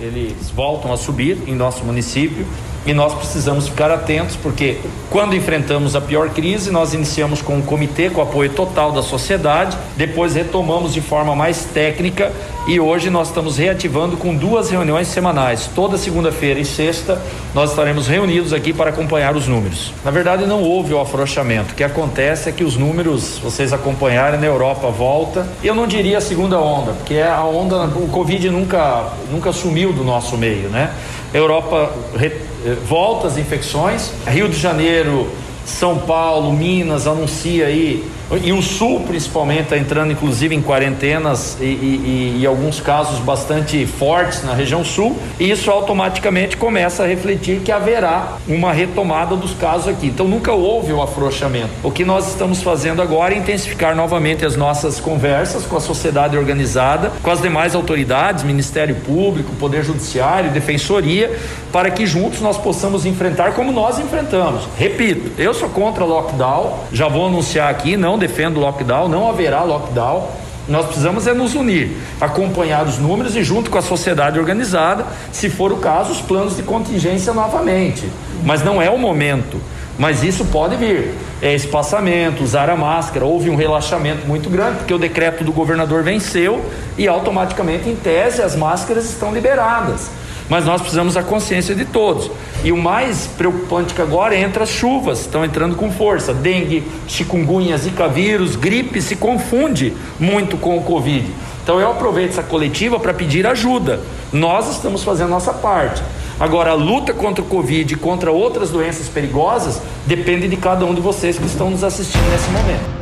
Eles 0.00 0.50
voltam 0.50 0.92
a 0.92 0.96
subir 0.96 1.38
em 1.46 1.54
nosso 1.54 1.84
município 1.84 2.46
e 2.86 2.94
nós 2.94 3.12
precisamos 3.12 3.68
ficar 3.68 3.90
atentos 3.90 4.36
porque 4.36 4.78
quando 5.10 5.36
enfrentamos 5.36 5.94
a 5.94 6.00
pior 6.00 6.30
crise, 6.30 6.70
nós 6.70 6.94
iniciamos 6.94 7.42
com 7.42 7.56
um 7.56 7.62
comitê 7.62 8.08
com 8.08 8.22
apoio 8.22 8.50
total 8.50 8.92
da 8.92 9.02
sociedade, 9.02 9.76
depois 9.96 10.34
retomamos 10.34 10.94
de 10.94 11.00
forma 11.00 11.36
mais 11.36 11.64
técnica 11.64 12.32
e 12.66 12.78
hoje 12.78 13.10
nós 13.10 13.28
estamos 13.28 13.58
reativando 13.58 14.16
com 14.16 14.34
duas 14.34 14.70
reuniões 14.70 15.08
semanais. 15.08 15.68
Toda 15.74 15.98
segunda-feira 15.98 16.60
e 16.60 16.64
sexta 16.64 17.20
nós 17.54 17.70
estaremos 17.70 18.06
reunidos 18.06 18.52
aqui 18.52 18.72
para 18.72 18.90
acompanhar 18.90 19.36
os 19.36 19.46
números. 19.46 19.92
Na 20.04 20.10
verdade, 20.10 20.46
não 20.46 20.62
houve 20.62 20.94
o 20.94 21.00
afrouxamento. 21.00 21.72
O 21.72 21.74
que 21.74 21.84
acontece 21.84 22.48
é 22.48 22.52
que 22.52 22.64
os 22.64 22.76
números, 22.76 23.38
vocês 23.38 23.72
acompanharem, 23.72 24.40
na 24.40 24.46
Europa 24.46 24.88
volta. 24.88 25.46
Eu 25.62 25.74
não 25.74 25.86
diria 25.86 26.18
a 26.18 26.20
segunda 26.20 26.58
onda, 26.58 26.92
porque 26.92 27.18
a 27.18 27.44
onda, 27.44 27.84
o 27.84 28.08
Covid 28.08 28.48
nunca, 28.50 29.06
nunca 29.30 29.52
sumiu 29.52 29.89
do 29.92 30.04
nosso 30.04 30.36
meio, 30.36 30.68
né? 30.68 30.92
Europa 31.32 31.92
re, 32.16 32.26
eh, 32.64 32.76
volta 32.86 33.26
as 33.26 33.38
infecções. 33.38 34.12
Rio 34.26 34.48
de 34.48 34.58
Janeiro, 34.58 35.28
São 35.64 35.98
Paulo, 35.98 36.52
Minas 36.52 37.06
anuncia 37.06 37.66
aí 37.66 38.04
E 38.36 38.52
o 38.52 38.62
sul, 38.62 39.00
principalmente, 39.00 39.62
está 39.62 39.76
entrando 39.76 40.12
inclusive 40.12 40.54
em 40.54 40.62
quarentenas 40.62 41.56
e, 41.60 41.64
e, 41.64 42.36
e, 42.40 42.46
alguns 42.46 42.80
casos 42.80 43.18
bastante 43.18 43.84
fortes 43.86 44.44
na 44.44 44.54
região 44.54 44.84
sul. 44.84 45.16
E 45.38 45.50
isso 45.50 45.70
automaticamente 45.70 46.56
começa 46.56 47.02
a 47.02 47.06
refletir 47.06 47.60
que 47.60 47.72
haverá 47.72 48.36
uma 48.46 48.72
retomada 48.72 49.34
dos 49.34 49.52
casos 49.54 49.88
aqui. 49.88 50.06
Então 50.06 50.28
nunca 50.28 50.52
houve 50.52 50.92
o 50.92 51.02
afrouxamento. 51.02 51.70
O 51.82 51.90
que 51.90 52.04
nós 52.04 52.28
estamos 52.28 52.62
fazendo 52.62 53.02
agora 53.02 53.34
é 53.34 53.38
intensificar 53.38 53.96
novamente 53.96 54.46
as 54.46 54.54
nossas 54.54 55.00
conversas 55.00 55.64
com 55.64 55.76
a 55.76 55.80
sociedade 55.80 56.36
organizada, 56.36 57.10
com 57.22 57.30
as 57.30 57.42
demais 57.42 57.74
autoridades, 57.74 58.44
Ministério 58.44 58.94
Público, 58.94 59.52
Poder 59.56 59.82
Judiciário, 59.82 60.50
Defensoria, 60.50 61.36
para 61.72 61.90
que 61.90 62.06
juntos 62.06 62.40
nós 62.40 62.56
possamos 62.56 63.04
enfrentar 63.04 63.54
como 63.54 63.72
nós 63.72 63.98
enfrentamos. 63.98 64.68
Repito, 64.76 65.32
eu 65.40 65.52
sou 65.52 65.68
contra 65.68 66.04
lockdown, 66.04 66.78
já 66.92 67.08
vou 67.08 67.26
anunciar 67.26 67.68
aqui, 67.68 67.96
não 67.96 68.19
defendo 68.20 68.60
lockdown, 68.60 69.08
não 69.08 69.28
haverá 69.28 69.64
lockdown. 69.64 70.28
Nós 70.68 70.86
precisamos 70.86 71.26
é 71.26 71.34
nos 71.34 71.56
unir, 71.56 71.96
acompanhar 72.20 72.86
os 72.86 72.98
números 72.98 73.34
e 73.34 73.42
junto 73.42 73.70
com 73.70 73.78
a 73.78 73.82
sociedade 73.82 74.38
organizada, 74.38 75.04
se 75.32 75.50
for 75.50 75.72
o 75.72 75.78
caso, 75.78 76.12
os 76.12 76.20
planos 76.20 76.56
de 76.56 76.62
contingência 76.62 77.32
novamente. 77.32 78.08
Mas 78.44 78.62
não 78.62 78.80
é 78.80 78.88
o 78.88 78.96
momento. 78.96 79.60
Mas 79.98 80.22
isso 80.22 80.44
pode 80.44 80.76
vir. 80.76 81.14
É 81.42 81.54
espaçamento, 81.54 82.44
usar 82.44 82.70
a 82.70 82.76
máscara. 82.76 83.24
Houve 83.24 83.50
um 83.50 83.56
relaxamento 83.56 84.26
muito 84.26 84.48
grande, 84.48 84.78
porque 84.78 84.94
o 84.94 84.98
decreto 84.98 85.42
do 85.42 85.52
governador 85.52 86.04
venceu 86.04 86.64
e 86.96 87.08
automaticamente, 87.08 87.88
em 87.88 87.96
tese, 87.96 88.40
as 88.40 88.54
máscaras 88.54 89.06
estão 89.10 89.32
liberadas 89.32 90.19
mas 90.50 90.66
nós 90.66 90.80
precisamos 90.80 91.16
a 91.16 91.22
consciência 91.22 91.74
de 91.74 91.84
todos. 91.84 92.30
E 92.64 92.72
o 92.72 92.76
mais 92.76 93.28
preocupante 93.38 93.94
que 93.94 94.02
agora 94.02 94.34
é 94.34 94.40
entra 94.40 94.64
as 94.64 94.70
chuvas, 94.70 95.20
estão 95.20 95.44
entrando 95.44 95.76
com 95.76 95.90
força. 95.90 96.34
Dengue, 96.34 96.82
chikungunya, 97.06 97.78
zika 97.78 98.08
vírus, 98.08 98.56
gripe 98.56 99.00
se 99.00 99.14
confunde 99.16 99.94
muito 100.18 100.56
com 100.56 100.76
o 100.76 100.82
Covid. 100.82 101.30
Então 101.62 101.80
eu 101.80 101.90
aproveito 101.90 102.30
essa 102.30 102.42
coletiva 102.42 102.98
para 102.98 103.14
pedir 103.14 103.46
ajuda. 103.46 104.00
Nós 104.32 104.68
estamos 104.70 105.04
fazendo 105.04 105.28
a 105.28 105.30
nossa 105.30 105.52
parte. 105.52 106.02
Agora, 106.38 106.70
a 106.70 106.74
luta 106.74 107.12
contra 107.12 107.44
o 107.44 107.46
Covid 107.46 107.92
e 107.92 107.96
contra 107.96 108.32
outras 108.32 108.70
doenças 108.70 109.08
perigosas 109.08 109.80
depende 110.06 110.48
de 110.48 110.56
cada 110.56 110.86
um 110.86 110.94
de 110.94 111.00
vocês 111.00 111.38
que 111.38 111.46
estão 111.46 111.70
nos 111.70 111.84
assistindo 111.84 112.28
nesse 112.30 112.48
momento. 112.50 112.99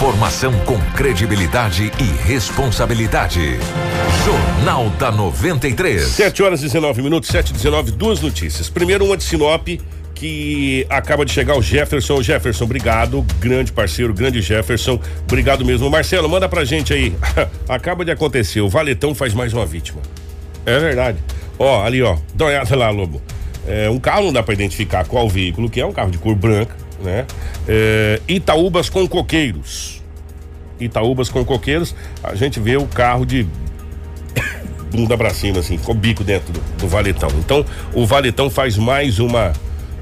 Informação 0.00 0.58
com 0.60 0.78
credibilidade 0.96 1.92
e 1.98 2.26
responsabilidade. 2.26 3.58
Jornal 4.24 4.88
da 4.98 5.12
93. 5.12 6.02
7 6.02 6.42
horas 6.42 6.60
e 6.60 6.62
19 6.62 7.02
minutos, 7.02 7.28
7 7.28 7.50
e 7.50 7.52
19, 7.52 7.90
duas 7.90 8.18
notícias. 8.22 8.70
Primeiro, 8.70 9.04
uma 9.04 9.14
de 9.14 9.24
Sinop 9.24 9.68
que 10.14 10.86
acaba 10.88 11.22
de 11.26 11.32
chegar 11.32 11.54
o 11.54 11.60
Jefferson. 11.60 12.22
Jefferson, 12.22 12.64
obrigado, 12.64 13.20
grande 13.38 13.72
parceiro, 13.72 14.14
grande 14.14 14.40
Jefferson, 14.40 14.98
obrigado 15.24 15.66
mesmo. 15.66 15.90
Marcelo, 15.90 16.30
manda 16.30 16.48
pra 16.48 16.64
gente 16.64 16.94
aí. 16.94 17.12
acaba 17.68 18.02
de 18.02 18.10
acontecer, 18.10 18.62
o 18.62 18.70
Valetão 18.70 19.14
faz 19.14 19.34
mais 19.34 19.52
uma 19.52 19.66
vítima. 19.66 20.00
É 20.64 20.78
verdade. 20.78 21.18
Ó, 21.58 21.84
ali, 21.84 22.00
ó, 22.00 22.16
dá 22.34 22.46
uma 22.46 22.50
olhada 22.52 22.74
lá, 22.74 22.88
Lobo. 22.88 23.20
É, 23.68 23.90
um 23.90 23.98
carro 23.98 24.22
não 24.22 24.32
dá 24.32 24.42
pra 24.42 24.54
identificar 24.54 25.04
qual 25.04 25.28
veículo 25.28 25.68
que 25.68 25.78
é, 25.78 25.84
um 25.84 25.92
carro 25.92 26.10
de 26.10 26.16
cor 26.16 26.34
branca 26.34 26.74
né? 27.02 27.26
É, 27.68 28.20
Itaúbas 28.28 28.88
com 28.88 29.06
coqueiros. 29.08 30.02
Itaúbas 30.78 31.28
com 31.28 31.44
coqueiros, 31.44 31.94
a 32.22 32.34
gente 32.34 32.58
vê 32.58 32.76
o 32.76 32.86
carro 32.86 33.26
de 33.26 33.46
bunda 34.90 35.16
pra 35.16 35.30
cima, 35.30 35.58
assim, 35.58 35.76
ficou 35.76 35.94
bico 35.94 36.24
dentro 36.24 36.52
do, 36.52 36.60
do, 36.78 36.88
valetão. 36.88 37.28
Então, 37.38 37.64
o 37.92 38.06
valetão 38.06 38.48
faz 38.48 38.76
mais 38.76 39.18
uma 39.18 39.52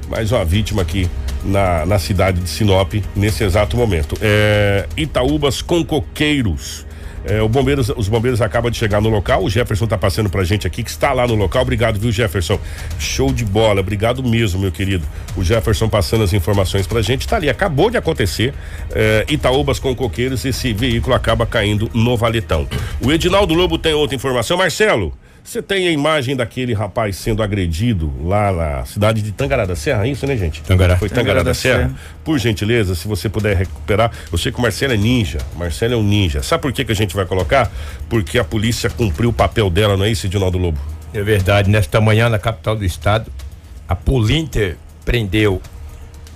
mais 0.09 0.31
uma 0.31 0.43
vítima 0.43 0.81
aqui 0.81 1.07
na, 1.43 1.85
na 1.85 1.99
cidade 1.99 2.41
de 2.41 2.49
Sinop 2.49 2.93
nesse 3.15 3.43
exato 3.43 3.77
momento. 3.77 4.15
É, 4.21 4.87
Itaúbas 4.97 5.61
com 5.61 5.83
coqueiros. 5.83 6.85
É, 7.25 7.41
o 7.41 7.49
bombeiros, 7.49 7.89
os 7.95 8.07
bombeiros 8.07 8.41
acabam 8.41 8.71
de 8.71 8.77
chegar 8.77 9.01
no 9.01 9.09
local. 9.09 9.43
O 9.43 9.49
Jefferson 9.49 9.85
está 9.85 9.97
passando 9.97 10.29
pra 10.29 10.43
gente 10.43 10.65
aqui, 10.65 10.83
que 10.83 10.89
está 10.89 11.13
lá 11.13 11.27
no 11.27 11.35
local. 11.35 11.61
Obrigado, 11.61 11.99
viu, 11.99 12.11
Jefferson? 12.11 12.59
Show 12.97 13.31
de 13.33 13.45
bola. 13.45 13.81
Obrigado 13.81 14.23
mesmo, 14.23 14.59
meu 14.59 14.71
querido. 14.71 15.05
O 15.35 15.43
Jefferson 15.43 15.89
passando 15.89 16.23
as 16.23 16.33
informações 16.33 16.87
pra 16.87 17.01
gente. 17.01 17.27
Tá 17.27 17.35
ali, 17.35 17.49
acabou 17.49 17.89
de 17.89 17.97
acontecer. 17.97 18.53
É, 18.91 19.25
Itaúbas 19.27 19.79
com 19.79 19.95
coqueiros, 19.95 20.45
esse 20.45 20.73
veículo 20.73 21.15
acaba 21.15 21.45
caindo 21.45 21.89
no 21.93 22.15
valetão. 22.15 22.67
O 23.01 23.11
Edinaldo 23.11 23.53
Lobo 23.53 23.77
tem 23.77 23.93
outra 23.93 24.15
informação. 24.15 24.57
Marcelo. 24.57 25.13
Você 25.49 25.63
tem 25.63 25.87
a 25.87 25.91
imagem 25.91 26.35
daquele 26.35 26.75
rapaz 26.75 27.15
sendo 27.15 27.41
agredido 27.41 28.13
lá 28.23 28.51
na 28.51 28.85
cidade 28.85 29.19
de 29.23 29.31
Tangará 29.31 29.65
da 29.65 29.75
Serra, 29.75 30.05
é 30.05 30.11
isso, 30.11 30.27
né, 30.27 30.37
gente? 30.37 30.61
Tangará. 30.61 30.95
Foi 30.95 31.09
Tangará, 31.09 31.23
Tangará 31.23 31.39
da, 31.39 31.49
da 31.49 31.53
Serra. 31.55 31.87
Serra. 31.87 31.95
Por 32.23 32.37
gentileza, 32.37 32.93
se 32.93 33.07
você 33.07 33.27
puder 33.27 33.57
recuperar. 33.57 34.11
Eu 34.31 34.37
sei 34.37 34.51
que 34.51 34.59
o 34.59 34.61
Marcelo 34.61 34.93
é 34.93 34.97
ninja. 34.97 35.39
Marcelo 35.55 35.95
é 35.95 35.97
um 35.97 36.03
ninja. 36.03 36.43
Sabe 36.43 36.61
por 36.61 36.71
que, 36.71 36.85
que 36.85 36.91
a 36.91 36.95
gente 36.95 37.15
vai 37.15 37.25
colocar? 37.25 37.71
Porque 38.07 38.37
a 38.37 38.43
polícia 38.43 38.91
cumpriu 38.91 39.31
o 39.31 39.33
papel 39.33 39.71
dela, 39.71 39.97
não 39.97 40.05
é 40.05 40.11
isso, 40.11 40.27
Edinaldo 40.27 40.59
Lobo? 40.59 40.77
É 41.15 41.23
verdade. 41.23 41.67
Nesta 41.67 41.99
manhã, 41.99 42.29
na 42.29 42.37
capital 42.37 42.75
do 42.75 42.85
estado, 42.85 43.31
a 43.87 43.95
Polinter 43.95 44.77
prendeu 45.03 45.59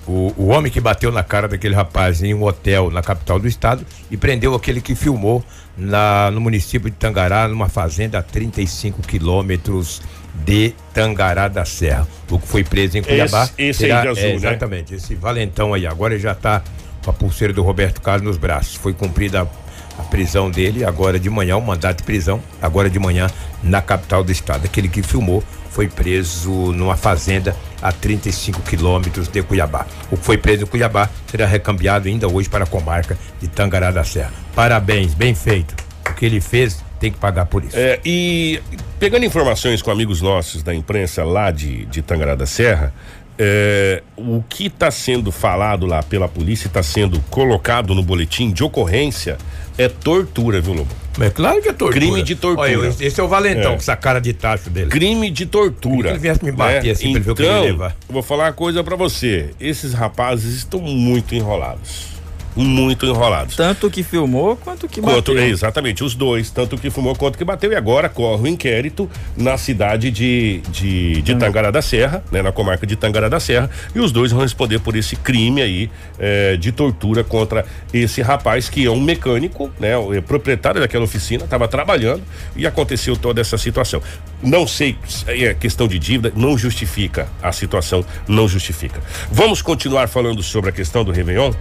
o, 0.08 0.34
o 0.38 0.48
homem 0.48 0.72
que 0.72 0.82
bateu 0.82 1.12
na 1.12 1.24
cara 1.24 1.48
daquele 1.48 1.76
rapaz 1.76 2.22
em 2.22 2.34
um 2.34 2.44
hotel 2.44 2.92
na 2.92 3.02
capital 3.02 3.40
do 3.40 3.48
estado 3.48 3.86
e 4.12 4.18
prendeu 4.18 4.54
aquele 4.54 4.82
que 4.82 4.96
filmou 4.96 5.44
na, 5.78 6.30
no 6.32 6.42
município 6.42 6.90
de 6.90 6.96
Tangará, 6.96 7.48
numa 7.48 7.70
fazenda 7.70 8.20
a 8.20 8.22
35 8.22 9.02
quilômetros 9.02 10.02
de 10.34 10.74
Tangará 10.94 11.48
da 11.48 11.66
Serra. 11.66 12.08
O 12.30 12.40
que 12.40 12.48
foi 12.48 12.64
preso 12.64 12.98
em 12.98 13.04
Cuiabá. 13.04 13.44
Esse, 13.44 13.54
esse 13.58 13.80
terá, 13.82 13.98
aí 13.98 14.04
de 14.04 14.08
azul, 14.10 14.24
é, 14.24 14.28
né? 14.28 14.36
Exatamente, 14.36 14.92
né? 14.92 14.98
esse 14.98 15.16
valentão 15.16 15.74
aí. 15.74 15.88
Agora 15.88 16.14
ele 16.14 16.22
já 16.22 16.34
está 16.34 16.62
com 17.04 17.10
a 17.10 17.14
pulseira 17.14 17.54
do 17.54 17.64
Roberto 17.64 18.02
Carlos 18.02 18.24
nos 18.24 18.38
braços. 18.38 18.76
Foi 18.76 18.94
cumprida 18.94 19.44
a, 19.44 20.02
a 20.02 20.04
prisão 20.04 20.50
dele, 20.52 20.84
agora 20.84 21.20
de 21.20 21.30
manhã, 21.30 21.58
o 21.58 21.62
mandato 21.62 21.98
de 21.98 22.04
prisão, 22.04 22.42
agora 22.62 22.90
de 22.90 23.00
manhã, 23.00 23.28
na 23.64 23.82
capital 23.82 24.24
do 24.24 24.32
estado. 24.32 24.66
Aquele 24.66 24.88
que 24.88 25.02
filmou 25.02 25.44
foi 25.74 25.88
preso 25.88 26.52
numa 26.72 26.96
fazenda 26.96 27.56
a 27.82 27.92
35 27.92 28.62
quilômetros 28.62 29.28
de 29.28 29.42
Cuiabá. 29.42 29.88
O 30.12 30.16
que 30.16 30.24
foi 30.24 30.38
preso 30.38 30.64
em 30.64 30.68
Cuiabá 30.68 31.10
será 31.28 31.48
recambiado 31.48 32.08
ainda 32.08 32.28
hoje 32.28 32.48
para 32.48 32.64
a 32.64 32.68
comarca 32.68 33.18
de 33.42 33.48
Tangará 33.48 33.90
da 33.90 34.04
Serra. 34.04 34.32
Parabéns, 34.56 35.16
bem 35.16 35.34
feito. 35.34 35.76
O 36.08 36.14
que 36.14 36.26
ele 36.26 36.40
fez 36.40 36.84
tem 37.00 37.12
que 37.12 37.18
pagar 37.18 37.48
por 37.48 37.64
isso. 37.64 37.76
É, 37.76 38.00
e 38.06 38.62
pegando 39.00 39.26
informações 39.26 39.82
com 39.82 39.90
amigos 39.90 40.22
nossos 40.22 40.62
da 40.62 40.74
imprensa 40.76 41.24
lá 41.24 41.50
de, 41.50 41.86
de 41.86 42.04
Tangará 42.04 42.36
da 42.36 42.46
Serra, 42.46 42.94
é, 43.38 44.04
o 44.16 44.44
que 44.48 44.68
está 44.68 44.92
sendo 44.92 45.32
falado 45.32 45.88
lá 45.88 46.04
pela 46.04 46.28
polícia, 46.28 46.68
está 46.68 46.84
sendo 46.84 47.20
colocado 47.32 47.96
no 47.96 48.04
boletim 48.04 48.52
de 48.52 48.64
ocorrência 48.64 49.38
é 49.76 49.90
tortura, 49.90 50.62
viu, 50.62 50.74
Lobo? 50.74 51.03
É 51.20 51.30
claro 51.30 51.62
que 51.62 51.70
é 51.70 51.74
tortura. 51.74 52.00
Crime 52.00 52.24
de 52.24 52.36
tortura. 52.36 52.80
Olha, 52.80 52.96
esse 53.00 53.20
é 53.20 53.24
o 53.24 53.28
Valentão, 53.28 53.72
é. 53.72 53.76
com 53.76 53.82
essa 53.82 53.96
cara 53.96 54.20
de 54.20 54.34
tacho 54.34 54.70
dele. 54.70 54.90
Crime 54.90 55.30
de 55.30 55.46
tortura. 55.46 56.10
ele 56.10 56.20
viesse 56.20 56.44
me 56.44 56.52
bater 56.52 56.86
né? 56.86 56.92
assim 56.92 57.10
então, 57.10 57.22
pra 57.22 57.22
ver 57.22 57.32
o 57.32 57.36
que 57.36 57.42
ele 57.44 57.52
então, 57.52 57.64
levar. 57.64 57.96
Vou 58.10 58.24
falar 58.24 58.46
uma 58.46 58.54
coisa 58.54 58.84
para 58.84 58.96
você. 58.96 59.52
Esses 59.60 59.94
rapazes 59.94 60.56
estão 60.56 60.80
muito 60.80 61.36
enrolados 61.36 62.13
muito 62.56 63.06
enrolados. 63.06 63.56
Tanto 63.56 63.90
que 63.90 64.04
filmou 64.04 64.56
quanto 64.56 64.88
que 64.88 65.02
bateu. 65.02 65.16
Quanto, 65.16 65.38
exatamente, 65.38 66.04
os 66.04 66.16
dois, 66.16 66.50
tanto 66.50 66.78
que 66.78 66.90
filmou 66.90 67.16
quanto 67.16 67.38
que 67.38 67.44
bateu. 67.44 67.72
E 67.72 67.76
agora 67.76 68.10
corre 68.10 68.44
o 68.44 68.48
inquérito 68.48 69.10
na 69.36 69.58
cidade 69.58 70.12
de, 70.12 70.62
de, 70.70 71.22
de 71.22 71.36
Tangará 71.36 71.72
da 71.72 71.82
Serra, 71.82 72.24
né, 72.32 72.42
na 72.42 72.52
comarca 72.52 72.86
de 72.86 72.96
Tangará 72.96 73.30
da 73.30 73.40
Serra, 73.40 73.70
e 73.94 74.00
os 74.00 74.12
dois 74.12 74.32
vão 74.32 74.42
responder 74.42 74.80
por 74.80 74.96
esse 74.96 75.16
crime 75.16 75.62
aí 75.62 75.90
é, 76.20 76.56
de 76.58 76.72
tortura 76.72 77.24
contra 77.24 77.66
esse 77.94 78.22
rapaz 78.22 78.70
que 78.70 78.86
é 78.86 78.92
um 78.92 79.02
mecânico, 79.02 79.72
né, 79.80 79.98
o 79.98 80.14
é 80.14 80.22
proprietário 80.22 80.80
daquela 80.80 81.04
oficina, 81.04 81.44
estava 81.44 81.68
trabalhando 81.68 82.22
e 82.56 82.66
aconteceu 82.68 83.16
toda 83.16 83.42
essa 83.42 83.58
situação. 83.58 84.02
Não 84.44 84.68
sei, 84.68 84.98
é 85.28 85.54
questão 85.54 85.88
de 85.88 85.98
dívida, 85.98 86.34
não 86.36 86.58
justifica 86.58 87.28
a 87.42 87.52
situação, 87.52 88.06
não 88.28 88.48
justifica. 88.48 89.02
Vamos 89.32 89.62
continuar 89.62 90.08
falando 90.08 90.44
sobre 90.44 90.70
a 90.70 90.74
questão 90.74 91.04
do 91.04 91.12
Réveillon? 91.12 91.54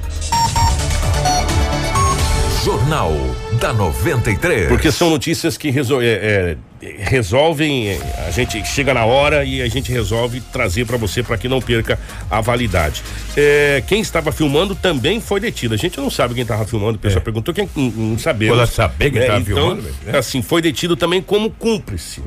Jornal 2.65 3.13
da 3.61 3.73
93. 3.73 4.69
Porque 4.69 4.93
são 4.93 5.11
notícias 5.11 5.57
que 5.57 5.69
resol 5.71 6.01
é, 6.01 6.07
é, 6.07 6.57
resolvem, 6.99 7.89
é, 7.89 8.01
a 8.27 8.31
gente 8.31 8.65
chega 8.65 8.95
na 8.95 9.05
hora 9.05 9.45
e 9.45 9.61
a 9.61 9.69
gente 9.69 9.91
resolve 9.91 10.41
trazer 10.41 10.87
para 10.87 10.97
você 10.97 11.25
para 11.25 11.37
que 11.37 11.49
não 11.49 11.61
perca 11.61 11.99
a 12.31 12.41
validade. 12.41 13.03
É, 13.37 13.83
quem 13.87 14.01
estava 14.01 14.31
filmando 14.31 14.77
também 14.77 15.21
foi 15.21 15.41
detido. 15.41 15.75
A 15.75 15.77
gente 15.77 15.99
não 15.99 16.09
sabe 16.09 16.35
quem 16.35 16.43
estava 16.43 16.65
filmando, 16.65 16.97
o 16.97 17.01
pessoal 17.01 17.21
é. 17.21 17.25
perguntou 17.25 17.53
quem 17.53 17.69
não 17.77 18.17
sabemos. 18.17 18.57
Pode 18.57 18.71
saber 18.71 19.11
quem 19.11 19.23
estava 19.23 19.41
então, 19.41 19.57
filmando. 19.57 19.83
Né? 20.05 20.19
Assim, 20.19 20.41
foi 20.41 20.63
detido 20.63 20.97
também 20.97 21.21
como 21.21 21.51
cúmplice. 21.51 22.23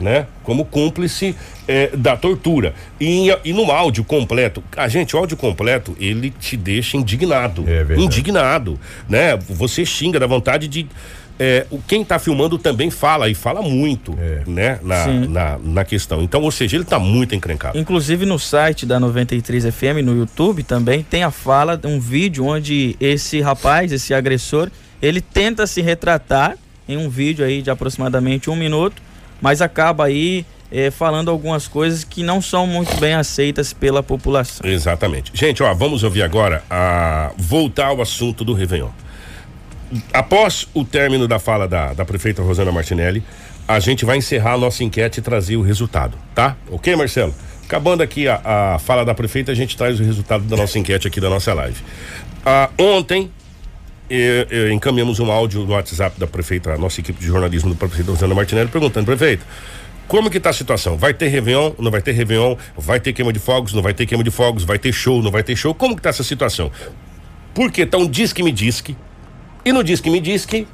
Né? 0.00 0.26
Como 0.42 0.64
cúmplice 0.64 1.36
é, 1.68 1.96
da 1.96 2.16
tortura. 2.16 2.74
E, 3.00 3.28
e, 3.44 3.52
no 3.52 3.70
áudio 3.70 4.02
completo, 4.02 4.62
a 4.76 4.88
gente, 4.88 5.14
o 5.14 5.18
áudio 5.18 5.36
completo, 5.36 5.96
ele 6.00 6.30
te 6.30 6.56
deixa 6.56 6.96
indignado. 6.96 7.64
É 7.68 7.94
indignado, 7.96 8.78
né? 9.08 9.36
Você 9.48 9.86
xinga 9.86 10.18
da 10.18 10.26
vontade 10.26 10.66
de 10.66 10.88
é, 11.38 11.66
o, 11.70 11.78
quem 11.78 12.02
está 12.02 12.18
filmando 12.18 12.56
também 12.58 12.90
fala, 12.90 13.28
e 13.28 13.34
fala 13.34 13.60
muito, 13.60 14.16
É. 14.20 14.42
né? 14.46 14.78
Na, 14.82 15.06
na, 15.06 15.58
na 15.58 15.84
questão. 15.84 16.22
Então, 16.22 16.42
ou 16.42 16.50
seja, 16.50 16.76
ele 16.76 16.84
está 16.84 16.98
muito 16.98 17.34
encrencado. 17.34 17.78
Inclusive 17.78 18.24
no 18.24 18.38
site 18.38 18.86
da 18.86 19.00
93 19.00 19.64
FM, 19.74 20.02
no 20.04 20.16
YouTube 20.16 20.62
também, 20.62 21.02
tem 21.02 21.24
a 21.24 21.30
fala, 21.30 21.80
um 21.84 21.98
vídeo 21.98 22.44
onde 22.46 22.96
esse 23.00 23.40
rapaz, 23.40 23.90
esse 23.92 24.14
agressor, 24.14 24.70
ele 25.02 25.20
tenta 25.20 25.66
se 25.66 25.82
retratar 25.82 26.56
em 26.88 26.96
um 26.96 27.08
vídeo 27.08 27.44
aí 27.44 27.62
de 27.62 27.70
aproximadamente 27.70 28.48
um 28.48 28.56
minuto, 28.56 29.02
mas 29.40 29.60
acaba 29.60 30.04
aí 30.04 30.44
eh, 30.70 30.90
falando 30.90 31.30
algumas 31.30 31.68
coisas 31.68 32.04
que 32.04 32.22
não 32.22 32.42
são 32.42 32.66
muito 32.66 32.94
bem 32.96 33.14
aceitas 33.14 33.72
pela 33.72 34.02
população. 34.02 34.68
Exatamente. 34.68 35.30
Gente, 35.34 35.62
ó, 35.62 35.72
vamos 35.74 36.02
ouvir 36.02 36.22
agora 36.22 36.64
a 36.68 37.32
voltar 37.36 37.86
ao 37.86 38.00
assunto 38.00 38.44
do 38.44 38.52
Réveillon. 38.52 38.90
Após 40.12 40.66
o 40.74 40.84
término 40.84 41.28
da 41.28 41.38
fala 41.38 41.68
da, 41.68 41.92
da 41.92 42.04
prefeita 42.04 42.42
Rosana 42.42 42.72
Martinelli, 42.72 43.22
a 43.66 43.78
gente 43.78 44.04
vai 44.04 44.16
encerrar 44.16 44.54
a 44.54 44.58
nossa 44.58 44.82
enquete 44.82 45.20
e 45.20 45.22
trazer 45.22 45.56
o 45.56 45.62
resultado, 45.62 46.16
tá? 46.34 46.56
Ok, 46.70 46.94
Marcelo? 46.96 47.34
Acabando 47.64 48.02
aqui 48.02 48.28
a, 48.28 48.74
a 48.74 48.78
fala 48.78 49.04
da 49.04 49.14
prefeita, 49.14 49.52
a 49.52 49.54
gente 49.54 49.76
traz 49.76 49.98
o 49.98 50.02
resultado 50.02 50.44
da 50.44 50.56
nossa 50.56 50.78
enquete 50.78 51.06
aqui 51.08 51.20
da 51.20 51.30
nossa 51.30 51.54
live. 51.54 51.80
Ah, 52.44 52.68
ontem, 52.78 53.30
eh, 54.10 54.46
eh, 54.50 54.72
encaminhamos 54.72 55.18
um 55.20 55.30
áudio 55.30 55.62
no 55.62 55.72
WhatsApp 55.72 56.18
da 56.18 56.26
prefeita, 56.26 56.72
a 56.72 56.78
nossa 56.78 57.00
equipe 57.00 57.18
de 57.18 57.26
jornalismo 57.26 57.70
do 57.70 57.76
prefeito 57.76 58.10
Rosana 58.10 58.34
Martinelli, 58.34 58.68
perguntando, 58.68 59.06
prefeita, 59.06 59.44
como 60.06 60.30
que 60.30 60.38
tá 60.38 60.50
a 60.50 60.52
situação? 60.52 60.96
Vai 60.96 61.14
ter 61.14 61.28
Réveillon, 61.28 61.72
não 61.78 61.90
vai 61.90 62.02
ter 62.02 62.12
Réveillon? 62.12 62.56
Vai 62.76 63.00
ter 63.00 63.12
queima 63.12 63.32
de 63.32 63.38
fogos, 63.38 63.72
não 63.72 63.82
vai 63.82 63.94
ter 63.94 64.06
queima 64.06 64.22
de 64.22 64.30
fogos? 64.30 64.62
Vai 64.62 64.78
ter 64.78 64.92
show, 64.92 65.22
não 65.22 65.30
vai 65.30 65.42
ter 65.42 65.56
show? 65.56 65.74
Como 65.74 65.96
que 65.96 66.02
tá 66.02 66.10
essa 66.10 66.22
situação? 66.22 66.70
Porque 67.54 67.86
tá 67.86 67.96
um 67.96 68.06
disque 68.06 68.42
me 68.42 68.52
disque 68.52 68.96
e 69.64 69.72
no 69.72 69.82
disque 69.82 70.10
me 70.10 70.20
disque 70.20 70.68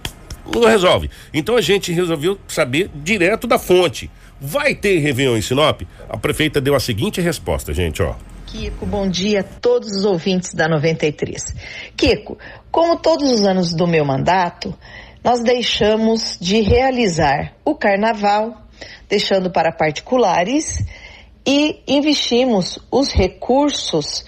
não 0.53 0.66
resolve. 0.66 1.11
Então 1.33 1.57
a 1.57 1.61
gente 1.61 1.93
resolveu 1.93 2.39
saber 2.49 2.91
direto 2.95 3.47
da 3.47 3.59
fonte. 3.59 4.11
Vai 4.41 4.74
ter 4.74 4.99
Réveillon 4.99 5.37
em 5.37 5.43
Sinop? 5.43 5.83
A 6.09 6.16
prefeita 6.16 6.61
deu 6.61 6.74
a 6.74 6.81
seguinte 6.81 7.20
resposta, 7.20 7.72
gente, 7.72 8.03
ó. 8.03 8.14
Kiko, 8.51 8.85
bom 8.85 9.09
dia 9.09 9.43
a 9.43 9.45
todos 9.45 9.93
os 9.93 10.05
ouvintes 10.05 10.55
da 10.55 10.67
93. 10.67 11.55
Kiko, 11.97 12.37
como 12.69 12.97
todos 12.97 13.31
os 13.31 13.45
anos 13.47 13.73
do 13.73 13.87
meu 13.87 14.05
mandato, 14.05 14.77
nós 15.23 15.41
deixamos 15.41 16.37
de 16.41 16.61
realizar 16.61 17.55
o 17.65 17.77
carnaval, 17.77 18.61
deixando 19.09 19.53
para 19.53 19.71
particulares 19.71 20.85
e 21.47 21.81
investimos 21.87 22.81
os 22.91 23.13
recursos 23.13 24.25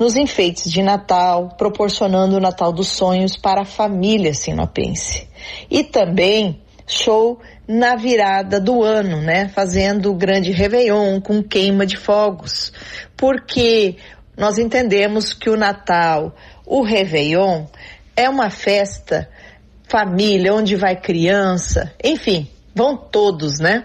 nos 0.00 0.16
enfeites 0.16 0.68
de 0.68 0.82
Natal, 0.82 1.50
proporcionando 1.56 2.38
o 2.38 2.40
Natal 2.40 2.72
dos 2.72 2.88
Sonhos 2.88 3.36
para 3.36 3.62
a 3.62 3.64
família 3.66 4.34
sinopense. 4.34 5.28
E 5.70 5.84
também 5.84 6.60
show 6.88 7.40
na 7.68 7.94
virada 7.94 8.60
do 8.60 8.82
ano, 8.82 9.22
né? 9.22 9.48
Fazendo 9.48 10.10
o 10.10 10.14
grande 10.14 10.50
Réveillon 10.50 11.20
com 11.20 11.40
queima 11.40 11.86
de 11.86 11.96
fogos. 11.96 12.72
Porque 13.20 13.96
nós 14.34 14.56
entendemos 14.56 15.34
que 15.34 15.50
o 15.50 15.56
Natal, 15.56 16.34
o 16.64 16.82
Réveillon, 16.82 17.66
é 18.16 18.30
uma 18.30 18.48
festa 18.48 19.28
família, 19.86 20.54
onde 20.54 20.74
vai 20.74 20.96
criança, 20.96 21.92
enfim, 22.02 22.48
vão 22.74 22.96
todos, 22.96 23.58
né? 23.58 23.84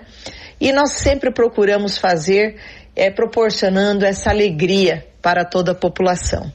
E 0.57 0.71
nós 0.71 0.93
sempre 0.93 1.31
procuramos 1.31 1.97
fazer, 1.97 2.55
é, 2.95 3.11
proporcionando 3.11 4.05
essa 4.05 4.29
alegria 4.29 5.05
para 5.21 5.43
toda 5.43 5.73
a 5.73 5.75
população. 5.75 6.49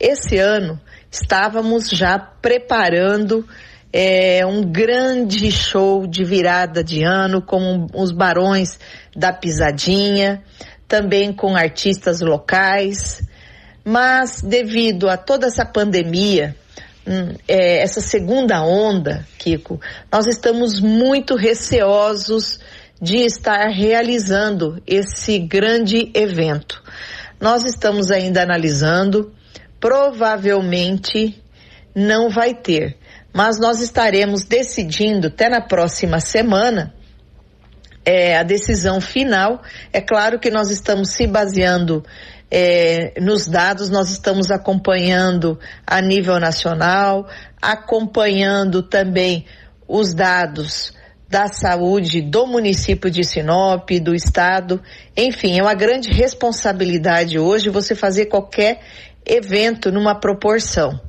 Esse 0.00 0.36
ano 0.36 0.80
estávamos 1.08 1.88
já 1.88 2.18
preparando 2.18 3.46
é, 3.92 4.44
um 4.44 4.62
grande 4.62 5.52
show 5.52 6.04
de 6.04 6.24
virada 6.24 6.82
de 6.82 7.04
ano 7.04 7.40
com 7.40 7.86
os 7.94 8.10
barões 8.10 8.76
da 9.14 9.32
pisadinha, 9.32 10.42
também 10.86 11.32
com 11.32 11.56
artistas 11.56 12.20
locais, 12.20 13.22
mas 13.84 14.40
devido 14.42 15.08
a 15.08 15.16
toda 15.16 15.46
essa 15.46 15.64
pandemia, 15.64 16.56
hum, 17.06 17.34
é, 17.46 17.82
essa 17.82 18.00
segunda 18.00 18.62
onda, 18.62 19.26
Kiko, 19.38 19.80
nós 20.10 20.26
estamos 20.26 20.80
muito 20.80 21.36
receosos 21.36 22.58
de 23.00 23.18
estar 23.18 23.68
realizando 23.68 24.82
esse 24.86 25.38
grande 25.38 26.10
evento. 26.14 26.82
Nós 27.40 27.64
estamos 27.64 28.10
ainda 28.10 28.42
analisando, 28.42 29.32
provavelmente 29.78 31.42
não 31.94 32.30
vai 32.30 32.54
ter, 32.54 32.96
mas 33.32 33.58
nós 33.58 33.80
estaremos 33.80 34.44
decidindo 34.44 35.26
até 35.26 35.48
na 35.48 35.60
próxima 35.60 36.20
semana 36.20 36.93
é, 38.04 38.36
a 38.36 38.42
decisão 38.42 39.00
final. 39.00 39.62
É 39.92 40.00
claro 40.00 40.38
que 40.38 40.50
nós 40.50 40.70
estamos 40.70 41.10
se 41.10 41.26
baseando 41.26 42.04
é, 42.50 43.14
nos 43.20 43.46
dados, 43.46 43.90
nós 43.90 44.10
estamos 44.10 44.50
acompanhando 44.50 45.58
a 45.86 46.00
nível 46.00 46.38
nacional, 46.38 47.28
acompanhando 47.60 48.82
também 48.82 49.46
os 49.88 50.14
dados 50.14 50.92
da 51.28 51.48
saúde 51.48 52.20
do 52.22 52.46
município 52.46 53.10
de 53.10 53.24
Sinop, 53.24 53.90
do 54.00 54.14
estado. 54.14 54.80
Enfim, 55.16 55.58
é 55.58 55.62
uma 55.62 55.74
grande 55.74 56.10
responsabilidade 56.10 57.38
hoje 57.38 57.70
você 57.70 57.94
fazer 57.94 58.26
qualquer 58.26 58.80
evento 59.26 59.90
numa 59.90 60.14
proporção. 60.14 61.00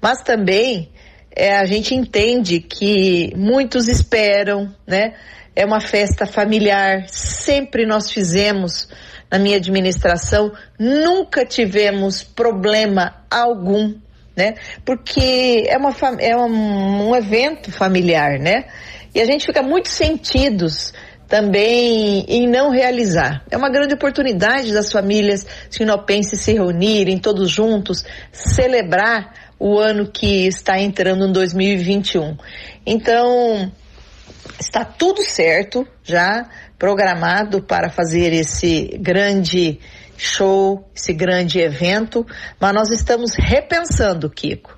Mas 0.00 0.22
também 0.22 0.90
é, 1.30 1.58
a 1.58 1.66
gente 1.66 1.94
entende 1.94 2.60
que 2.60 3.34
muitos 3.36 3.88
esperam, 3.88 4.74
né? 4.86 5.14
É 5.56 5.64
uma 5.64 5.80
festa 5.80 6.26
familiar, 6.26 7.08
sempre 7.08 7.86
nós 7.86 8.10
fizemos 8.10 8.88
na 9.30 9.38
minha 9.38 9.56
administração, 9.56 10.52
nunca 10.78 11.44
tivemos 11.44 12.22
problema 12.22 13.14
algum, 13.30 13.94
né? 14.36 14.54
Porque 14.84 15.64
é, 15.66 15.76
uma, 15.76 15.94
é 16.20 16.36
um, 16.36 17.08
um 17.08 17.16
evento 17.16 17.72
familiar, 17.72 18.38
né? 18.38 18.66
E 19.14 19.20
a 19.20 19.24
gente 19.24 19.46
fica 19.46 19.62
muito 19.62 19.88
sentidos 19.88 20.92
também 21.26 22.24
em 22.28 22.46
não 22.46 22.70
realizar. 22.70 23.42
É 23.50 23.56
uma 23.56 23.70
grande 23.70 23.94
oportunidade 23.94 24.72
das 24.72 24.92
famílias 24.92 25.46
sinopenses 25.70 26.40
se 26.40 26.52
reunirem 26.52 27.18
todos 27.18 27.50
juntos, 27.50 28.04
celebrar 28.30 29.32
o 29.58 29.78
ano 29.78 30.06
que 30.06 30.46
está 30.46 30.78
entrando 30.78 31.26
em 31.26 31.32
2021. 31.32 32.36
Então, 32.84 33.72
está 34.58 34.84
tudo 34.84 35.22
certo, 35.22 35.86
já 36.02 36.48
programado 36.78 37.62
para 37.62 37.90
fazer 37.90 38.32
esse 38.32 38.96
grande 39.00 39.78
show, 40.16 40.88
esse 40.94 41.12
grande 41.12 41.58
evento, 41.58 42.26
mas 42.58 42.74
nós 42.74 42.90
estamos 42.90 43.32
repensando, 43.34 44.30
Kiko, 44.30 44.76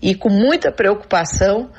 e 0.00 0.14
com 0.14 0.30
muita 0.30 0.72
preocupação 0.72 1.70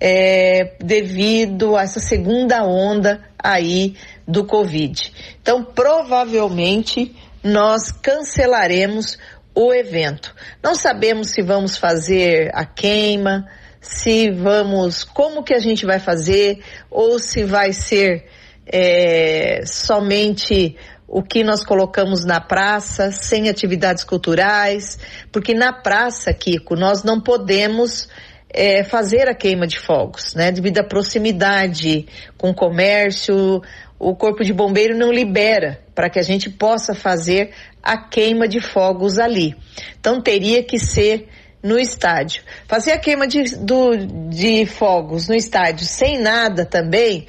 é, 0.00 0.76
devido 0.80 1.76
a 1.76 1.82
essa 1.82 2.00
segunda 2.00 2.64
onda 2.64 3.22
aí 3.38 3.96
do 4.26 4.44
Covid. 4.44 5.12
Então, 5.40 5.64
provavelmente 5.64 7.14
nós 7.42 7.92
cancelaremos 7.92 9.18
o 9.54 9.72
evento. 9.72 10.34
Não 10.62 10.74
sabemos 10.74 11.30
se 11.30 11.42
vamos 11.42 11.76
fazer 11.76 12.50
a 12.54 12.64
queima, 12.64 13.46
se 13.84 14.30
vamos, 14.30 15.04
como 15.04 15.44
que 15.44 15.52
a 15.52 15.58
gente 15.58 15.84
vai 15.84 15.98
fazer, 15.98 16.60
ou 16.90 17.18
se 17.18 17.44
vai 17.44 17.72
ser 17.74 18.24
é, 18.66 19.60
somente 19.66 20.74
o 21.06 21.22
que 21.22 21.44
nós 21.44 21.62
colocamos 21.62 22.24
na 22.24 22.40
praça, 22.40 23.12
sem 23.12 23.48
atividades 23.48 24.02
culturais, 24.02 24.98
porque 25.30 25.52
na 25.52 25.70
praça, 25.70 26.32
Kiko, 26.32 26.74
nós 26.74 27.04
não 27.04 27.20
podemos 27.20 28.08
é, 28.48 28.82
fazer 28.84 29.28
a 29.28 29.34
queima 29.34 29.66
de 29.66 29.78
fogos, 29.78 30.34
né? 30.34 30.50
Devido 30.50 30.78
à 30.78 30.84
proximidade 30.84 32.06
com 32.38 32.50
o 32.50 32.54
comércio, 32.54 33.60
o 33.98 34.16
corpo 34.16 34.42
de 34.42 34.52
bombeiro 34.54 34.96
não 34.96 35.12
libera 35.12 35.84
para 35.94 36.08
que 36.08 36.18
a 36.18 36.22
gente 36.22 36.48
possa 36.48 36.94
fazer 36.94 37.50
a 37.82 37.98
queima 37.98 38.48
de 38.48 38.60
fogos 38.60 39.18
ali. 39.18 39.54
Então 40.00 40.22
teria 40.22 40.62
que 40.62 40.78
ser 40.78 41.28
no 41.64 41.78
estádio. 41.78 42.42
Fazer 42.68 42.92
a 42.92 42.98
queima 42.98 43.26
de, 43.26 43.56
do, 43.56 43.96
de 44.28 44.66
fogos 44.66 45.26
no 45.26 45.34
estádio 45.34 45.86
sem 45.86 46.20
nada 46.20 46.66
também, 46.66 47.26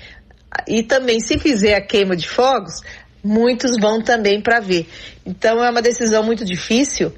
e 0.67 0.83
também 0.83 1.21
se 1.21 1.39
fizer 1.39 1.73
a 1.73 1.81
queima 1.81 2.17
de 2.17 2.27
fogos, 2.27 2.81
muitos 3.23 3.77
vão 3.79 4.01
também 4.01 4.41
para 4.41 4.59
ver. 4.59 4.89
Então 5.25 5.63
é 5.63 5.69
uma 5.71 5.81
decisão 5.81 6.21
muito 6.21 6.43
difícil 6.43 7.13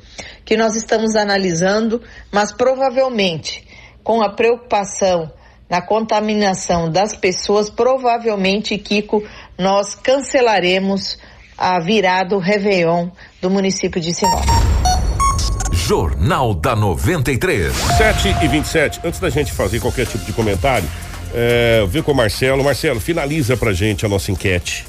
que 0.46 0.56
nós 0.56 0.76
estamos 0.76 1.16
analisando, 1.16 2.02
mas 2.32 2.54
provavelmente 2.54 3.68
com 4.04 4.22
a 4.22 4.30
preocupação 4.30 5.32
na 5.70 5.82
contaminação 5.82 6.90
das 6.90 7.14
pessoas, 7.14 7.70
provavelmente, 7.70 8.78
Kiko, 8.78 9.22
nós 9.58 9.96
cancelaremos 9.96 11.18
a 11.58 11.80
virada 11.80 12.30
do 12.30 12.38
Réveillon 12.38 13.10
do 13.42 13.50
município 13.50 14.00
de 14.00 14.14
Sinop. 14.14 14.46
Jornal 15.88 16.54
da 16.54 16.76
93. 16.76 17.74
7 17.74 18.36
e 18.44 18.48
27 18.50 19.00
Antes 19.06 19.22
da 19.22 19.30
gente 19.30 19.54
fazer 19.54 19.80
qualquer 19.80 20.06
tipo 20.06 20.26
de 20.26 20.34
comentário, 20.34 20.86
É, 21.34 21.86
ver 21.88 22.04
com 22.04 22.12
o 22.12 22.16
Marcelo. 22.16 22.62
Marcelo, 22.62 23.00
finaliza 23.00 23.56
pra 23.56 23.72
gente 23.72 24.06
a 24.06 24.10
nossa 24.10 24.30
enquete 24.30 24.86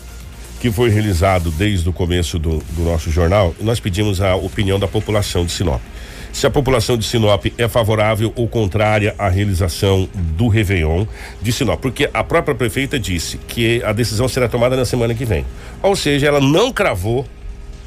que 0.60 0.72
foi 0.72 0.90
realizado 0.90 1.52
desde 1.52 1.88
o 1.88 1.92
começo 1.92 2.36
do, 2.36 2.58
do 2.70 2.82
nosso 2.82 3.12
jornal. 3.12 3.54
Nós 3.60 3.78
pedimos 3.78 4.20
a 4.20 4.34
opinião 4.34 4.76
da 4.76 4.88
população 4.88 5.46
de 5.46 5.52
Sinop 5.52 5.80
se 6.32 6.46
a 6.48 6.50
população 6.50 6.96
de 6.96 7.04
Sinop 7.04 7.46
é 7.56 7.68
favorável 7.68 8.32
ou 8.34 8.48
contrária 8.48 9.14
à 9.18 9.28
realização 9.28 10.08
do 10.14 10.48
Réveillon 10.48 11.06
de 11.40 11.52
Sinop, 11.52 11.80
porque 11.80 12.10
a 12.12 12.24
própria 12.24 12.54
prefeita 12.56 12.98
disse 12.98 13.38
que 13.38 13.82
a 13.84 13.92
decisão 13.92 14.28
será 14.28 14.48
tomada 14.48 14.76
na 14.76 14.84
semana 14.84 15.14
que 15.14 15.24
vem. 15.24 15.44
Ou 15.80 15.94
seja, 15.94 16.26
ela 16.26 16.40
não 16.40 16.72
cravou 16.72 17.24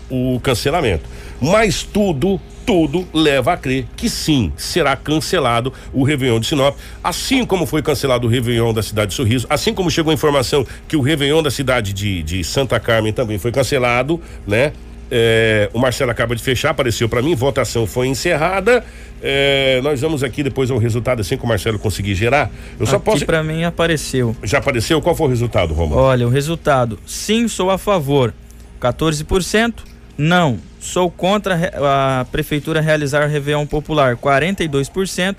o 0.09 0.39
cancelamento. 0.41 1.03
Mas 1.39 1.83
tudo, 1.83 2.39
tudo 2.71 3.05
leva 3.13 3.51
a 3.51 3.57
crer 3.57 3.85
que 3.97 4.09
sim, 4.09 4.53
será 4.55 4.95
cancelado 4.95 5.73
o 5.91 6.03
Réveillon 6.03 6.39
de 6.39 6.47
Sinop, 6.47 6.73
assim 7.03 7.45
como 7.45 7.65
foi 7.65 7.81
cancelado 7.81 8.25
o 8.25 8.29
Réveillon 8.29 8.73
da 8.73 8.81
cidade 8.81 9.09
de 9.09 9.15
Sorriso, 9.15 9.45
assim 9.49 9.73
como 9.73 9.91
chegou 9.91 10.09
a 10.09 10.13
informação 10.13 10.65
que 10.87 10.95
o 10.95 11.01
Réveillon 11.01 11.43
da 11.43 11.51
cidade 11.51 11.91
de, 11.91 12.23
de 12.23 12.45
Santa 12.45 12.79
Carmen 12.79 13.11
também 13.11 13.37
foi 13.37 13.51
cancelado, 13.51 14.21
né? 14.47 14.71
É, 15.11 15.69
o 15.73 15.79
Marcelo 15.79 16.11
acaba 16.11 16.33
de 16.33 16.41
fechar, 16.41 16.69
apareceu 16.69 17.09
para 17.09 17.21
mim, 17.21 17.35
votação 17.35 17.85
foi 17.85 18.07
encerrada. 18.07 18.85
É, 19.21 19.81
nós 19.83 19.99
vamos 19.99 20.23
aqui 20.23 20.41
depois 20.41 20.71
ao 20.71 20.77
resultado 20.77 21.19
assim 21.19 21.35
que 21.35 21.43
o 21.43 21.47
Marcelo 21.47 21.77
conseguir 21.77 22.15
gerar. 22.15 22.49
Eu 22.79 22.85
só 22.85 22.95
aqui 22.95 23.03
posso. 23.03 23.25
para 23.25 23.43
mim 23.43 23.65
apareceu. 23.65 24.33
Já 24.43 24.59
apareceu? 24.59 25.01
Qual 25.01 25.13
foi 25.13 25.27
o 25.27 25.29
resultado, 25.29 25.73
Romulo? 25.73 25.99
Olha, 25.99 26.25
o 26.25 26.29
resultado: 26.29 26.97
sim, 27.05 27.49
sou 27.49 27.69
a 27.69 27.77
favor, 27.77 28.33
14%. 28.79 29.73
Não, 30.17 30.59
sou 30.81 31.09
contra 31.09 31.71
a 31.75 32.25
prefeitura 32.25 32.81
realizar 32.81 33.27
Réveillon 33.27 33.65
popular, 33.65 34.17
42%. 34.17 35.37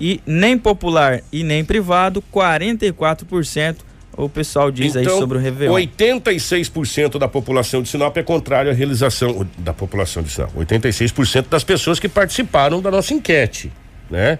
E 0.00 0.20
nem 0.24 0.56
popular 0.56 1.22
e 1.32 1.42
nem 1.42 1.64
privado, 1.64 2.22
44% 2.32 3.78
o 4.16 4.28
pessoal 4.28 4.70
diz 4.70 4.96
então, 4.96 5.12
aí 5.12 5.18
sobre 5.18 5.38
o 5.38 5.40
Réveillon? 5.40 5.74
86% 5.74 7.18
da 7.18 7.28
população 7.28 7.82
de 7.82 7.88
Sinop 7.88 8.16
é 8.16 8.22
contrário 8.22 8.70
à 8.70 8.74
realização 8.74 9.46
da 9.58 9.72
população 9.72 10.22
de 10.22 10.30
Sinop. 10.30 10.50
86% 10.56 11.46
das 11.48 11.62
pessoas 11.62 12.00
que 12.00 12.08
participaram 12.08 12.82
da 12.82 12.90
nossa 12.90 13.14
enquete, 13.14 13.70
né? 14.10 14.38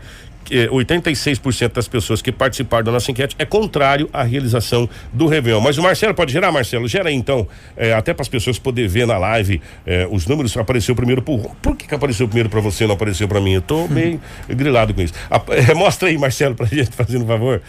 86% 0.50 1.72
das 1.72 1.88
pessoas 1.88 2.22
que 2.22 2.32
participaram 2.32 2.84
da 2.84 2.92
nossa 2.92 3.10
enquete 3.10 3.36
é 3.38 3.44
contrário 3.44 4.08
à 4.12 4.22
realização 4.22 4.88
do 5.12 5.26
Réveillon. 5.26 5.60
Mas 5.60 5.78
o 5.78 5.82
Marcelo 5.82 6.14
pode 6.14 6.32
gerar, 6.32 6.50
Marcelo? 6.52 6.88
Gera 6.88 7.08
aí 7.08 7.14
então, 7.14 7.46
é, 7.76 7.92
até 7.92 8.12
para 8.14 8.22
as 8.22 8.28
pessoas 8.28 8.58
poderem 8.58 8.88
ver 8.88 9.06
na 9.06 9.18
live 9.18 9.60
é, 9.86 10.06
os 10.10 10.26
números. 10.26 10.56
Apareceu 10.56 10.94
primeiro 10.94 11.22
por. 11.22 11.54
Por 11.62 11.76
que, 11.76 11.86
que 11.86 11.94
apareceu 11.94 12.26
primeiro 12.26 12.48
para 12.48 12.60
você 12.60 12.84
e 12.84 12.86
não 12.86 12.94
apareceu 12.94 13.28
para 13.28 13.40
mim? 13.40 13.54
Eu 13.54 13.62
tô 13.62 13.88
meio 13.88 14.20
grilado 14.48 14.94
com 14.94 15.02
isso. 15.02 15.14
A, 15.30 15.40
mostra 15.74 16.08
aí, 16.08 16.18
Marcelo, 16.18 16.54
para 16.54 16.66
a 16.66 16.68
gente, 16.68 16.90
fazendo 16.90 17.24
um 17.24 17.26
favor, 17.26 17.60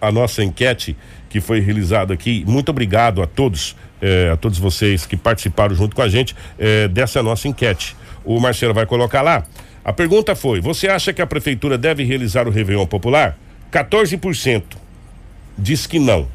a 0.00 0.12
nossa 0.12 0.42
enquete 0.42 0.96
que 1.28 1.40
foi 1.40 1.60
realizado 1.60 2.12
aqui. 2.12 2.44
Muito 2.46 2.70
obrigado 2.70 3.22
a 3.22 3.26
todos, 3.26 3.76
eh, 4.00 4.30
a 4.32 4.36
todos 4.36 4.58
vocês 4.58 5.06
que 5.06 5.16
participaram 5.16 5.74
junto 5.74 5.94
com 5.94 6.02
a 6.02 6.08
gente 6.08 6.34
eh, 6.58 6.88
dessa 6.88 7.22
nossa 7.22 7.46
enquete. 7.48 7.96
O 8.24 8.40
Marcelo 8.40 8.74
vai 8.74 8.86
colocar 8.86 9.22
lá. 9.22 9.44
A 9.88 9.92
pergunta 9.94 10.36
foi: 10.36 10.60
você 10.60 10.86
acha 10.86 11.14
que 11.14 11.22
a 11.22 11.26
prefeitura 11.26 11.78
deve 11.78 12.04
realizar 12.04 12.46
o 12.46 12.50
Réveillon 12.50 12.84
Popular? 12.84 13.38
14% 13.72 14.62
diz 15.56 15.86
que 15.86 15.98
não. 15.98 16.28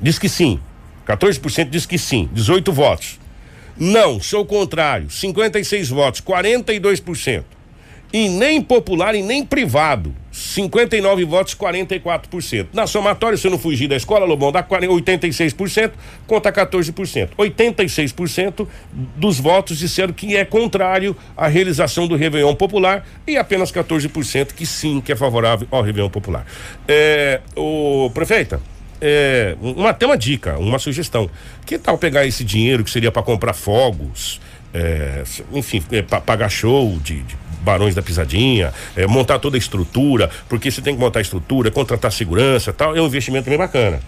Diz 0.00 0.16
que 0.16 0.28
sim. 0.28 0.60
14% 1.04 1.70
diz 1.70 1.84
que 1.84 1.98
sim. 1.98 2.30
18 2.32 2.72
votos. 2.72 3.18
Não, 3.76 4.20
sou 4.20 4.46
contrário. 4.46 5.10
56 5.10 5.88
votos, 5.88 6.20
42% 6.20 7.42
e 8.12 8.28
nem 8.28 8.62
popular 8.62 9.14
e 9.14 9.22
nem 9.22 9.44
privado. 9.44 10.14
59 10.38 11.24
votos, 11.24 11.54
44%. 11.54 12.68
Na 12.72 12.86
somatória, 12.86 13.36
se 13.36 13.46
eu 13.46 13.50
não 13.50 13.58
fugir 13.58 13.88
da 13.88 13.96
escola, 13.96 14.24
Lobão, 14.24 14.52
dá 14.52 14.62
86%, 14.62 15.92
conta 16.26 16.52
14%. 16.52 17.30
86% 17.36 18.68
dos 19.16 19.40
votos 19.40 19.78
disseram 19.78 20.12
que 20.12 20.36
é 20.36 20.44
contrário 20.44 21.16
à 21.36 21.48
realização 21.48 22.06
do 22.06 22.14
Réveillon 22.14 22.54
Popular 22.54 23.04
e 23.26 23.36
apenas 23.36 23.72
14% 23.72 24.52
que 24.52 24.64
sim, 24.64 25.00
que 25.00 25.10
é 25.10 25.16
favorável 25.16 25.66
ao 25.70 25.82
Réveillon 25.82 26.10
Popular. 26.10 26.46
É, 26.86 27.40
o 27.56 28.08
prefeita, 28.14 28.60
é, 29.00 29.56
uma, 29.60 29.90
até 29.90 30.06
uma 30.06 30.16
dica, 30.16 30.56
uma 30.58 30.78
sugestão. 30.78 31.28
Que 31.66 31.78
tal 31.78 31.98
pegar 31.98 32.26
esse 32.26 32.44
dinheiro 32.44 32.84
que 32.84 32.90
seria 32.90 33.10
para 33.10 33.22
comprar 33.22 33.54
fogos, 33.54 34.40
é, 34.72 35.24
enfim, 35.52 35.82
é, 35.90 36.02
pagar 36.02 36.48
show 36.48 36.96
de, 37.02 37.22
de 37.22 37.36
Barões 37.62 37.94
da 37.94 38.02
Pisadinha, 38.02 38.72
é, 38.96 39.06
montar 39.06 39.38
toda 39.38 39.56
a 39.56 39.58
estrutura, 39.58 40.30
porque 40.48 40.70
você 40.70 40.80
tem 40.80 40.94
que 40.94 41.00
montar 41.00 41.20
a 41.20 41.22
estrutura, 41.22 41.70
contratar 41.70 42.12
segurança 42.12 42.72
tal, 42.72 42.96
é 42.96 43.00
um 43.00 43.06
investimento 43.06 43.48
bem 43.48 43.58
bacana. 43.58 44.00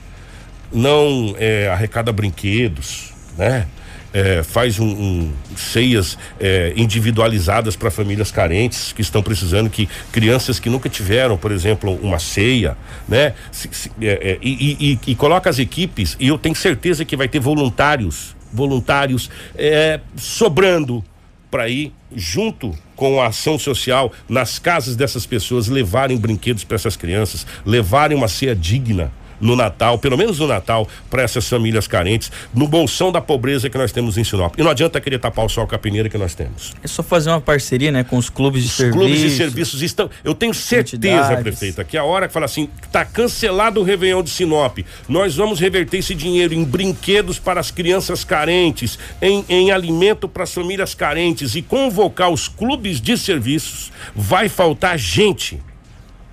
Não 0.73 1.35
é, 1.39 1.69
arrecada 1.69 2.13
brinquedos, 2.13 3.13
né? 3.37 3.67
É, 4.13 4.43
faz 4.43 4.81
um, 4.81 4.89
um 4.89 5.33
ceias 5.57 6.19
é, 6.41 6.73
individualizadas 6.77 7.77
para 7.77 7.93
famílias 7.93 8.33
carentes 8.33 8.93
que 8.93 9.03
estão 9.03 9.23
precisando, 9.23 9.71
que 9.71 9.89
crianças 10.11 10.59
que 10.59 10.69
nunca 10.69 10.89
tiveram, 10.89 11.37
por 11.37 11.53
exemplo, 11.53 11.97
uma 12.03 12.19
ceia, 12.19 12.77
né? 13.09 13.35
Se, 13.53 13.69
se, 13.71 13.91
é, 14.01 14.33
é 14.33 14.39
e, 14.43 14.77
e, 15.07 15.13
e, 15.13 15.15
coloca 15.15 15.49
as 15.49 15.61
equipes, 15.61 16.17
e 16.19 16.27
eu 16.27 16.37
tenho 16.37 16.57
certeza 16.57 17.05
que 17.05 17.17
vai 17.17 17.29
ter 17.29 17.39
voluntários, 17.39 18.35
voluntários 18.53 19.31
é, 19.57 20.01
sobrando 20.17 21.05
para 21.51 21.69
ir 21.69 21.93
junto 22.15 22.75
com 22.95 23.21
a 23.21 23.27
ação 23.27 23.59
social 23.59 24.13
nas 24.29 24.59
casas 24.59 24.97
dessas 24.97 25.27
pessoas, 25.27 25.69
levarem 25.69 26.17
brinquedos 26.17 26.65
para 26.65 26.77
essas 26.77 26.97
crianças, 26.97 27.47
levarem 27.65 28.17
uma 28.17 28.29
ceia 28.29 28.55
digna 28.55 29.11
no 29.41 29.57
Natal, 29.57 29.99
pelo 29.99 30.17
menos 30.17 30.39
no 30.39 30.47
Natal, 30.47 30.87
para 31.09 31.23
essas 31.23 31.49
famílias 31.49 31.87
carentes, 31.87 32.31
no 32.55 32.69
bolsão 32.69 33.11
da 33.11 33.21
pobreza 33.21 33.71
que 33.71 33.79
nós 33.79 33.93
temos 33.93 34.19
em 34.19 34.25
Sinop. 34.25 34.55
E 34.59 34.63
não 34.63 34.71
adianta 34.71 35.01
querer 35.01 35.19
tapar 35.19 35.45
o 35.45 35.49
sol 35.49 35.67
com 35.67 35.75
a 35.75 35.79
peneira 35.79 36.09
que 36.09 36.19
nós 36.19 36.35
temos. 36.35 36.75
É 36.83 36.89
só 36.89 37.03
fazer 37.03 37.31
uma 37.31 37.41
parceria, 37.41 37.91
né, 37.91 38.05
com 38.05 38.17
os 38.17 38.29
clubes 38.29 38.63
de 38.63 38.69
os 38.69 38.75
serviços. 38.75 39.01
Clubes 39.01 39.21
de 39.21 39.31
serviços 39.31 39.83
estão. 39.83 40.11
Eu 40.23 40.35
tenho 40.35 40.53
certeza, 40.53 41.37
prefeita, 41.39 41.85
que 41.85 41.97
a 41.97 42.05
hora 42.05 42.29
que 42.29 42.35
fala 42.35 42.47
assim, 42.47 42.69
tá 42.93 43.05
cancelado 43.05 43.81
o 43.81 43.83
Réveillon 43.83 44.23
de 44.23 44.31
Sinop, 44.31 44.79
nós 45.09 45.35
vamos 45.37 45.59
reverter 45.59 45.99
esse 45.99 46.15
dinheiro 46.15 46.55
em 46.55 46.65
brinquedos 46.65 47.39
para 47.39 47.61
as 47.61 47.71
crianças 47.71 48.25
carentes, 48.25 48.99
em, 49.21 49.45
em 49.49 49.71
alimento 49.71 50.29
para 50.29 50.45
as 50.45 50.53
famílias 50.53 50.95
carentes 50.95 51.55
e 51.55 51.63
convocar 51.63 52.31
os 52.31 52.49
clubes 52.49 53.01
de 53.01 53.17
serviços, 53.17 53.91
vai 54.15 54.49
faltar 54.49 54.99
gente. 54.99 55.61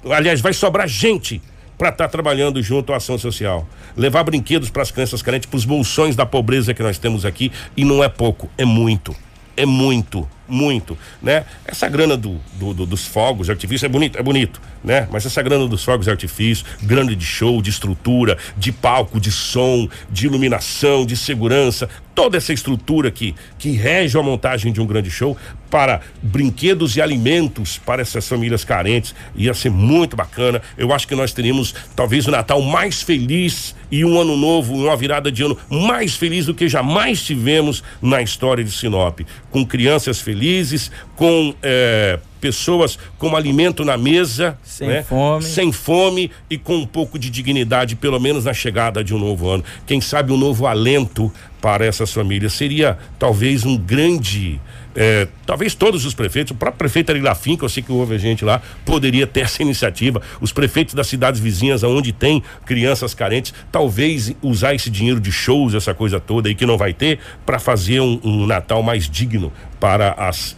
Aliás, 0.09 0.41
vai 0.41 0.53
sobrar 0.53 0.87
gente 0.87 1.41
para 1.77 1.89
estar 1.89 2.05
tá 2.05 2.09
trabalhando 2.09 2.61
junto 2.61 2.93
à 2.93 2.97
ação 2.97 3.17
social. 3.17 3.67
Levar 3.95 4.23
brinquedos 4.23 4.69
para 4.69 4.81
as 4.81 4.91
crianças 4.91 5.21
carentes, 5.21 5.49
para 5.49 5.57
os 5.57 5.65
bolsões 5.65 6.15
da 6.15 6.25
pobreza 6.25 6.73
que 6.73 6.83
nós 6.83 6.97
temos 6.97 7.25
aqui, 7.25 7.51
e 7.75 7.85
não 7.85 8.03
é 8.03 8.09
pouco, 8.09 8.49
é 8.57 8.65
muito. 8.65 9.15
É 9.55 9.65
muito 9.65 10.27
muito, 10.47 10.97
né? 11.21 11.45
Essa 11.65 11.87
grana 11.89 12.15
do, 12.15 12.39
do, 12.53 12.73
do, 12.73 12.85
dos 12.85 13.05
fogos 13.05 13.47
de 13.47 13.51
artifício 13.51 13.85
é 13.85 13.89
bonito, 13.89 14.17
é 14.17 14.23
bonito, 14.23 14.61
né? 14.83 15.07
Mas 15.11 15.25
essa 15.25 15.41
grana 15.41 15.67
dos 15.67 15.83
fogos 15.83 16.05
de 16.05 16.11
artifício, 16.11 16.65
grana 16.81 17.15
de 17.15 17.25
show, 17.25 17.61
de 17.61 17.69
estrutura, 17.69 18.37
de 18.57 18.71
palco, 18.71 19.19
de 19.19 19.31
som, 19.31 19.87
de 20.09 20.25
iluminação, 20.25 21.05
de 21.05 21.15
segurança, 21.15 21.89
toda 22.17 22.35
essa 22.35 22.51
estrutura 22.51 23.11
que, 23.11 23.35
que 23.59 23.71
rege 23.73 24.17
a 24.17 24.23
montagem 24.23 24.73
de 24.73 24.81
um 24.81 24.87
grande 24.87 25.11
show 25.11 25.37
para 25.69 26.01
brinquedos 26.21 26.95
e 26.95 27.01
alimentos 27.01 27.77
para 27.77 28.01
essas 28.01 28.27
famílias 28.27 28.63
carentes 28.63 29.13
ia 29.35 29.53
ser 29.53 29.69
muito 29.69 30.15
bacana. 30.15 30.59
Eu 30.75 30.91
acho 30.91 31.07
que 31.07 31.13
nós 31.13 31.31
teríamos 31.31 31.75
talvez 31.95 32.25
o 32.27 32.31
Natal 32.31 32.59
mais 32.61 33.03
feliz 33.03 33.75
e 33.91 34.03
um 34.03 34.19
ano 34.19 34.35
novo, 34.35 34.73
uma 34.73 34.95
virada 34.97 35.31
de 35.31 35.43
ano 35.43 35.57
mais 35.69 36.15
feliz 36.15 36.47
do 36.47 36.55
que 36.55 36.67
jamais 36.67 37.21
tivemos 37.21 37.83
na 38.01 38.21
história 38.21 38.63
de 38.63 38.71
Sinop, 38.71 39.19
com 39.57 39.65
crianças 39.65 40.21
felizes 40.21 40.91
com 41.15 41.55
é, 41.63 42.19
pessoas 42.39 42.97
com 43.17 43.35
alimento 43.35 43.83
na 43.83 43.97
mesa, 43.97 44.57
sem 44.63 44.87
né? 44.87 45.03
fome, 45.03 45.43
sem 45.43 45.71
fome 45.71 46.31
e 46.49 46.57
com 46.57 46.77
um 46.77 46.85
pouco 46.85 47.17
de 47.17 47.29
dignidade, 47.29 47.95
pelo 47.95 48.19
menos 48.19 48.45
na 48.45 48.53
chegada 48.53 49.03
de 49.03 49.13
um 49.13 49.19
novo 49.19 49.49
ano. 49.49 49.63
Quem 49.85 49.99
sabe 50.01 50.31
um 50.31 50.37
novo 50.37 50.67
alento 50.67 51.31
para 51.61 51.85
essas 51.85 52.13
famílias 52.13 52.53
seria 52.53 52.97
talvez 53.17 53.65
um 53.65 53.77
grande 53.77 54.59
é, 54.99 55.27
talvez 55.45 55.75
todos 55.75 56.05
os 56.05 56.15
prefeitos, 56.15 56.51
o 56.51 56.55
próprio 56.55 56.79
prefeito 56.79 57.11
Arilafim, 57.11 57.55
que 57.55 57.63
eu 57.63 57.69
sei 57.69 57.83
que 57.83 57.91
houve 57.91 58.15
a 58.15 58.17
gente 58.17 58.43
lá, 58.43 58.59
poderia 58.83 59.27
ter 59.27 59.41
essa 59.41 59.61
iniciativa. 59.61 60.19
Os 60.41 60.51
prefeitos 60.51 60.95
das 60.95 61.05
cidades 61.05 61.39
vizinhas, 61.39 61.83
onde 61.83 62.11
tem 62.11 62.41
crianças 62.65 63.13
carentes, 63.13 63.53
talvez 63.71 64.33
usar 64.41 64.73
esse 64.73 64.89
dinheiro 64.89 65.19
de 65.19 65.31
shows, 65.31 65.75
essa 65.75 65.93
coisa 65.93 66.19
toda 66.19 66.49
aí 66.49 66.55
que 66.55 66.65
não 66.65 66.79
vai 66.79 66.95
ter, 66.95 67.19
para 67.45 67.59
fazer 67.59 67.99
um, 67.99 68.19
um 68.23 68.47
Natal 68.47 68.81
mais 68.81 69.07
digno 69.07 69.53
para 69.79 70.13
as, 70.13 70.55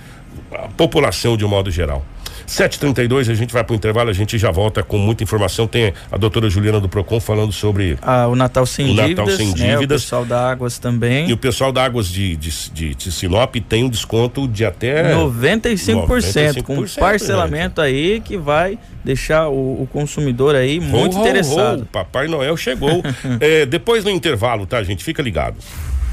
a 0.52 0.68
população 0.70 1.38
de 1.38 1.46
um 1.46 1.50
modo 1.50 1.70
geral. 1.72 2.06
7h32, 2.50 3.30
a 3.30 3.36
gente 3.36 3.54
vai 3.54 3.64
pro 3.64 3.76
intervalo, 3.76 4.10
a 4.10 4.14
gente 4.14 4.38
já 4.38 4.50
volta 4.50 4.82
com 4.82 4.98
muita 4.98 5.24
informação. 5.24 5.68
Tem 5.68 5.94
a 6.12 6.18
doutora 6.18 6.50
Juliana 6.50 6.80
do 6.80 6.90
Procon 6.90 7.20
falando 7.20 7.52
sobre 7.52 7.98
ah, 8.02 8.28
o 8.28 8.36
Natal 8.36 8.66
sem 8.66 8.86
o 8.86 8.96
dívidas. 8.96 9.10
Natal 9.10 9.28
sem 9.30 9.48
né? 9.50 9.54
dívidas. 9.54 10.02
O 10.02 10.06
pessoal 10.06 10.26
da 10.26 10.50
Águas 10.52 10.80
também. 10.80 11.30
E 11.30 11.34
o 11.34 11.38
pessoal 11.38 11.72
da 11.72 11.86
Águas 11.86 12.08
de, 12.08 12.36
de, 12.36 12.72
de, 12.72 12.96
de 12.96 13.12
Sinop 13.12 13.56
tem 13.56 13.84
um 13.84 13.90
desconto 13.90 14.48
de 14.48 14.66
até 14.66 15.14
95%, 15.14 16.08
95%, 16.08 16.64
com 16.64 16.84
parcelamento 17.00 17.82
aí 17.82 18.20
que 18.20 18.36
vai 18.36 18.80
deixar 19.06 19.48
o, 19.48 19.84
o 19.84 19.88
consumidor 19.92 20.56
aí 20.56 20.80
muito 20.80 21.18
Ho, 21.18 21.20
ho, 21.20 21.22
interessado. 21.22 21.84
ho, 21.84 21.86
Papai 21.86 22.28
Noel 22.28 22.58
chegou. 22.58 23.04
É, 23.40 23.66
depois 23.66 24.04
no 24.04 24.10
intervalo, 24.10 24.66
tá, 24.66 24.82
gente? 24.84 25.04
Fica 25.04 25.22
ligado. 25.22 25.56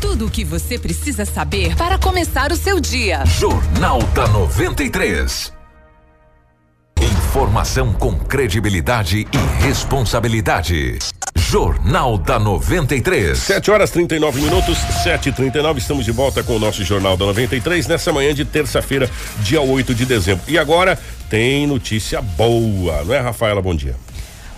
Tudo 0.01 0.27
o 0.27 0.31
que 0.31 0.45
você 0.45 0.79
precisa 0.79 1.25
saber 1.25 1.75
para 1.75 1.99
começar 1.99 2.53
o 2.53 2.57
seu 2.57 2.79
dia. 2.79 3.25
Jornal 3.25 4.03
da 4.15 4.27
93. 4.29 5.53
Informação 7.01 7.93
com 7.93 8.19
credibilidade 8.19 9.27
e 9.33 9.65
responsabilidade. 9.65 10.99
Jornal 11.35 12.19
da 12.19 12.39
93. 12.39 13.39
7 13.39 13.71
horas 13.71 13.91
39 13.91 14.41
minutos, 14.41 14.77
7 15.03 15.31
e 15.31 15.33
39 15.33 15.79
estamos 15.79 16.05
de 16.05 16.13
volta 16.13 16.43
com 16.43 16.57
o 16.57 16.59
nosso 16.59 16.85
Jornal 16.85 17.17
da 17.17 17.25
93 17.27 17.87
nessa 17.87 18.13
manhã 18.13 18.35
de 18.35 18.45
terça-feira, 18.45 19.09
dia 19.41 19.61
8 19.61 19.95
de 19.95 20.05
dezembro. 20.05 20.45
E 20.49 20.59
agora 20.59 20.99
tem 21.31 21.67
notícia 21.67 22.21
boa, 22.21 23.03
não 23.05 23.15
é, 23.15 23.21
Rafaela? 23.21 23.63
Bom 23.63 23.75
dia. 23.75 23.97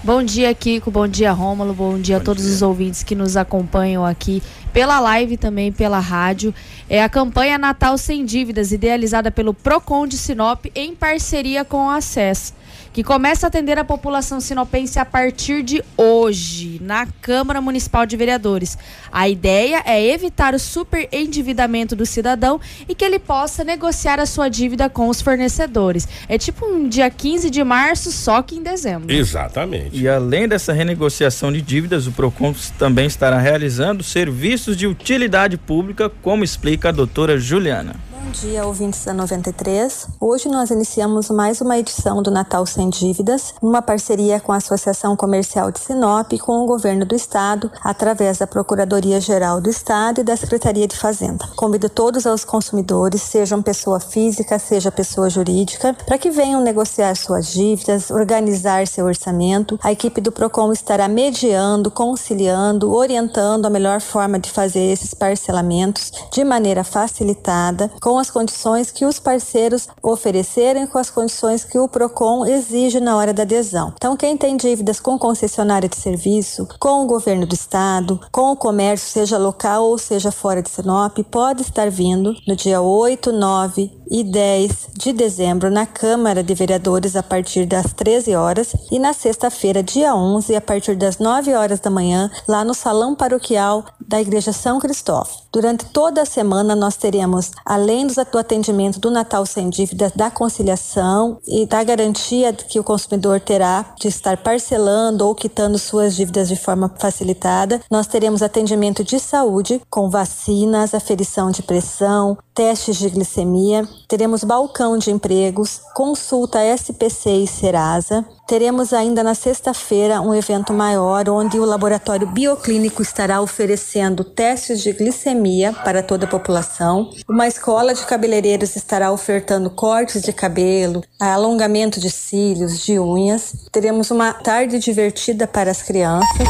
Bom 0.03 0.23
dia, 0.23 0.55
Kiko. 0.55 0.93
Bom 0.93 1.09
dia, 1.09 1.33
Rômulo. 1.33 1.75
Bom 1.75 1.99
dia 1.99 2.19
a 2.19 2.21
todos 2.21 2.47
os 2.47 2.63
ouvintes 2.63 3.03
que 3.03 3.17
nos 3.17 3.37
acompanham 3.37 4.05
aqui 4.05 4.41
pela 4.73 5.01
live 5.01 5.37
também 5.37 5.73
pela 5.73 5.99
rádio. 5.99 6.55
É 6.89 7.03
a 7.03 7.09
campanha 7.09 7.59
Natal 7.59 7.99
Sem 7.99 8.25
Dívidas, 8.25 8.71
idealizada 8.71 9.29
pelo 9.29 9.53
Procon 9.53 10.07
de 10.07 10.17
Sinop 10.17 10.67
em 10.73 10.95
parceria 10.95 11.65
com 11.65 11.91
a 11.91 11.97
Acess 11.97 12.55
que 12.93 13.05
começa 13.05 13.47
a 13.47 13.49
atender 13.49 13.79
a 13.79 13.85
população 13.85 14.41
sinopense 14.41 14.99
a 14.99 15.05
partir 15.05 15.63
de 15.63 15.83
hoje, 15.97 16.81
na 16.83 17.07
Câmara 17.21 17.61
Municipal 17.61 18.07
de 18.07 18.17
Vereadores. 18.17 18.77
A 19.11 19.29
ideia 19.29 19.83
é 19.85 20.05
evitar 20.05 20.55
o 20.55 20.59
superendividamento 20.59 21.95
do 21.95 22.05
cidadão 22.05 22.61
e 22.89 22.95
que 22.95 23.05
ele 23.05 23.19
possa 23.19 23.65
negociar 23.65 24.21
a 24.21 24.27
sua 24.27 24.49
dívida 24.49 24.89
com 24.89 25.09
os 25.09 25.21
fornecedores. 25.21 26.09
É 26.29 26.39
tipo 26.39 26.67
um 26.67 26.89
dia 26.89 27.11
15 27.11 27.51
de 27.51 27.63
março, 27.63 28.11
só 28.11 28.43
que 28.43 28.57
em 28.57 28.63
dezembro. 28.63 29.13
Exatamente. 29.13 29.99
E 29.99 30.09
além 30.09 30.49
dessa 30.49 30.73
renegociação 30.73 31.53
de 31.53 31.61
dívidas, 31.61 32.07
o 32.07 32.13
PROCON 32.13 32.55
também 32.79 33.07
estará 33.07 33.39
realizando 33.39 34.03
serviços 34.03 34.77
de 34.77 34.87
utilidade 34.87 35.57
pública, 35.57 36.11
como 36.23 36.45
explica 36.45 36.89
a 36.89 36.93
doutora 36.93 37.39
Juliana. 37.39 38.08
Bom 38.21 38.33
dia, 38.33 38.67
ouvintes 38.67 39.05
da 39.05 39.15
93. 39.15 40.09
Hoje 40.21 40.49
nós 40.49 40.71
iniciamos 40.71 41.31
mais 41.31 41.61
uma 41.61 41.79
edição 41.79 42.21
do 42.21 42.33
Natal 42.33 42.67
Sem 42.67 42.91
Dívidas, 42.91 43.55
uma 43.63 43.81
parceria 43.81 44.41
com 44.41 44.53
a 44.53 44.57
Associação 44.57 45.17
Comercial 45.17 45.71
de 45.71 45.79
Sinop 45.79 46.33
e 46.33 46.39
com 46.39 46.59
o 46.59 46.67
Governo 46.67 47.07
do 47.07 47.15
Estado, 47.15 47.71
através 47.81 48.39
da 48.39 48.47
Procuradoria-Geral 48.47 49.61
do 49.61 49.71
Estado 49.71 50.21
e 50.21 50.25
da 50.25 50.37
Secretaria 50.37 50.89
de 50.89 50.97
Fazenda. 50.97 51.49
Convido 51.55 51.89
todos 51.89 52.27
os 52.27 52.45
consumidores, 52.45 53.23
sejam 53.23 53.63
pessoa 53.63 54.01
física, 54.01 54.59
seja 54.59 54.91
pessoa 54.91 55.31
jurídica, 55.31 55.97
para 56.05 56.19
que 56.19 56.31
venham 56.31 56.61
negociar 56.61 57.15
suas 57.15 57.47
dívidas, 57.47 58.11
organizar 58.11 58.87
seu 58.89 59.07
orçamento. 59.07 59.79
A 59.83 59.93
equipe 59.93 60.21
do 60.21 60.33
PROCON 60.33 60.73
estará 60.73 61.07
mediando, 61.07 61.89
conciliando, 61.89 62.93
orientando 62.93 63.67
a 63.67 63.71
melhor 63.71 64.01
forma 64.01 64.41
de 64.41 64.51
fazer 64.51 64.91
esses 64.91 65.15
parcelamentos 65.15 66.11
de 66.33 66.43
maneira 66.43 66.83
facilitada, 66.83 67.89
com 68.09 68.17
as 68.17 68.31
condições 68.31 68.91
que 68.91 69.05
os 69.05 69.19
parceiros 69.19 69.87
oferecerem, 70.03 70.87
com 70.87 70.97
as 70.97 71.11
condições 71.11 71.63
que 71.63 71.79
o 71.79 71.87
PROCON 71.87 72.47
exige 72.47 73.01
na 73.01 73.15
hora 73.15 73.35
da 73.35 73.43
adesão. 73.43 73.93
Então, 73.95 74.17
quem 74.17 74.35
tem 74.35 74.57
dívidas 74.57 74.99
com 74.99 75.19
concessionária 75.19 75.91
de 75.91 75.97
serviço, 75.97 76.67
com 76.81 77.03
o 77.03 77.07
governo 77.07 77.45
do 77.45 77.55
estado, 77.55 78.19
com 78.33 78.51
o 78.51 78.57
comércio, 78.57 79.11
seja 79.11 79.37
local 79.37 79.85
ou 79.85 79.99
seja 79.99 80.33
fora 80.33 80.63
de 80.63 80.71
Sinop, 80.71 81.19
pode 81.31 81.61
estar 81.61 81.91
vindo 81.91 82.35
no 82.47 82.57
dia 82.57 82.81
8, 82.81 83.31
9 83.31 83.99
e 84.11 84.25
10 84.25 84.89
de 84.97 85.13
dezembro 85.13 85.71
na 85.71 85.85
Câmara 85.85 86.43
de 86.43 86.55
Vereadores 86.55 87.15
a 87.15 87.23
partir 87.23 87.67
das 87.67 87.93
13 87.93 88.35
horas 88.35 88.75
e 88.91 88.99
na 88.99 89.13
sexta-feira, 89.13 89.83
dia 89.83 90.15
11, 90.15 90.57
a 90.57 90.61
partir 90.61 90.97
das 90.97 91.19
9 91.19 91.55
horas 91.55 91.81
da 91.81 91.91
manhã, 91.91 92.31
lá 92.47 92.65
no 92.65 92.73
Salão 92.73 93.15
Paroquial 93.15 93.85
da 94.01 94.21
Igreja 94.21 94.53
São 94.53 94.79
Cristóvão. 94.79 95.49
Durante 95.53 95.87
toda 95.87 96.23
a 96.23 96.27
semana 96.27 96.75
nós 96.75 96.97
teremos, 96.97 97.51
além 97.65 97.98
do 98.07 98.39
atendimento 98.39 98.99
do 98.99 99.11
Natal 99.11 99.45
sem 99.45 99.69
dívidas, 99.69 100.13
da 100.13 100.31
conciliação 100.31 101.39
e 101.47 101.67
da 101.67 101.83
garantia 101.83 102.53
que 102.53 102.79
o 102.79 102.85
consumidor 102.85 103.41
terá 103.41 103.95
de 103.99 104.09
estar 104.09 104.37
parcelando 104.39 105.27
ou 105.27 105.35
quitando 105.35 105.79
suas 105.79 106.15
dívidas 106.15 106.49
de 106.49 106.57
forma 106.57 106.93
facilitada, 106.99 107.81
nós 107.91 108.07
teremos 108.07 108.43
atendimento 108.43 109.03
de 109.03 109.19
saúde 109.19 109.81
com 109.91 110.09
vacinas, 110.09 110.95
aferição 110.95 111.51
de 111.51 111.63
pressão, 111.63 112.39
testes 112.55 112.97
de 112.97 113.09
glicemia, 113.11 113.87
teremos 114.09 114.43
balcão 114.43 114.99
de 114.99 115.11
empregos, 115.11 115.81
consulta 115.95 116.65
SPC 116.65 117.31
e 117.31 117.47
Serasa. 117.47 118.25
Teremos 118.49 118.95
ainda 118.95 119.23
na 119.23 119.35
sexta-feira 119.35 120.23
um 120.23 120.35
evento 120.35 120.73
maior 120.73 121.29
onde 121.29 121.59
o 121.59 121.67
laboratório 121.67 122.27
bioclínico 122.27 123.03
estará 123.03 123.43
oferecendo 123.43 124.25
testes 124.25 124.83
de 124.83 124.91
glicemia 124.91 125.75
para 125.85 126.03
toda 126.03 126.25
a 126.25 126.29
população. 126.29 127.11
Uma 127.29 127.47
escola 127.47 127.93
de 127.93 128.07
cabeleireiros 128.07 128.75
estará 128.75 129.13
ofertando 129.13 129.69
cortes 129.69 130.23
de 130.23 130.33
cabelo, 130.33 131.05
alongamento 131.21 132.01
de 132.01 132.09
cílios, 132.09 132.83
de 132.83 132.99
unhas. 132.99 133.53
Teremos 133.71 134.11
uma 134.11 134.33
tarde 134.33 134.79
divertida 134.79 135.47
para 135.47 135.71
as 135.71 135.83
crianças. 135.83 136.49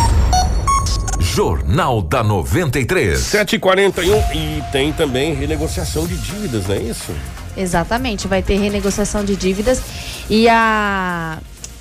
Jornal 1.19 2.01
da 2.01 2.23
93. 2.23 3.19
7h41 3.19 4.37
e 4.37 4.63
tem 4.71 4.93
também 4.93 5.35
renegociação 5.35 6.07
de 6.07 6.17
dívidas, 6.17 6.69
não 6.69 6.77
é 6.77 6.79
isso? 6.79 7.13
Exatamente, 7.57 8.29
vai 8.29 8.41
ter 8.41 8.57
renegociação 8.57 9.25
de 9.25 9.35
dívidas 9.35 9.83
e 10.31 10.49
a, 10.49 11.39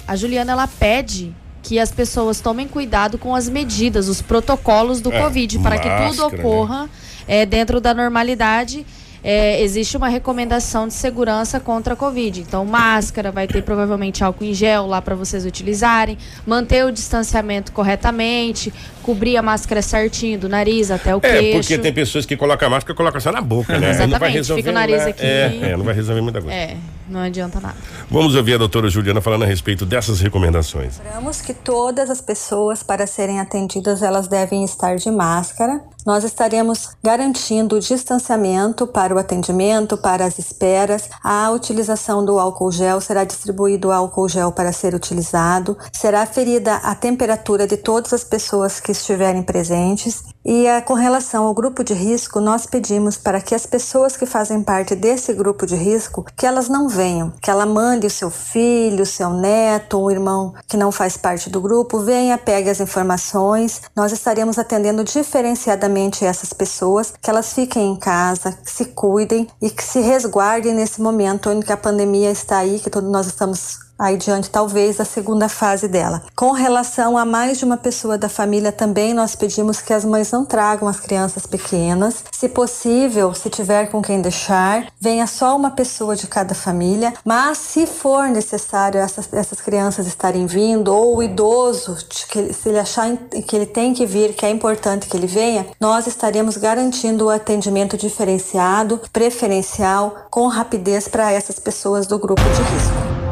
a 0.08 0.16
Juliana 0.16 0.51
ela 0.53 0.68
pede 0.68 1.34
que 1.64 1.80
as 1.80 1.91
pessoas 1.91 2.39
tomem 2.39 2.68
cuidado 2.68 3.18
com 3.18 3.36
as 3.36 3.49
medidas, 3.49 4.08
os 4.08 4.22
protocolos 4.22 5.01
do 5.01 5.12
É, 5.12 5.22
Covid, 5.22 5.60
para 5.60 5.78
que 5.78 5.89
tudo 5.89 6.22
máscara, 6.22 6.30
né? 6.38 6.39
ocorra 6.39 6.89
é, 7.28 7.45
dentro 7.45 7.82
da 7.82 7.93
normalidade. 7.93 8.86
É, 9.24 9.62
existe 9.62 9.97
uma 9.97 10.08
recomendação 10.08 10.88
de 10.88 10.93
segurança 10.93 11.60
contra 11.60 11.95
a 11.95 11.97
Covid. 11.97 12.39
Então, 12.39 12.64
máscara, 12.64 13.30
vai 13.32 13.45
ter 13.47 13.62
provavelmente 13.64 14.24
álcool 14.24 14.45
em 14.45 14.53
gel 14.53 14.86
lá 14.86 15.01
para 15.01 15.16
vocês 15.16 15.45
utilizarem, 15.45 16.18
manter 16.45 16.86
o 16.86 16.91
distanciamento 16.91 17.74
corretamente, 17.74 18.72
cobrir 19.01 19.36
a 19.36 19.41
máscara 19.41 19.82
certinho 19.82 20.39
do 20.39 20.47
nariz 20.47 20.89
até 20.91 21.14
o 21.14 21.18
É, 21.24 21.39
queixo. 21.39 21.60
porque 21.60 21.78
tem 21.80 21.91
pessoas 21.91 22.26
que 22.26 22.38
colocam 22.38 22.68
a 22.68 22.72
máscara 22.72 22.93
e 22.93 22.95
colocam 22.95 23.20
só 23.20 23.32
na 23.32 23.41
boca, 23.41 23.78
né? 23.78 23.89
Exatamente, 23.89 24.12
não 24.14 24.20
vai 24.20 24.30
resolver, 24.32 24.62
fica 24.62 24.72
o 24.72 24.74
nariz 24.74 25.03
né? 25.03 25.10
aqui. 25.10 25.26
É, 25.26 25.60
é, 25.72 25.76
não 25.78 25.84
vai 25.84 25.95
resolver 25.95 26.22
muita 26.22 26.39
coisa. 26.39 26.55
É, 26.55 26.78
não 27.10 27.20
adianta 27.22 27.60
nada. 27.60 27.78
Vamos 28.10 28.36
ouvir 28.36 28.55
a 28.55 28.58
doutora 28.58 28.89
Juliana 28.89 29.22
falando 29.22 29.43
a 29.43 29.45
respeito 29.45 29.86
dessas 29.86 30.20
recomendações. 30.20 30.97
Lembramos 30.99 31.41
que 31.41 31.53
todas 31.53 32.10
as 32.10 32.22
pessoas, 32.22 32.84
para 32.84 33.08
serem 33.08 33.39
atendidas, 33.39 34.01
elas 34.01 34.28
devem 34.28 34.64
estar 34.64 34.95
de 34.97 35.10
máscara. 35.10 35.82
Nós 36.08 36.24
estaremos 36.24 36.91
garantindo 37.03 37.76
o 37.76 37.80
distanciamento 37.82 38.88
para 38.88 39.14
o 39.14 39.18
atendimento, 39.18 39.97
para 39.97 40.24
as 40.24 40.39
esperas. 40.39 41.10
A 41.22 41.51
utilização 41.51 42.24
do 42.24 42.39
álcool 42.39 42.72
gel 42.72 43.01
será 43.01 43.26
distribuído 43.26 43.91
álcool 43.91 44.30
gel 44.30 44.53
para 44.53 44.72
ser 44.72 44.95
utilizado. 44.95 45.78
Será 45.91 46.26
ferida 46.26 46.76
a 46.76 46.95
temperatura 46.95 47.68
de 47.68 47.76
todas 47.76 48.14
as 48.14 48.24
pessoas 48.24 48.80
que 48.80 48.93
estiverem 48.93 49.43
presentes. 49.43 50.24
E 50.45 50.66
eh, 50.66 50.80
com 50.80 50.93
relação 50.93 51.43
ao 51.43 51.53
grupo 51.53 51.84
de 51.84 51.93
risco, 51.93 52.39
nós 52.39 52.66
pedimos 52.66 53.18
para 53.18 53.41
que 53.41 53.53
as 53.53 53.66
pessoas 53.66 54.16
que 54.16 54.26
fazem 54.26 54.64
parte 54.64 54.95
desse 54.95 55.34
grupo 55.34 55.66
de 55.66 55.76
risco, 55.76 56.26
que 56.38 56.45
elas 56.45 56.70
não 56.70 56.88
venham, 56.88 57.34
que 57.41 57.51
ela 57.51 57.66
mande 57.66 58.08
o 58.08 58.10
seu 58.10 58.32
filho, 58.32 59.03
o 59.03 59.05
seu 59.05 59.32
neto, 59.32 60.01
um 60.01 60.10
irmão 60.10 60.53
que 60.66 60.78
não 60.78 60.89
faz 60.89 61.18
parte 61.18 61.49
do 61.49 61.60
grupo, 61.60 61.99
venha, 61.99 62.38
pegue 62.38 62.70
as 62.70 62.80
informações. 62.80 63.82
Nós 63.93 64.14
estaremos 64.14 64.58
atendendo 64.58 65.03
diferenciadamente 65.03 65.96
essas 66.25 66.53
pessoas, 66.53 67.13
que 67.21 67.29
elas 67.29 67.53
fiquem 67.53 67.91
em 67.91 67.95
casa, 67.95 68.51
que 68.51 68.71
se 68.71 68.85
cuidem 68.85 69.47
e 69.61 69.69
que 69.69 69.83
se 69.83 69.99
resguardem 69.99 70.73
nesse 70.73 71.01
momento 71.01 71.49
em 71.51 71.61
que 71.61 71.71
a 71.71 71.77
pandemia 71.77 72.31
está 72.31 72.59
aí, 72.59 72.79
que 72.79 72.89
todos 72.89 73.09
nós 73.09 73.27
estamos 73.27 73.86
aí 73.97 74.17
diante 74.17 74.49
talvez 74.49 74.97
da 74.97 75.05
segunda 75.05 75.49
fase 75.49 75.87
dela. 75.87 76.21
Com 76.35 76.51
relação 76.51 77.17
a 77.17 77.25
mais 77.25 77.57
de 77.57 77.65
uma 77.65 77.77
pessoa 77.77 78.17
da 78.17 78.29
família 78.29 78.71
também 78.71 79.13
nós 79.13 79.35
pedimos 79.35 79.81
que 79.81 79.93
as 79.93 80.05
mães 80.05 80.31
não 80.31 80.45
tragam 80.45 80.87
as 80.87 80.99
crianças 80.99 81.45
pequenas. 81.45 82.23
Se 82.31 82.49
possível, 82.49 83.33
se 83.33 83.49
tiver 83.49 83.89
com 83.89 84.01
quem 84.01 84.21
deixar, 84.21 84.87
venha 84.99 85.25
só 85.27 85.55
uma 85.55 85.71
pessoa 85.71 86.15
de 86.15 86.27
cada 86.27 86.53
família, 86.53 87.13
mas 87.25 87.57
se 87.57 87.85
for 87.85 88.27
necessário 88.29 88.99
essas, 88.99 89.31
essas 89.33 89.61
crianças 89.61 90.07
estarem 90.07 90.45
vindo 90.45 90.93
ou 90.93 91.17
o 91.17 91.23
idoso, 91.23 91.97
que 92.29 92.53
se 92.53 92.69
ele 92.69 92.79
achar 92.79 93.15
que 93.17 93.55
ele 93.55 93.65
tem 93.65 93.93
que 93.93 94.05
vir, 94.05 94.33
que 94.33 94.45
é 94.45 94.49
importante 94.49 95.07
que 95.07 95.17
ele 95.17 95.27
venha, 95.27 95.67
nós 95.79 96.07
estaremos 96.07 96.57
garantindo 96.57 97.25
o 97.25 97.29
atendimento 97.29 97.97
diferenciado, 97.97 99.01
preferencial, 99.11 100.15
com 100.29 100.47
rapidez 100.47 101.07
para 101.07 101.31
essas 101.31 101.59
pessoas 101.59 102.07
do 102.07 102.19
grupo 102.19 102.43
de 102.43 102.61
risco. 102.61 103.26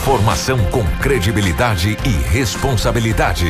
Informação 0.00 0.58
com 0.70 0.82
credibilidade 0.98 1.94
e 2.06 2.08
responsabilidade. 2.32 3.46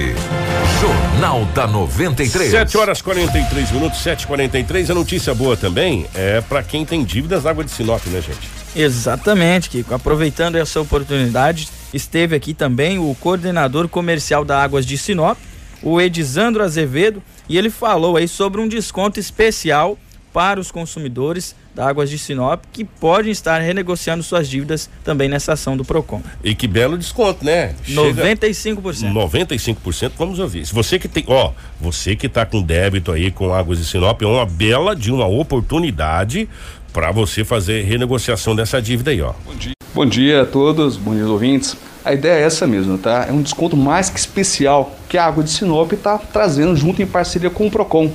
Jornal 0.81 1.45
da 1.55 1.65
93. 1.65 2.51
7 2.51 2.77
horas 2.77 3.01
43 3.01 3.71
minutos, 3.71 4.01
7h43. 4.01 4.91
A 4.91 4.95
notícia 4.95 5.33
boa 5.33 5.57
também 5.57 6.09
é 6.13 6.41
para 6.41 6.61
quem 6.65 6.85
tem 6.85 7.05
dívidas 7.05 7.45
da 7.45 7.51
água 7.51 7.63
de 7.63 7.71
Sinop, 7.71 8.05
né, 8.07 8.21
gente? 8.21 8.49
Exatamente, 8.75 9.71
Kiko. 9.71 9.95
Aproveitando 9.95 10.57
essa 10.57 10.81
oportunidade, 10.81 11.69
esteve 11.95 12.35
aqui 12.35 12.53
também 12.53 12.99
o 12.99 13.17
coordenador 13.21 13.89
comercial 13.89 14.45
da 14.45 14.61
Águas 14.61 14.85
de 14.85 14.99
Sinop, 14.99 15.39
o 15.81 16.01
Edisandro 16.01 16.65
Azevedo, 16.65 17.23
e 17.49 17.57
ele 17.57 17.71
falou 17.71 18.17
aí 18.17 18.27
sobre 18.27 18.61
um 18.61 18.67
desconto 18.67 19.21
especial 19.21 19.97
para 20.33 20.59
os 20.59 20.73
consumidores 20.73 21.55
da 21.75 21.89
Águas 21.89 22.11
de 22.11 22.19
Sinop 22.19 22.65
que 22.73 22.85
podem 22.85 23.31
estar 23.31 23.61
renegociando 23.61 24.23
suas 24.23 24.49
dívidas 24.49 24.91
também 25.05 25.29
nessa 25.29 25.53
ação 25.53 25.77
do 25.77 25.85
Procon. 25.85 26.23
E 26.43 26.55
que 26.55 26.67
belo 26.67 26.99
desconto, 26.99 27.45
né? 27.45 27.75
Chega 27.85 28.25
95%. 28.25 29.13
95%, 29.13 30.13
vamos 30.17 30.39
ouvir. 30.39 30.67
Se 30.67 30.75
você 30.75 30.99
que 30.99 31.09
tem, 31.09 31.25
ó, 31.27 31.53
você 31.81 32.17
que 32.17 32.29
tá 32.29 32.45
com 32.45 32.63
débito 32.63 33.13
aí 33.13 33.31
com 33.31 33.55
Águas 33.55 33.79
de 33.79 33.85
Sinop, 33.85 34.21
é 34.23 34.27
uma 34.27 34.47
bela 34.47 34.95
de 34.95 35.13
uma 35.13 35.27
oportunidade 35.27 36.49
para 36.93 37.11
você 37.13 37.45
fazer 37.45 37.83
renegociação 37.83 38.55
dessa 38.55 38.81
dívida 38.83 39.11
aí, 39.11 39.23
ó. 39.23 39.33
Bom 39.45 39.55
dia. 39.55 39.80
Bom 39.93 40.07
dia 40.07 40.43
a 40.43 40.47
todos, 40.47 40.97
bom 40.97 41.17
dia 41.17 41.27
ouvintes. 41.27 41.77
A 42.05 42.15
ideia 42.15 42.41
é 42.41 42.47
essa 42.47 42.65
mesmo, 42.65 42.97
tá? 42.97 43.27
É 43.29 43.33
um 43.33 43.43
desconto 43.43 43.77
mais 43.77 44.09
que 44.09 44.21
especial 44.21 44.95
que 45.09 45.19
a 45.19 45.27
Água 45.27 45.43
de 45.43 45.51
Sinop 45.51 45.93
está 45.93 46.17
trazendo 46.17 46.77
junto 46.77 47.03
em 47.03 47.07
parceria 47.07 47.51
com 47.51 47.67
o 47.67 47.71
Procon. 47.73 48.09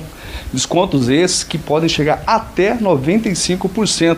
Descontos 0.50 1.10
esses 1.10 1.44
que 1.44 1.58
podem 1.58 1.86
chegar 1.86 2.22
até 2.26 2.74
95%, 2.74 4.16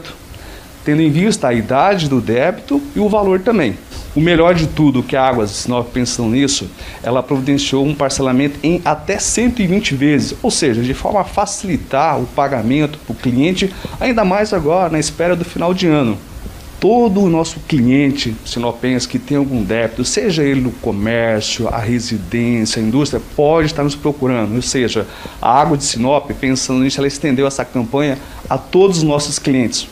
tendo 0.84 1.02
em 1.02 1.10
vista 1.10 1.48
a 1.48 1.52
idade 1.52 2.08
do 2.08 2.20
débito 2.20 2.80
e 2.94 3.00
o 3.00 3.08
valor 3.08 3.40
também. 3.40 3.76
O 4.14 4.20
melhor 4.20 4.54
de 4.54 4.68
tudo 4.68 5.02
que 5.02 5.16
a 5.16 5.26
Águas 5.26 5.50
de 5.50 5.56
Sinop 5.56 5.88
pensando 5.92 6.30
nisso, 6.30 6.70
ela 7.02 7.24
providenciou 7.24 7.84
um 7.84 7.92
parcelamento 7.92 8.60
em 8.62 8.80
até 8.84 9.18
120 9.18 9.96
vezes, 9.96 10.38
ou 10.44 10.50
seja, 10.52 10.80
de 10.80 10.94
forma 10.94 11.22
a 11.22 11.24
facilitar 11.24 12.20
o 12.20 12.26
pagamento 12.26 13.00
para 13.00 13.12
o 13.12 13.16
cliente, 13.16 13.74
ainda 13.98 14.24
mais 14.24 14.52
agora 14.52 14.92
na 14.92 15.00
espera 15.00 15.34
do 15.34 15.44
final 15.44 15.74
de 15.74 15.88
ano 15.88 16.16
todo 16.80 17.20
o 17.20 17.28
nosso 17.28 17.60
cliente 17.60 18.34
sinopense 18.44 19.08
que 19.08 19.18
tem 19.18 19.36
algum 19.36 19.62
débito, 19.62 20.04
seja 20.04 20.44
ele 20.44 20.60
no 20.60 20.70
comércio, 20.70 21.68
a 21.68 21.78
residência, 21.78 22.80
a 22.80 22.84
indústria, 22.84 23.20
pode 23.34 23.66
estar 23.66 23.82
nos 23.82 23.96
procurando. 23.96 24.54
Ou 24.54 24.62
seja, 24.62 25.06
a 25.42 25.60
Água 25.60 25.76
de 25.76 25.84
Sinop, 25.84 26.30
pensando 26.32 26.80
nisso, 26.80 27.00
ela 27.00 27.08
estendeu 27.08 27.46
essa 27.46 27.64
campanha 27.64 28.18
a 28.48 28.56
todos 28.56 28.98
os 28.98 29.02
nossos 29.02 29.38
clientes. 29.38 29.88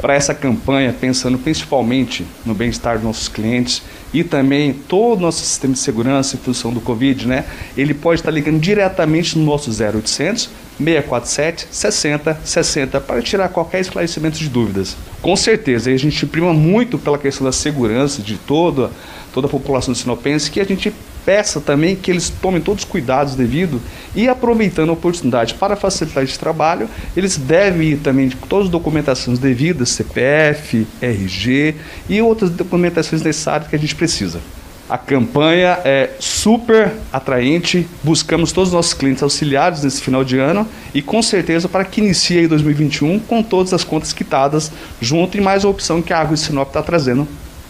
Para 0.00 0.14
essa 0.14 0.32
campanha, 0.32 0.94
pensando 0.98 1.36
principalmente 1.38 2.24
no 2.46 2.54
bem-estar 2.54 2.94
dos 2.94 3.04
nossos 3.04 3.26
clientes 3.26 3.82
e 4.14 4.22
também 4.22 4.72
todo 4.72 5.18
o 5.18 5.22
nosso 5.22 5.40
sistema 5.40 5.74
de 5.74 5.80
segurança 5.80 6.36
em 6.36 6.38
função 6.38 6.72
do 6.72 6.80
Covid, 6.80 7.26
né? 7.26 7.44
Ele 7.76 7.92
pode 7.92 8.20
estar 8.20 8.30
ligando 8.30 8.60
diretamente 8.60 9.36
no 9.36 9.44
nosso 9.44 9.70
0800 9.70 10.50
647 10.78 11.68
60 11.70 12.40
60 12.44 13.00
para 13.00 13.20
tirar 13.22 13.48
qualquer 13.48 13.80
esclarecimento 13.80 14.38
de 14.38 14.48
dúvidas. 14.48 14.96
Com 15.20 15.36
certeza, 15.36 15.90
a 15.90 15.96
gente 15.96 16.24
prima 16.26 16.52
muito 16.52 16.98
pela 16.98 17.18
questão 17.18 17.44
da 17.44 17.52
segurança 17.52 18.22
de 18.22 18.36
toda, 18.36 18.90
toda 19.32 19.46
a 19.46 19.50
população 19.50 19.92
de 19.92 20.00
sinopense, 20.00 20.50
que 20.50 20.60
a 20.60 20.64
gente 20.64 20.92
peça 21.28 21.60
também 21.60 21.94
que 21.94 22.10
eles 22.10 22.30
tomem 22.30 22.58
todos 22.58 22.84
os 22.84 22.88
cuidados 22.88 23.34
devidos 23.34 23.82
e 24.14 24.26
aproveitando 24.28 24.88
a 24.88 24.92
oportunidade 24.94 25.52
para 25.52 25.76
facilitar 25.76 26.24
esse 26.24 26.38
trabalho, 26.38 26.88
eles 27.14 27.36
devem 27.36 27.88
ir 27.88 27.96
também 27.98 28.28
de 28.28 28.36
todas 28.36 28.64
as 28.64 28.70
documentações 28.70 29.38
devidas, 29.38 29.90
CPF, 29.90 30.86
RG 31.02 31.74
e 32.08 32.22
outras 32.22 32.48
documentações 32.48 33.20
necessárias 33.20 33.68
que 33.68 33.76
a 33.76 33.78
gente 33.78 33.94
precisa. 33.94 34.40
A 34.88 34.96
campanha 34.96 35.78
é 35.84 36.10
super 36.18 36.94
atraente, 37.12 37.86
buscamos 38.02 38.52
todos 38.52 38.70
os 38.70 38.74
nossos 38.74 38.94
clientes 38.94 39.22
auxiliares 39.22 39.82
nesse 39.82 40.00
final 40.00 40.24
de 40.24 40.38
ano 40.38 40.66
e 40.94 41.02
com 41.02 41.20
certeza 41.20 41.68
para 41.68 41.84
que 41.84 42.00
inicie 42.00 42.38
aí 42.38 42.48
2021 42.48 43.18
com 43.20 43.42
todas 43.42 43.74
as 43.74 43.84
contas 43.84 44.14
quitadas 44.14 44.72
junto 44.98 45.36
e 45.36 45.42
mais 45.42 45.62
a 45.62 45.68
opção 45.68 46.00
que 46.00 46.10
a 46.10 46.18
Água 46.18 46.38
Sinop 46.38 46.68
está 46.68 46.82
trazendo 46.82 47.28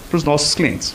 para 0.08 0.16
os 0.16 0.22
nossos 0.22 0.54
clientes. 0.54 0.94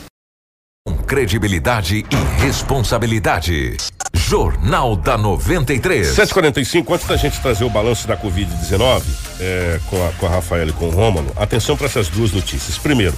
Com 0.86 0.96
credibilidade 0.96 2.06
e 2.10 2.42
responsabilidade. 2.42 3.76
Jornal 4.14 4.96
da 4.96 5.18
93. 5.18 6.06
745, 6.06 6.94
antes 6.94 7.06
da 7.06 7.16
gente 7.16 7.40
trazer 7.40 7.64
o 7.64 7.70
balanço 7.70 8.08
da 8.08 8.16
Covid-19 8.16 9.02
é, 9.40 9.78
com, 9.90 9.96
a, 9.96 10.12
com 10.12 10.26
a 10.26 10.30
Rafaela 10.30 10.70
e 10.70 10.72
com 10.72 10.86
o 10.86 10.90
Rômulo, 10.90 11.30
atenção 11.36 11.76
para 11.76 11.86
essas 11.86 12.08
duas 12.08 12.32
notícias. 12.32 12.78
Primeiro, 12.78 13.14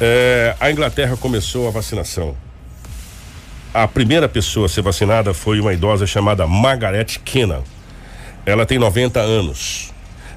é, 0.00 0.54
a 0.58 0.70
Inglaterra 0.70 1.16
começou 1.16 1.68
a 1.68 1.70
vacinação. 1.70 2.34
A 3.72 3.86
primeira 3.86 4.28
pessoa 4.28 4.66
a 4.66 4.68
ser 4.68 4.82
vacinada 4.82 5.32
foi 5.32 5.60
uma 5.60 5.72
idosa 5.72 6.06
chamada 6.06 6.46
Margaret 6.46 7.20
Kennan. 7.24 7.62
Ela 8.44 8.66
tem 8.66 8.78
90 8.78 9.20
anos. 9.20 9.92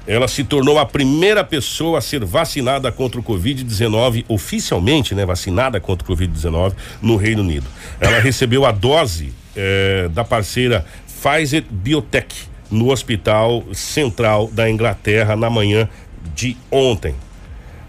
Ela 0.06 0.28
se 0.28 0.44
tornou 0.44 0.78
a 0.78 0.84
primeira 0.84 1.42
pessoa 1.42 1.98
a 1.98 2.00
ser 2.02 2.24
vacinada 2.24 2.92
contra 2.92 3.18
o 3.18 3.24
Covid-19, 3.24 4.26
oficialmente, 4.28 5.14
né? 5.14 5.24
Vacinada 5.24 5.80
contra 5.80 6.06
o 6.06 6.16
Covid-19 6.16 6.74
no 7.00 7.16
Reino 7.16 7.40
Unido. 7.42 7.66
Ela 7.98 8.20
recebeu 8.20 8.66
a 8.66 8.70
dose 8.70 9.32
eh, 9.56 10.08
da 10.12 10.22
parceira 10.22 10.84
Pfizer 11.06 11.64
Biotech 11.70 12.34
no 12.70 12.90
Hospital 12.90 13.64
Central 13.72 14.50
da 14.52 14.68
Inglaterra 14.68 15.34
na 15.34 15.48
manhã 15.48 15.88
de 16.34 16.54
ontem. 16.70 17.14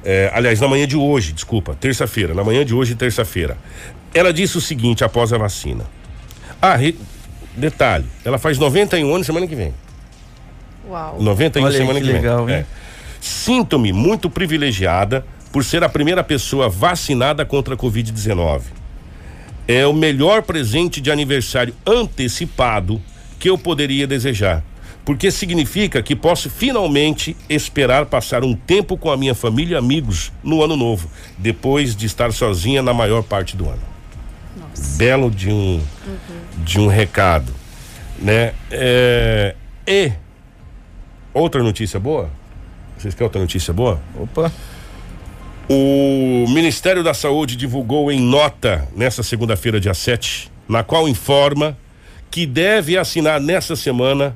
É, 0.05 0.29
aliás, 0.35 0.61
na 0.61 0.67
manhã 0.67 0.87
de 0.87 0.95
hoje, 0.95 1.33
desculpa, 1.33 1.75
terça-feira, 1.75 2.35
na 2.35 2.43
manhã 2.43 2.63
de 2.63 2.75
hoje, 2.75 2.93
terça-feira. 2.93 3.57
Ela 4.13 4.31
disse 4.31 4.55
o 4.55 4.61
seguinte 4.61 5.03
após 5.03 5.33
a 5.33 5.37
vacina. 5.37 5.83
Ah, 6.61 6.75
re... 6.75 6.95
detalhe, 7.57 8.05
ela 8.23 8.37
faz 8.37 8.59
91 8.59 9.13
anos 9.13 9.25
semana 9.25 9.47
que 9.47 9.55
vem. 9.55 9.73
Uau. 10.87 11.19
91 11.19 11.65
Olha 11.65 11.77
semana 11.77 11.99
que 11.99 12.05
que, 12.05 12.11
legal, 12.13 12.45
vem. 12.45 12.57
hein? 12.57 12.61
É. 12.61 12.65
Sinto-me 13.19 13.91
muito 13.91 14.29
privilegiada 14.29 15.25
por 15.51 15.63
ser 15.65 15.83
a 15.83 15.89
primeira 15.89 16.23
pessoa 16.23 16.69
vacinada 16.69 17.43
contra 17.43 17.73
a 17.73 17.77
Covid-19. 17.77 18.61
É 19.67 19.87
o 19.87 19.93
melhor 19.93 20.43
presente 20.43 21.01
de 21.01 21.09
aniversário 21.09 21.73
antecipado 21.87 23.01
que 23.39 23.49
eu 23.49 23.57
poderia 23.57 24.05
desejar 24.05 24.63
porque 25.05 25.29
significa 25.29 26.01
que 26.01 26.15
posso 26.15 26.49
finalmente 26.49 27.37
esperar 27.47 28.07
passar 28.07 28.43
um 28.43 28.55
tempo 28.55 28.97
com 28.97 29.11
a 29.11 29.15
minha 29.15 29.35
família 29.35 29.75
e 29.75 29.77
amigos 29.77 30.33
no 30.43 30.63
ano 30.63 30.75
novo, 30.75 31.09
depois 31.37 31.95
de 31.95 32.07
estar 32.07 32.33
sozinha 32.33 32.81
na 32.81 32.91
maior 32.91 33.21
parte 33.23 33.55
do 33.55 33.69
ano. 33.69 33.83
Nossa. 34.57 34.97
Belo 34.97 35.29
de 35.29 35.51
um 35.51 35.79
de 36.57 36.79
um 36.79 36.87
recado, 36.87 37.53
né? 38.17 38.53
É, 38.71 39.55
e 39.87 40.11
outra 41.31 41.61
notícia 41.61 41.99
boa. 41.99 42.31
Vocês 42.97 43.13
querem 43.13 43.25
outra 43.25 43.41
notícia 43.41 43.71
boa? 43.71 44.01
Opa. 44.19 44.51
O 45.69 46.45
Ministério 46.49 47.03
da 47.03 47.13
Saúde 47.13 47.55
divulgou 47.55 48.11
em 48.11 48.19
nota 48.19 48.87
nessa 48.95 49.21
segunda-feira, 49.21 49.79
dia 49.79 49.93
7, 49.93 50.51
na 50.67 50.83
qual 50.83 51.07
informa 51.07 51.77
que 52.31 52.45
deve 52.45 52.97
assinar 52.97 53.39
nessa 53.39 53.75
semana 53.75 54.35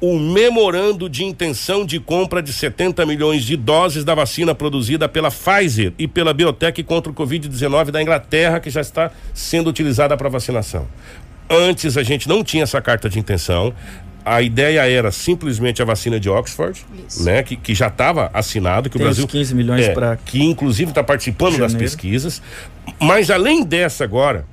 o 0.00 0.18
memorando 0.18 1.08
de 1.08 1.24
intenção 1.24 1.84
de 1.84 1.98
compra 1.98 2.40
de 2.40 2.52
70 2.52 3.04
milhões 3.04 3.42
de 3.44 3.56
doses 3.56 4.04
da 4.04 4.14
vacina 4.14 4.54
produzida 4.54 5.08
pela 5.08 5.30
Pfizer 5.30 5.92
e 5.98 6.06
pela 6.06 6.32
Biotech 6.32 6.82
contra 6.84 7.10
o 7.10 7.14
Covid-19 7.14 7.90
da 7.90 8.00
Inglaterra, 8.00 8.60
que 8.60 8.70
já 8.70 8.80
está 8.80 9.10
sendo 9.34 9.68
utilizada 9.68 10.16
para 10.16 10.28
vacinação. 10.28 10.86
Antes 11.50 11.96
a 11.96 12.02
gente 12.02 12.28
não 12.28 12.44
tinha 12.44 12.62
essa 12.62 12.80
carta 12.80 13.08
de 13.08 13.18
intenção. 13.18 13.74
A 14.24 14.42
ideia 14.42 14.86
era 14.88 15.10
simplesmente 15.10 15.80
a 15.80 15.84
vacina 15.84 16.20
de 16.20 16.28
Oxford, 16.28 16.84
Isso. 17.08 17.24
né, 17.24 17.42
que, 17.42 17.56
que 17.56 17.74
já 17.74 17.88
estava 17.88 18.30
assinado, 18.34 18.90
que 18.90 18.98
Tem 18.98 19.04
o 19.04 19.08
Brasil 19.08 19.26
15 19.26 19.54
milhões 19.54 19.86
é, 19.86 19.94
pra- 19.94 20.16
que 20.16 20.42
inclusive 20.42 20.90
está 20.90 21.02
participando 21.02 21.52
das 21.52 21.72
Janeiro. 21.72 21.78
pesquisas. 21.78 22.42
Mas 23.00 23.30
além 23.30 23.64
dessa 23.64 24.04
agora, 24.04 24.44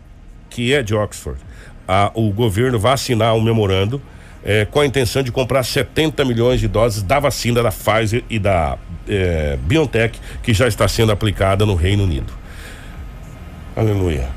que 0.49 0.73
é 0.73 0.81
de 0.81 0.95
Oxford, 0.95 1.39
a- 1.87 2.09
o 2.15 2.31
governo 2.31 2.79
vai 2.79 2.93
assinar 2.93 3.35
um 3.35 3.41
memorando 3.41 4.01
eh, 4.45 4.65
com 4.69 4.79
a 4.79 4.85
intenção 4.85 5.23
de 5.23 5.31
comprar 5.31 5.63
70 5.63 6.23
milhões 6.23 6.59
de 6.59 6.67
doses 6.67 7.01
da 7.03 7.19
vacina 7.19 7.61
da 7.63 7.71
Pfizer 7.71 8.23
e 8.29 8.37
da 8.39 8.77
eh, 9.09 9.57
BioNTech, 9.63 10.19
que 10.43 10.53
já 10.53 10.67
está 10.67 10.87
sendo 10.87 11.11
aplicada 11.11 11.65
no 11.65 11.75
Reino 11.75 12.03
Unido. 12.03 12.31
Aleluia. 13.75 14.29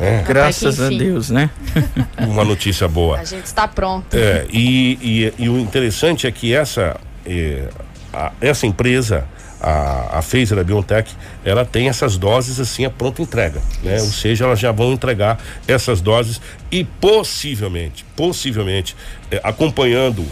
É, 0.00 0.22
Graças 0.26 0.80
a. 0.80 0.88
Deus, 0.88 1.30
né? 1.30 1.48
uma 2.18 2.44
notícia 2.44 2.88
boa. 2.88 3.18
A 3.20 3.24
gente 3.24 3.46
está 3.46 3.68
pronto. 3.68 4.14
É, 4.16 4.46
e, 4.50 5.32
e, 5.38 5.44
e 5.44 5.48
o 5.48 5.58
interessante 5.58 6.26
é 6.26 6.30
que 6.32 6.52
essa, 6.54 6.96
eh, 7.24 7.68
a- 8.12 8.32
essa 8.40 8.66
empresa, 8.66 9.24
a, 9.62 10.18
a 10.18 10.22
Pfizer, 10.22 10.58
a 10.58 10.64
BioNTech, 10.64 11.14
ela 11.44 11.64
tem 11.64 11.88
essas 11.88 12.18
doses 12.18 12.58
assim 12.58 12.84
a 12.84 12.90
pronta 12.90 13.22
entrega, 13.22 13.62
né? 13.82 14.00
Ou 14.00 14.08
seja, 14.08 14.44
elas 14.44 14.58
já 14.58 14.72
vão 14.72 14.92
entregar 14.92 15.38
essas 15.68 16.00
doses 16.00 16.40
e 16.70 16.82
possivelmente, 16.84 18.04
possivelmente, 18.16 18.96
eh, 19.30 19.40
acompanhando 19.44 20.26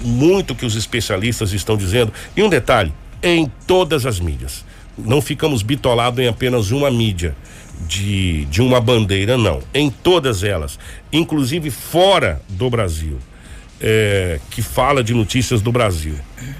muito 0.00 0.54
que 0.54 0.64
os 0.64 0.74
especialistas 0.74 1.52
estão 1.52 1.76
dizendo. 1.76 2.12
E 2.34 2.42
um 2.42 2.48
detalhe, 2.48 2.92
em 3.22 3.50
todas 3.66 4.06
as 4.06 4.18
mídias. 4.18 4.64
não 4.96 5.20
ficamos 5.20 5.62
bitolados 5.62 6.18
em 6.18 6.26
apenas 6.26 6.72
uma 6.72 6.90
mídia 6.90 7.36
de, 7.86 8.46
de 8.46 8.60
uma 8.60 8.80
bandeira, 8.80 9.36
não. 9.38 9.60
Em 9.72 9.90
todas 9.90 10.42
elas, 10.42 10.78
inclusive 11.12 11.70
fora 11.70 12.40
do 12.48 12.68
Brasil. 12.68 13.18
É, 13.80 14.40
que 14.50 14.60
fala 14.60 15.04
de 15.04 15.14
notícias 15.14 15.62
do 15.62 15.70
Brasil. 15.70 16.14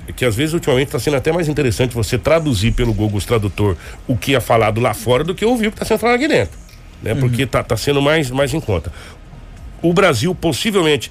É 0.07 0.13
que 0.13 0.25
às 0.25 0.37
vezes 0.37 0.55
ultimamente 0.55 0.87
está 0.87 1.01
sendo 1.01 1.17
até 1.17 1.33
mais 1.33 1.49
interessante 1.49 1.93
você 1.95 2.17
traduzir 2.17 2.73
pelo 2.73 2.93
Google 2.95 3.21
Tradutor 3.21 3.77
o 4.07 4.17
que 4.17 4.37
é 4.37 4.41
falado 4.41 4.81
lá 4.81 4.95
fora 4.95 5.25
do 5.25 5.35
que 5.35 5.45
ouvir 5.45 5.67
o 5.67 5.71
que 5.73 5.77
está 5.77 5.85
sendo 5.85 5.99
falado 5.99 6.15
aqui 6.17 6.29
dentro. 6.29 6.57
Né? 7.03 7.13
Uhum. 7.15 7.21
Porque 7.21 7.45
tá, 7.45 7.63
tá 7.65 7.77
sendo 7.77 8.01
mais, 8.01 8.31
mais 8.31 8.55
em 8.55 8.61
conta. 8.61 8.93
O 9.83 9.93
Brasil 9.93 10.33
possivelmente 10.35 11.11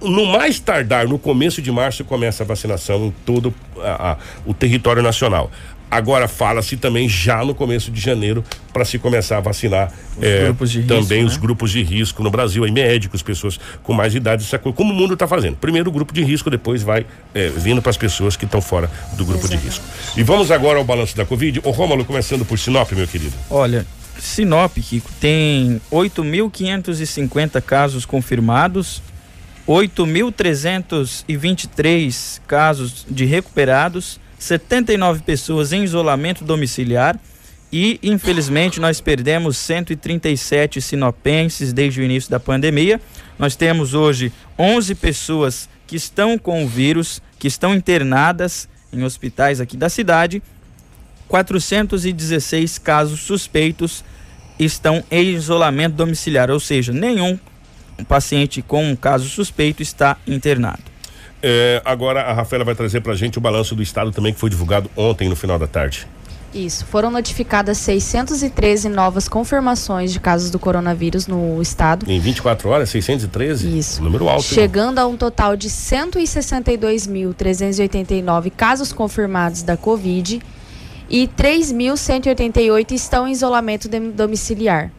no 0.00 0.24
mais 0.24 0.58
tardar, 0.60 1.06
no 1.08 1.18
começo 1.18 1.60
de 1.60 1.70
março, 1.70 2.04
começa 2.04 2.42
a 2.42 2.46
vacinação 2.46 3.06
em 3.06 3.14
todo 3.26 3.52
a- 3.82 4.12
a- 4.12 4.16
o 4.46 4.54
território 4.54 5.02
nacional. 5.02 5.50
Agora 5.90 6.28
fala-se 6.28 6.76
também 6.76 7.08
já 7.08 7.44
no 7.44 7.52
começo 7.54 7.90
de 7.90 8.00
janeiro 8.00 8.44
para 8.72 8.84
se 8.84 8.96
começar 8.98 9.38
a 9.38 9.40
vacinar 9.40 9.92
eh, 10.22 10.44
grupos 10.44 10.70
de 10.70 10.80
risco, 10.80 10.94
também 10.94 11.24
os 11.24 11.34
né? 11.34 11.40
grupos 11.40 11.72
de 11.72 11.82
risco 11.82 12.22
no 12.22 12.30
Brasil, 12.30 12.62
aí 12.62 12.70
médicos, 12.70 13.22
pessoas 13.22 13.58
com 13.82 13.92
mais 13.92 14.14
idade, 14.14 14.46
como 14.76 14.92
o 14.92 14.96
mundo 14.96 15.14
está 15.14 15.26
fazendo. 15.26 15.56
Primeiro 15.56 15.90
o 15.90 15.92
grupo 15.92 16.14
de 16.14 16.22
risco, 16.22 16.48
depois 16.48 16.80
vai 16.82 17.04
eh, 17.34 17.50
vindo 17.56 17.82
para 17.82 17.90
as 17.90 17.96
pessoas 17.96 18.36
que 18.36 18.44
estão 18.44 18.60
fora 18.60 18.88
do 19.14 19.24
grupo 19.24 19.48
de 19.48 19.56
risco. 19.56 19.84
E 20.16 20.22
vamos 20.22 20.52
agora 20.52 20.78
ao 20.78 20.84
balanço 20.84 21.16
da 21.16 21.26
Covid. 21.26 21.60
Ô 21.64 21.70
Rômulo, 21.70 22.04
começando 22.04 22.44
por 22.44 22.56
Sinop, 22.58 22.92
meu 22.92 23.08
querido. 23.08 23.34
Olha, 23.50 23.84
Sinop, 24.20 24.76
Kiko, 24.76 25.10
tem 25.20 25.80
8.550 25.90 27.60
casos 27.62 28.06
confirmados, 28.06 29.02
8.323 29.66 32.40
casos 32.46 33.04
de 33.10 33.24
recuperados, 33.24 34.20
79 34.40 35.22
pessoas 35.22 35.72
em 35.72 35.84
isolamento 35.84 36.42
domiciliar 36.42 37.16
e, 37.72 38.00
infelizmente, 38.02 38.80
nós 38.80 39.00
perdemos 39.00 39.56
137 39.58 40.80
sinopenses 40.80 41.72
desde 41.72 42.00
o 42.00 42.04
início 42.04 42.28
da 42.28 42.40
pandemia. 42.40 43.00
Nós 43.38 43.54
temos 43.54 43.94
hoje 43.94 44.32
11 44.58 44.96
pessoas 44.96 45.68
que 45.86 45.94
estão 45.94 46.36
com 46.36 46.64
o 46.64 46.68
vírus, 46.68 47.22
que 47.38 47.46
estão 47.46 47.72
internadas 47.72 48.68
em 48.92 49.04
hospitais 49.04 49.60
aqui 49.60 49.76
da 49.76 49.88
cidade 49.88 50.42
416 51.30 52.78
casos 52.78 53.20
suspeitos 53.20 54.04
estão 54.58 55.02
em 55.10 55.30
isolamento 55.30 55.94
domiciliar, 55.94 56.50
ou 56.50 56.58
seja, 56.58 56.92
nenhum 56.92 57.38
paciente 58.08 58.60
com 58.60 58.84
um 58.84 58.96
caso 58.96 59.28
suspeito 59.28 59.80
está 59.80 60.16
internado. 60.26 60.89
Eh, 61.42 61.80
agora 61.84 62.22
a 62.22 62.32
Rafaela 62.32 62.64
vai 62.64 62.74
trazer 62.74 63.00
para 63.00 63.12
a 63.12 63.16
gente 63.16 63.38
o 63.38 63.40
balanço 63.40 63.74
do 63.74 63.82
estado 63.82 64.10
também 64.12 64.32
que 64.32 64.40
foi 64.40 64.50
divulgado 64.50 64.90
ontem 64.96 65.28
no 65.28 65.36
final 65.36 65.58
da 65.58 65.66
tarde. 65.66 66.06
Isso, 66.52 66.84
foram 66.84 67.12
notificadas 67.12 67.78
613 67.78 68.88
novas 68.88 69.28
confirmações 69.28 70.12
de 70.12 70.18
casos 70.18 70.50
do 70.50 70.58
coronavírus 70.58 71.28
no 71.28 71.62
estado. 71.62 72.10
Em 72.10 72.18
24 72.18 72.68
horas, 72.68 72.90
613? 72.90 73.78
Isso. 73.78 74.02
Número 74.02 74.28
alto. 74.28 74.42
hein? 74.42 74.48
Chegando 74.54 74.98
a 74.98 75.06
um 75.06 75.16
total 75.16 75.56
de 75.56 75.70
162.389 75.70 78.50
casos 78.50 78.92
confirmados 78.92 79.62
da 79.62 79.76
Covid 79.76 80.42
e 81.08 81.28
3.188 81.28 82.90
estão 82.92 83.28
em 83.28 83.32
isolamento 83.32 83.88
domiciliar. 83.88 84.90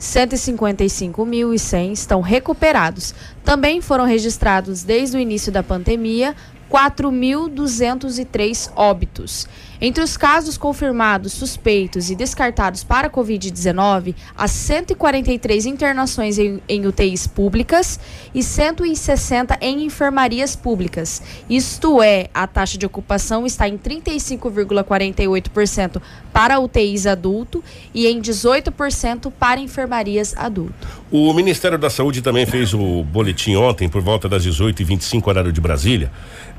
155.100 0.00 1.92
estão 1.92 2.20
recuperados. 2.22 3.14
Também 3.44 3.80
foram 3.80 4.04
registrados 4.04 4.82
desde 4.82 5.16
o 5.16 5.20
início 5.20 5.52
da 5.52 5.62
pandemia 5.62 6.34
4.203 6.70 8.72
óbitos. 8.74 9.46
Entre 9.82 10.04
os 10.04 10.14
casos 10.14 10.58
confirmados, 10.58 11.32
suspeitos 11.32 12.10
e 12.10 12.14
descartados 12.14 12.84
para 12.84 13.06
a 13.06 13.10
Covid-19, 13.10 14.14
há 14.36 14.46
143 14.46 15.64
internações 15.64 16.38
em, 16.38 16.60
em 16.68 16.86
UTIs 16.86 17.26
públicas 17.26 17.98
e 18.34 18.42
160 18.42 19.56
em 19.62 19.84
enfermarias 19.84 20.54
públicas. 20.54 21.22
Isto 21.48 22.02
é, 22.02 22.28
a 22.34 22.46
taxa 22.46 22.76
de 22.76 22.84
ocupação 22.84 23.46
está 23.46 23.66
em 23.66 23.78
35,48% 23.78 26.02
para 26.30 26.60
UTIs 26.60 27.06
adulto 27.06 27.64
e 27.94 28.06
em 28.06 28.20
18% 28.20 29.32
para 29.32 29.60
enfermarias 29.60 30.34
adulto. 30.36 30.86
O 31.10 31.32
Ministério 31.32 31.78
da 31.78 31.88
Saúde 31.88 32.20
também 32.20 32.44
fez 32.44 32.74
o 32.74 33.02
boletim 33.04 33.56
ontem, 33.56 33.88
por 33.88 34.02
volta 34.02 34.28
das 34.28 34.46
18h25, 34.46 35.26
horário 35.26 35.52
de 35.52 35.60
Brasília. 35.60 36.12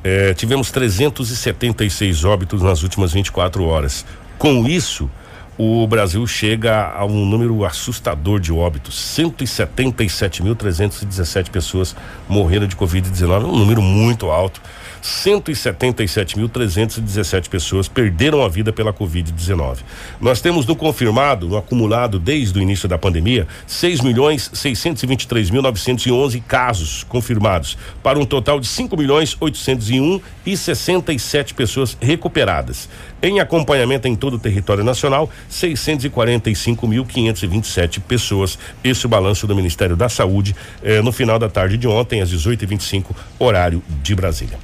Eh, 0.04 0.34
tivemos 0.34 0.72
376 0.72 2.26
óbitos 2.26 2.60
nas 2.62 2.82
últimas 2.82 3.14
24 3.14 3.64
horas. 3.66 4.04
Com 4.38 4.68
isso, 4.68 5.10
o 5.58 5.86
Brasil 5.86 6.26
chega 6.26 6.92
a 6.92 7.06
um 7.06 7.26
número 7.26 7.64
assustador 7.64 8.40
de 8.40 8.52
óbitos. 8.52 8.96
177.317 9.16 11.52
pessoas 11.52 11.96
morreram 12.28 12.66
de 12.66 12.76
Covid-19, 12.76 13.46
um 13.46 13.60
número 13.60 13.80
muito 13.82 14.32
alto. 14.32 14.60
177.317 15.02 17.50
pessoas 17.50 17.88
perderam 17.88 18.44
a 18.44 18.48
vida 18.48 18.72
pela 18.72 18.94
Covid-19. 18.94 19.80
Nós 20.20 20.42
temos 20.42 20.66
no 20.66 20.76
confirmado, 20.76 21.48
no 21.48 21.58
acumulado 21.58 22.20
desde 22.20 22.60
o 22.60 22.62
início 22.62 22.88
da 22.88 22.98
pandemia, 22.98 23.48
6 23.66 24.02
milhões 24.02 24.52
623.911 24.54 26.44
casos 26.48 27.04
confirmados, 27.04 27.78
para 28.04 28.20
um 28.20 28.26
total 28.26 28.60
de 28.60 28.68
5 28.68 28.96
milhões 28.96 29.36
801 29.40 30.22
e 30.46 30.56
67 30.56 31.54
pessoas 31.54 31.98
recuperadas. 32.00 32.88
Em 33.22 33.40
acompanhamento 33.40 34.08
em 34.08 34.16
todo 34.16 34.36
o 34.36 34.40
território 34.40 34.84
nacional, 34.84 35.30
645.527 35.50 38.00
pessoas. 38.02 38.58
Esse 38.84 39.06
é 39.06 39.08
o 39.08 39.10
balanço 39.10 39.46
do 39.46 39.56
Ministério 39.56 39.96
da 39.96 40.10
Saúde 40.10 40.56
eh, 40.84 41.00
no 41.02 41.12
final 41.12 41.38
da 41.38 41.48
tarde 41.50 41.78
de 41.78 41.88
ontem, 41.88 42.22
às 42.22 42.32
18h25, 42.32 43.16
horário 43.40 43.84
de 44.02 44.16
Brasília. 44.16 44.58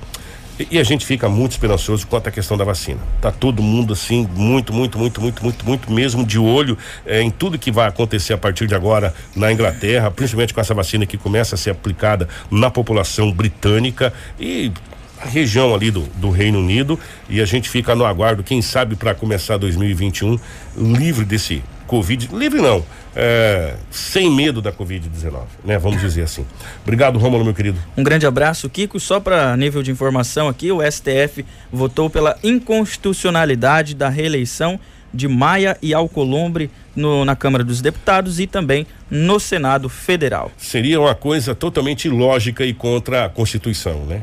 E, 0.60 0.68
e 0.72 0.80
a 0.80 0.84
gente 0.84 1.05
fica 1.05 1.30
muito 1.30 1.51
esperançoso 1.51 2.08
quanto 2.08 2.28
à 2.28 2.32
questão 2.32 2.58
da 2.58 2.64
vacina. 2.64 2.99
Tá 3.22 3.32
todo 3.32 3.62
mundo 3.62 3.93
assim, 3.93 4.28
muito, 4.36 4.74
muito, 4.74 4.97
muito, 4.97 5.22
muito, 5.22 5.43
muito, 5.43 5.66
muito 5.66 5.91
mesmo 5.91 6.26
de 6.26 6.39
olho 6.39 6.78
eh, 7.05 7.22
em 7.22 7.30
tudo 7.30 7.58
que 7.60 7.72
vai 7.72 7.88
acontecer 7.88 8.34
a 8.34 8.38
partir 8.38 8.68
de 8.68 8.76
agora 8.76 9.14
na 9.36 9.51
Inglaterra, 9.51 10.10
principalmente 10.12 10.53
com 10.53 10.62
essa 10.62 10.74
vacina 10.74 11.05
que 11.05 11.18
começa 11.18 11.55
a 11.55 11.58
ser 11.58 11.72
aplicada 11.72 12.28
na 12.49 12.70
população 12.70 13.32
britânica 13.32 14.14
e 14.39 14.72
região 15.20 15.74
ali 15.74 15.89
do, 15.89 16.01
do 16.16 16.30
Reino 16.30 16.60
Unido 16.60 16.99
e 17.28 17.41
a 17.41 17.45
gente 17.45 17.70
fica 17.70 17.95
no 17.95 18.05
aguardo, 18.05 18.43
quem 18.43 18.62
sabe 18.62 18.95
para 18.95 19.16
começar 19.16 19.58
2021 19.58 20.39
livre 20.78 21.26
desse 21.26 21.64
Covid, 21.88 22.30
livre 22.34 22.62
não, 22.62 22.84
é, 23.16 23.74
sem 23.90 24.30
medo 24.30 24.62
da 24.62 24.72
Covid-19, 24.72 25.42
né? 25.66 25.78
Vamos 25.80 26.00
dizer 26.02 26.22
assim. 26.24 26.46
Obrigado, 26.84 27.18
Rômulo, 27.18 27.44
meu 27.44 27.54
querido. 27.54 27.80
Um 27.98 28.04
grande 28.04 28.28
abraço, 28.28 28.70
Kiko. 28.70 29.00
Só 29.00 29.20
para 29.20 29.56
nível 29.58 29.82
de 29.82 29.90
informação 29.90 30.48
aqui, 30.48 30.72
o 30.72 30.80
STF 30.82 31.44
votou 31.72 32.10
pela 32.10 32.38
inconstitucionalidade 32.44 33.96
da 33.96 34.10
reeleição 34.10 34.80
de 35.14 35.28
Maia 35.28 35.78
e 35.82 35.94
Alcolumbre 35.94 36.70
no- 36.96 37.24
na 37.24 37.36
Câmara 37.36 37.64
dos 37.64 37.82
Deputados 37.82 38.40
e 38.40 38.46
também 38.46 38.86
no 39.10 39.40
Senado 39.40 39.88
Federal. 39.88 40.52
Seria 40.58 41.00
uma 41.00 41.16
coisa 41.16 41.56
totalmente 41.56 42.06
ilógica 42.08 42.66
e 42.66 42.74
contra 42.74 43.26
a 43.26 43.30
Constituição, 43.30 44.06
né? 44.06 44.22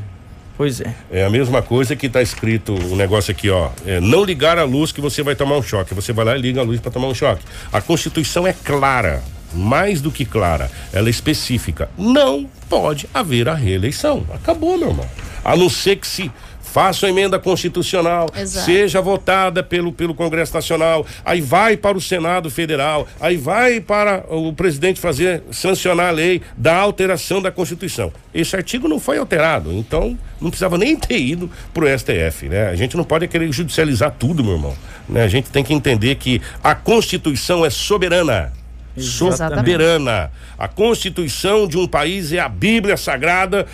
Pois 0.57 0.79
é. 0.79 0.93
É 1.11 1.25
a 1.25 1.29
mesma 1.29 1.61
coisa 1.61 1.95
que 1.95 2.07
está 2.07 2.21
escrito 2.21 2.73
um 2.73 2.95
negócio 2.95 3.31
aqui, 3.31 3.49
ó. 3.49 3.69
é, 3.85 3.99
não 3.99 4.23
ligar 4.23 4.57
a 4.57 4.63
luz 4.63 4.91
que 4.91 5.01
você 5.01 5.21
vai 5.21 5.35
tomar 5.35 5.57
um 5.57 5.61
choque. 5.63 5.93
Você 5.93 6.13
vai 6.13 6.23
lá 6.25 6.37
e 6.37 6.41
liga 6.41 6.61
a 6.61 6.63
luz 6.63 6.79
para 6.79 6.91
tomar 6.91 7.07
um 7.07 7.13
choque. 7.13 7.43
A 7.73 7.81
Constituição 7.81 8.47
é 8.47 8.53
clara, 8.53 9.21
mais 9.53 10.01
do 10.01 10.11
que 10.11 10.23
clara. 10.23 10.71
Ela 10.93 11.07
é 11.07 11.11
específica. 11.11 11.89
Não 11.97 12.49
pode 12.69 13.07
haver 13.13 13.49
a 13.49 13.53
reeleição. 13.53 14.25
Acabou, 14.33 14.77
meu 14.77 14.89
irmão. 14.89 15.09
A 15.43 15.55
não 15.55 15.69
ser 15.69 15.97
que 15.97 16.07
se 16.07 16.31
faça 16.75 17.05
uma 17.05 17.09
emenda 17.09 17.39
constitucional, 17.39 18.27
Exato. 18.37 18.65
seja 18.65 18.99
votada 18.99 19.63
pelo, 19.63 19.93
pelo 19.93 20.13
Congresso 20.13 20.53
Nacional, 20.53 21.05
aí 21.23 21.39
vai 21.39 21.77
para 21.77 21.97
o 21.97 22.01
Senado 22.01 22.49
Federal, 22.49 23.07
aí 23.17 23.37
vai 23.37 23.79
para 23.79 24.25
o 24.29 24.51
presidente 24.51 24.99
fazer, 24.99 25.41
sancionar 25.51 26.09
a 26.09 26.11
lei 26.11 26.41
da 26.57 26.75
alteração 26.75 27.41
da 27.41 27.49
Constituição. 27.49 28.11
Esse 28.33 28.57
artigo 28.57 28.89
não 28.89 28.99
foi 28.99 29.17
alterado, 29.17 29.71
então 29.71 30.19
não 30.41 30.49
precisava 30.49 30.77
nem 30.77 30.97
ter 30.97 31.17
ido 31.17 31.49
pro 31.73 31.87
STF, 31.87 32.49
né? 32.49 32.67
A 32.67 32.75
gente 32.75 32.97
não 32.97 33.05
pode 33.05 33.25
querer 33.29 33.49
judicializar 33.53 34.13
tudo, 34.19 34.43
meu 34.43 34.55
irmão, 34.55 34.75
né? 35.07 35.23
A 35.23 35.29
gente 35.29 35.49
tem 35.49 35.63
que 35.63 35.73
entender 35.73 36.15
que 36.15 36.41
a 36.61 36.75
Constituição 36.75 37.65
é 37.65 37.69
soberana. 37.69 38.51
Exatamente. 38.97 39.55
Soberana. 39.55 40.31
A 40.57 40.67
Constituição 40.67 41.69
de 41.69 41.77
um 41.77 41.87
país 41.87 42.33
é 42.33 42.39
a 42.39 42.49
Bíblia 42.49 42.97
Sagrada 42.97 43.65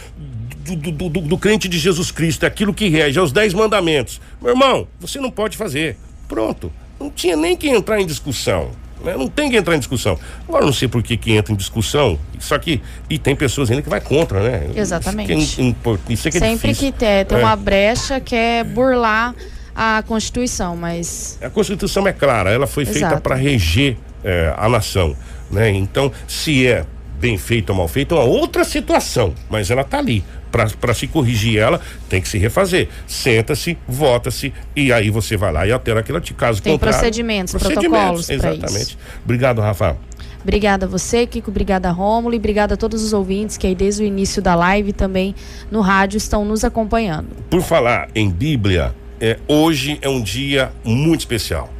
do, 0.61 0.91
do, 0.91 1.09
do, 1.09 1.21
do 1.21 1.37
crente 1.37 1.67
de 1.67 1.77
Jesus 1.79 2.11
Cristo, 2.11 2.43
é 2.43 2.47
aquilo 2.47 2.73
que 2.73 2.87
rege, 2.87 3.17
é 3.19 3.21
os 3.21 3.31
dez 3.31 3.53
mandamentos. 3.53 4.21
Meu 4.41 4.51
irmão, 4.51 4.87
você 4.99 5.19
não 5.19 5.31
pode 5.31 5.57
fazer. 5.57 5.97
Pronto. 6.27 6.71
Não 6.99 7.09
tinha 7.09 7.35
nem 7.35 7.55
que 7.57 7.67
entrar 7.69 7.99
em 7.99 8.05
discussão. 8.05 8.71
né? 9.03 9.15
Não 9.17 9.27
tem 9.27 9.49
que 9.49 9.57
entrar 9.57 9.75
em 9.75 9.79
discussão. 9.79 10.17
Agora, 10.47 10.65
não 10.65 10.71
sei 10.73 10.87
por 10.87 11.01
que, 11.01 11.17
que 11.17 11.31
entra 11.33 11.51
em 11.53 11.55
discussão. 11.57 12.17
Só 12.39 12.57
que. 12.59 12.79
E 13.09 13.17
tem 13.17 13.35
pessoas 13.35 13.69
ainda 13.71 13.81
que 13.81 13.89
vai 13.89 13.99
contra, 13.99 14.39
né? 14.41 14.69
Exatamente. 14.75 15.33
Isso 15.33 15.55
que 15.55 15.61
é, 15.61 16.13
isso 16.13 16.27
é 16.27 16.31
que 16.31 16.37
é 16.37 16.39
Sempre 16.39 16.69
difícil. 16.69 16.91
que 16.93 16.99
tem, 16.99 17.25
tem 17.25 17.37
É. 17.37 17.41
uma 17.41 17.55
brecha, 17.55 18.19
quer 18.19 18.63
burlar 18.63 19.33
a 19.75 20.03
Constituição, 20.07 20.75
mas. 20.77 21.37
A 21.41 21.49
Constituição 21.49 22.07
é 22.07 22.13
clara, 22.13 22.51
ela 22.51 22.67
foi 22.67 22.85
feita 22.85 22.99
Exato. 23.07 23.21
para 23.21 23.35
reger 23.35 23.97
é, 24.23 24.53
a 24.55 24.69
nação, 24.69 25.15
né? 25.49 25.69
Então, 25.71 26.11
se 26.27 26.67
é 26.67 26.85
bem 27.21 27.37
feita 27.37 27.71
ou 27.71 27.77
mal 27.77 27.87
feita, 27.87 28.15
é 28.15 28.17
uma 28.17 28.25
outra 28.25 28.63
situação, 28.63 29.33
mas 29.49 29.69
ela 29.69 29.83
tá 29.83 29.99
ali. 29.99 30.23
Para 30.51 30.93
se 30.93 31.07
corrigir 31.07 31.57
ela, 31.57 31.79
tem 32.09 32.21
que 32.21 32.27
se 32.27 32.37
refazer. 32.37 32.89
Senta-se, 33.07 33.77
vota-se 33.87 34.51
e 34.75 34.91
aí 34.91 35.09
você 35.09 35.37
vai 35.37 35.53
lá 35.53 35.65
e 35.65 35.71
altera 35.71 36.01
aquilo 36.01 36.19
caso 36.35 36.61
Tem 36.61 36.73
contrário. 36.73 36.99
procedimentos, 36.99 37.53
protocolos 37.53 38.25
pra 38.25 38.35
Exatamente. 38.35 38.97
Obrigado, 39.23 39.61
Rafa. 39.61 39.95
Obrigada 40.43 40.85
a 40.87 40.89
você, 40.89 41.25
Kiko. 41.25 41.51
Obrigada, 41.51 41.89
Rômulo. 41.91 42.33
E 42.33 42.37
obrigada 42.37 42.73
a 42.73 42.77
todos 42.77 43.01
os 43.01 43.13
ouvintes 43.13 43.55
que 43.55 43.65
aí 43.65 43.75
desde 43.75 44.03
o 44.03 44.05
início 44.05 44.41
da 44.41 44.55
live 44.55 44.91
também 44.91 45.33
no 45.69 45.79
rádio 45.79 46.17
estão 46.17 46.43
nos 46.43 46.65
acompanhando. 46.65 47.27
Por 47.49 47.61
falar 47.61 48.09
em 48.13 48.29
Bíblia, 48.29 48.93
é, 49.21 49.37
hoje 49.47 49.99
é 50.01 50.09
um 50.09 50.21
dia 50.21 50.71
muito 50.83 51.21
especial. 51.21 51.71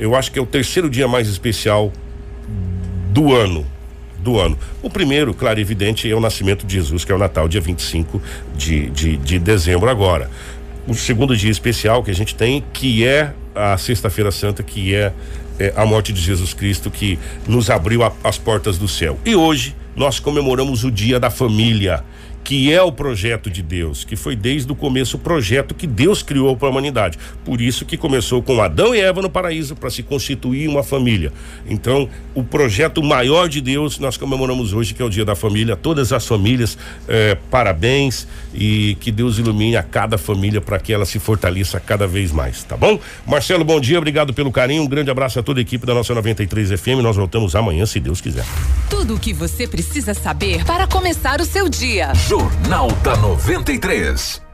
Eu 0.00 0.16
acho 0.16 0.32
que 0.32 0.38
é 0.38 0.42
o 0.42 0.46
terceiro 0.46 0.90
dia 0.90 1.06
mais 1.06 1.28
especial 1.28 1.92
do 3.12 3.32
ano. 3.32 3.64
Do 4.26 4.40
ano. 4.40 4.58
O 4.82 4.90
primeiro, 4.90 5.32
claro 5.32 5.60
e 5.60 5.62
evidente, 5.62 6.10
é 6.10 6.14
o 6.16 6.18
nascimento 6.18 6.66
de 6.66 6.74
Jesus, 6.74 7.04
que 7.04 7.12
é 7.12 7.14
o 7.14 7.18
Natal, 7.18 7.46
dia 7.46 7.60
25 7.60 8.20
de, 8.56 8.90
de, 8.90 9.16
de 9.18 9.38
dezembro 9.38 9.88
agora. 9.88 10.28
O 10.88 10.94
segundo 10.94 11.36
dia 11.36 11.50
especial 11.50 12.02
que 12.02 12.10
a 12.10 12.14
gente 12.14 12.34
tem, 12.34 12.64
que 12.72 13.06
é 13.06 13.32
a 13.54 13.78
Sexta-feira 13.78 14.32
Santa, 14.32 14.64
que 14.64 14.92
é, 14.96 15.12
é 15.60 15.72
a 15.76 15.86
morte 15.86 16.12
de 16.12 16.20
Jesus 16.20 16.52
Cristo, 16.52 16.90
que 16.90 17.16
nos 17.46 17.70
abriu 17.70 18.02
a- 18.02 18.12
as 18.24 18.36
portas 18.36 18.76
do 18.78 18.88
céu. 18.88 19.16
E 19.24 19.36
hoje 19.36 19.76
nós 19.94 20.18
comemoramos 20.18 20.82
o 20.82 20.90
Dia 20.90 21.20
da 21.20 21.30
Família 21.30 22.02
que 22.46 22.72
é 22.72 22.80
o 22.80 22.92
projeto 22.92 23.50
de 23.50 23.60
Deus, 23.60 24.04
que 24.04 24.14
foi 24.14 24.36
desde 24.36 24.70
o 24.70 24.74
começo 24.76 25.16
o 25.16 25.18
projeto 25.18 25.74
que 25.74 25.84
Deus 25.84 26.22
criou 26.22 26.56
para 26.56 26.68
a 26.68 26.70
humanidade. 26.70 27.18
Por 27.44 27.60
isso 27.60 27.84
que 27.84 27.96
começou 27.96 28.40
com 28.40 28.62
Adão 28.62 28.94
e 28.94 29.00
Eva 29.00 29.20
no 29.20 29.28
paraíso 29.28 29.74
para 29.74 29.90
se 29.90 30.00
constituir 30.00 30.68
uma 30.68 30.84
família. 30.84 31.32
Então, 31.68 32.08
o 32.36 32.44
projeto 32.44 33.02
maior 33.02 33.48
de 33.48 33.60
Deus 33.60 33.98
nós 33.98 34.16
comemoramos 34.16 34.72
hoje, 34.72 34.94
que 34.94 35.02
é 35.02 35.04
o 35.04 35.10
Dia 35.10 35.24
da 35.24 35.34
Família. 35.34 35.74
Todas 35.74 36.12
as 36.12 36.24
famílias, 36.24 36.78
eh, 37.08 37.36
parabéns 37.50 38.28
e 38.54 38.96
que 39.00 39.10
Deus 39.10 39.38
ilumine 39.38 39.76
a 39.76 39.82
cada 39.82 40.16
família 40.16 40.60
para 40.60 40.78
que 40.78 40.92
ela 40.92 41.04
se 41.04 41.18
fortaleça 41.18 41.80
cada 41.80 42.06
vez 42.06 42.30
mais, 42.30 42.62
tá 42.62 42.76
bom? 42.76 43.00
Marcelo, 43.26 43.64
bom 43.64 43.80
dia, 43.80 43.98
obrigado 43.98 44.32
pelo 44.32 44.52
carinho. 44.52 44.84
Um 44.84 44.88
grande 44.88 45.10
abraço 45.10 45.40
a 45.40 45.42
toda 45.42 45.58
a 45.58 45.62
equipe 45.62 45.84
da 45.84 45.94
nossa 45.94 46.14
93 46.14 46.80
FM. 46.80 47.02
Nós 47.02 47.16
voltamos 47.16 47.56
amanhã, 47.56 47.84
se 47.86 47.98
Deus 47.98 48.20
quiser. 48.20 48.44
Tudo 48.88 49.16
o 49.16 49.18
que 49.18 49.32
você 49.32 49.66
precisa 49.66 50.14
saber 50.14 50.64
para 50.64 50.86
começar 50.86 51.40
o 51.40 51.44
seu 51.44 51.68
dia. 51.68 52.12
Jornal 52.36 52.90
da 53.02 53.16
93. 53.16 54.45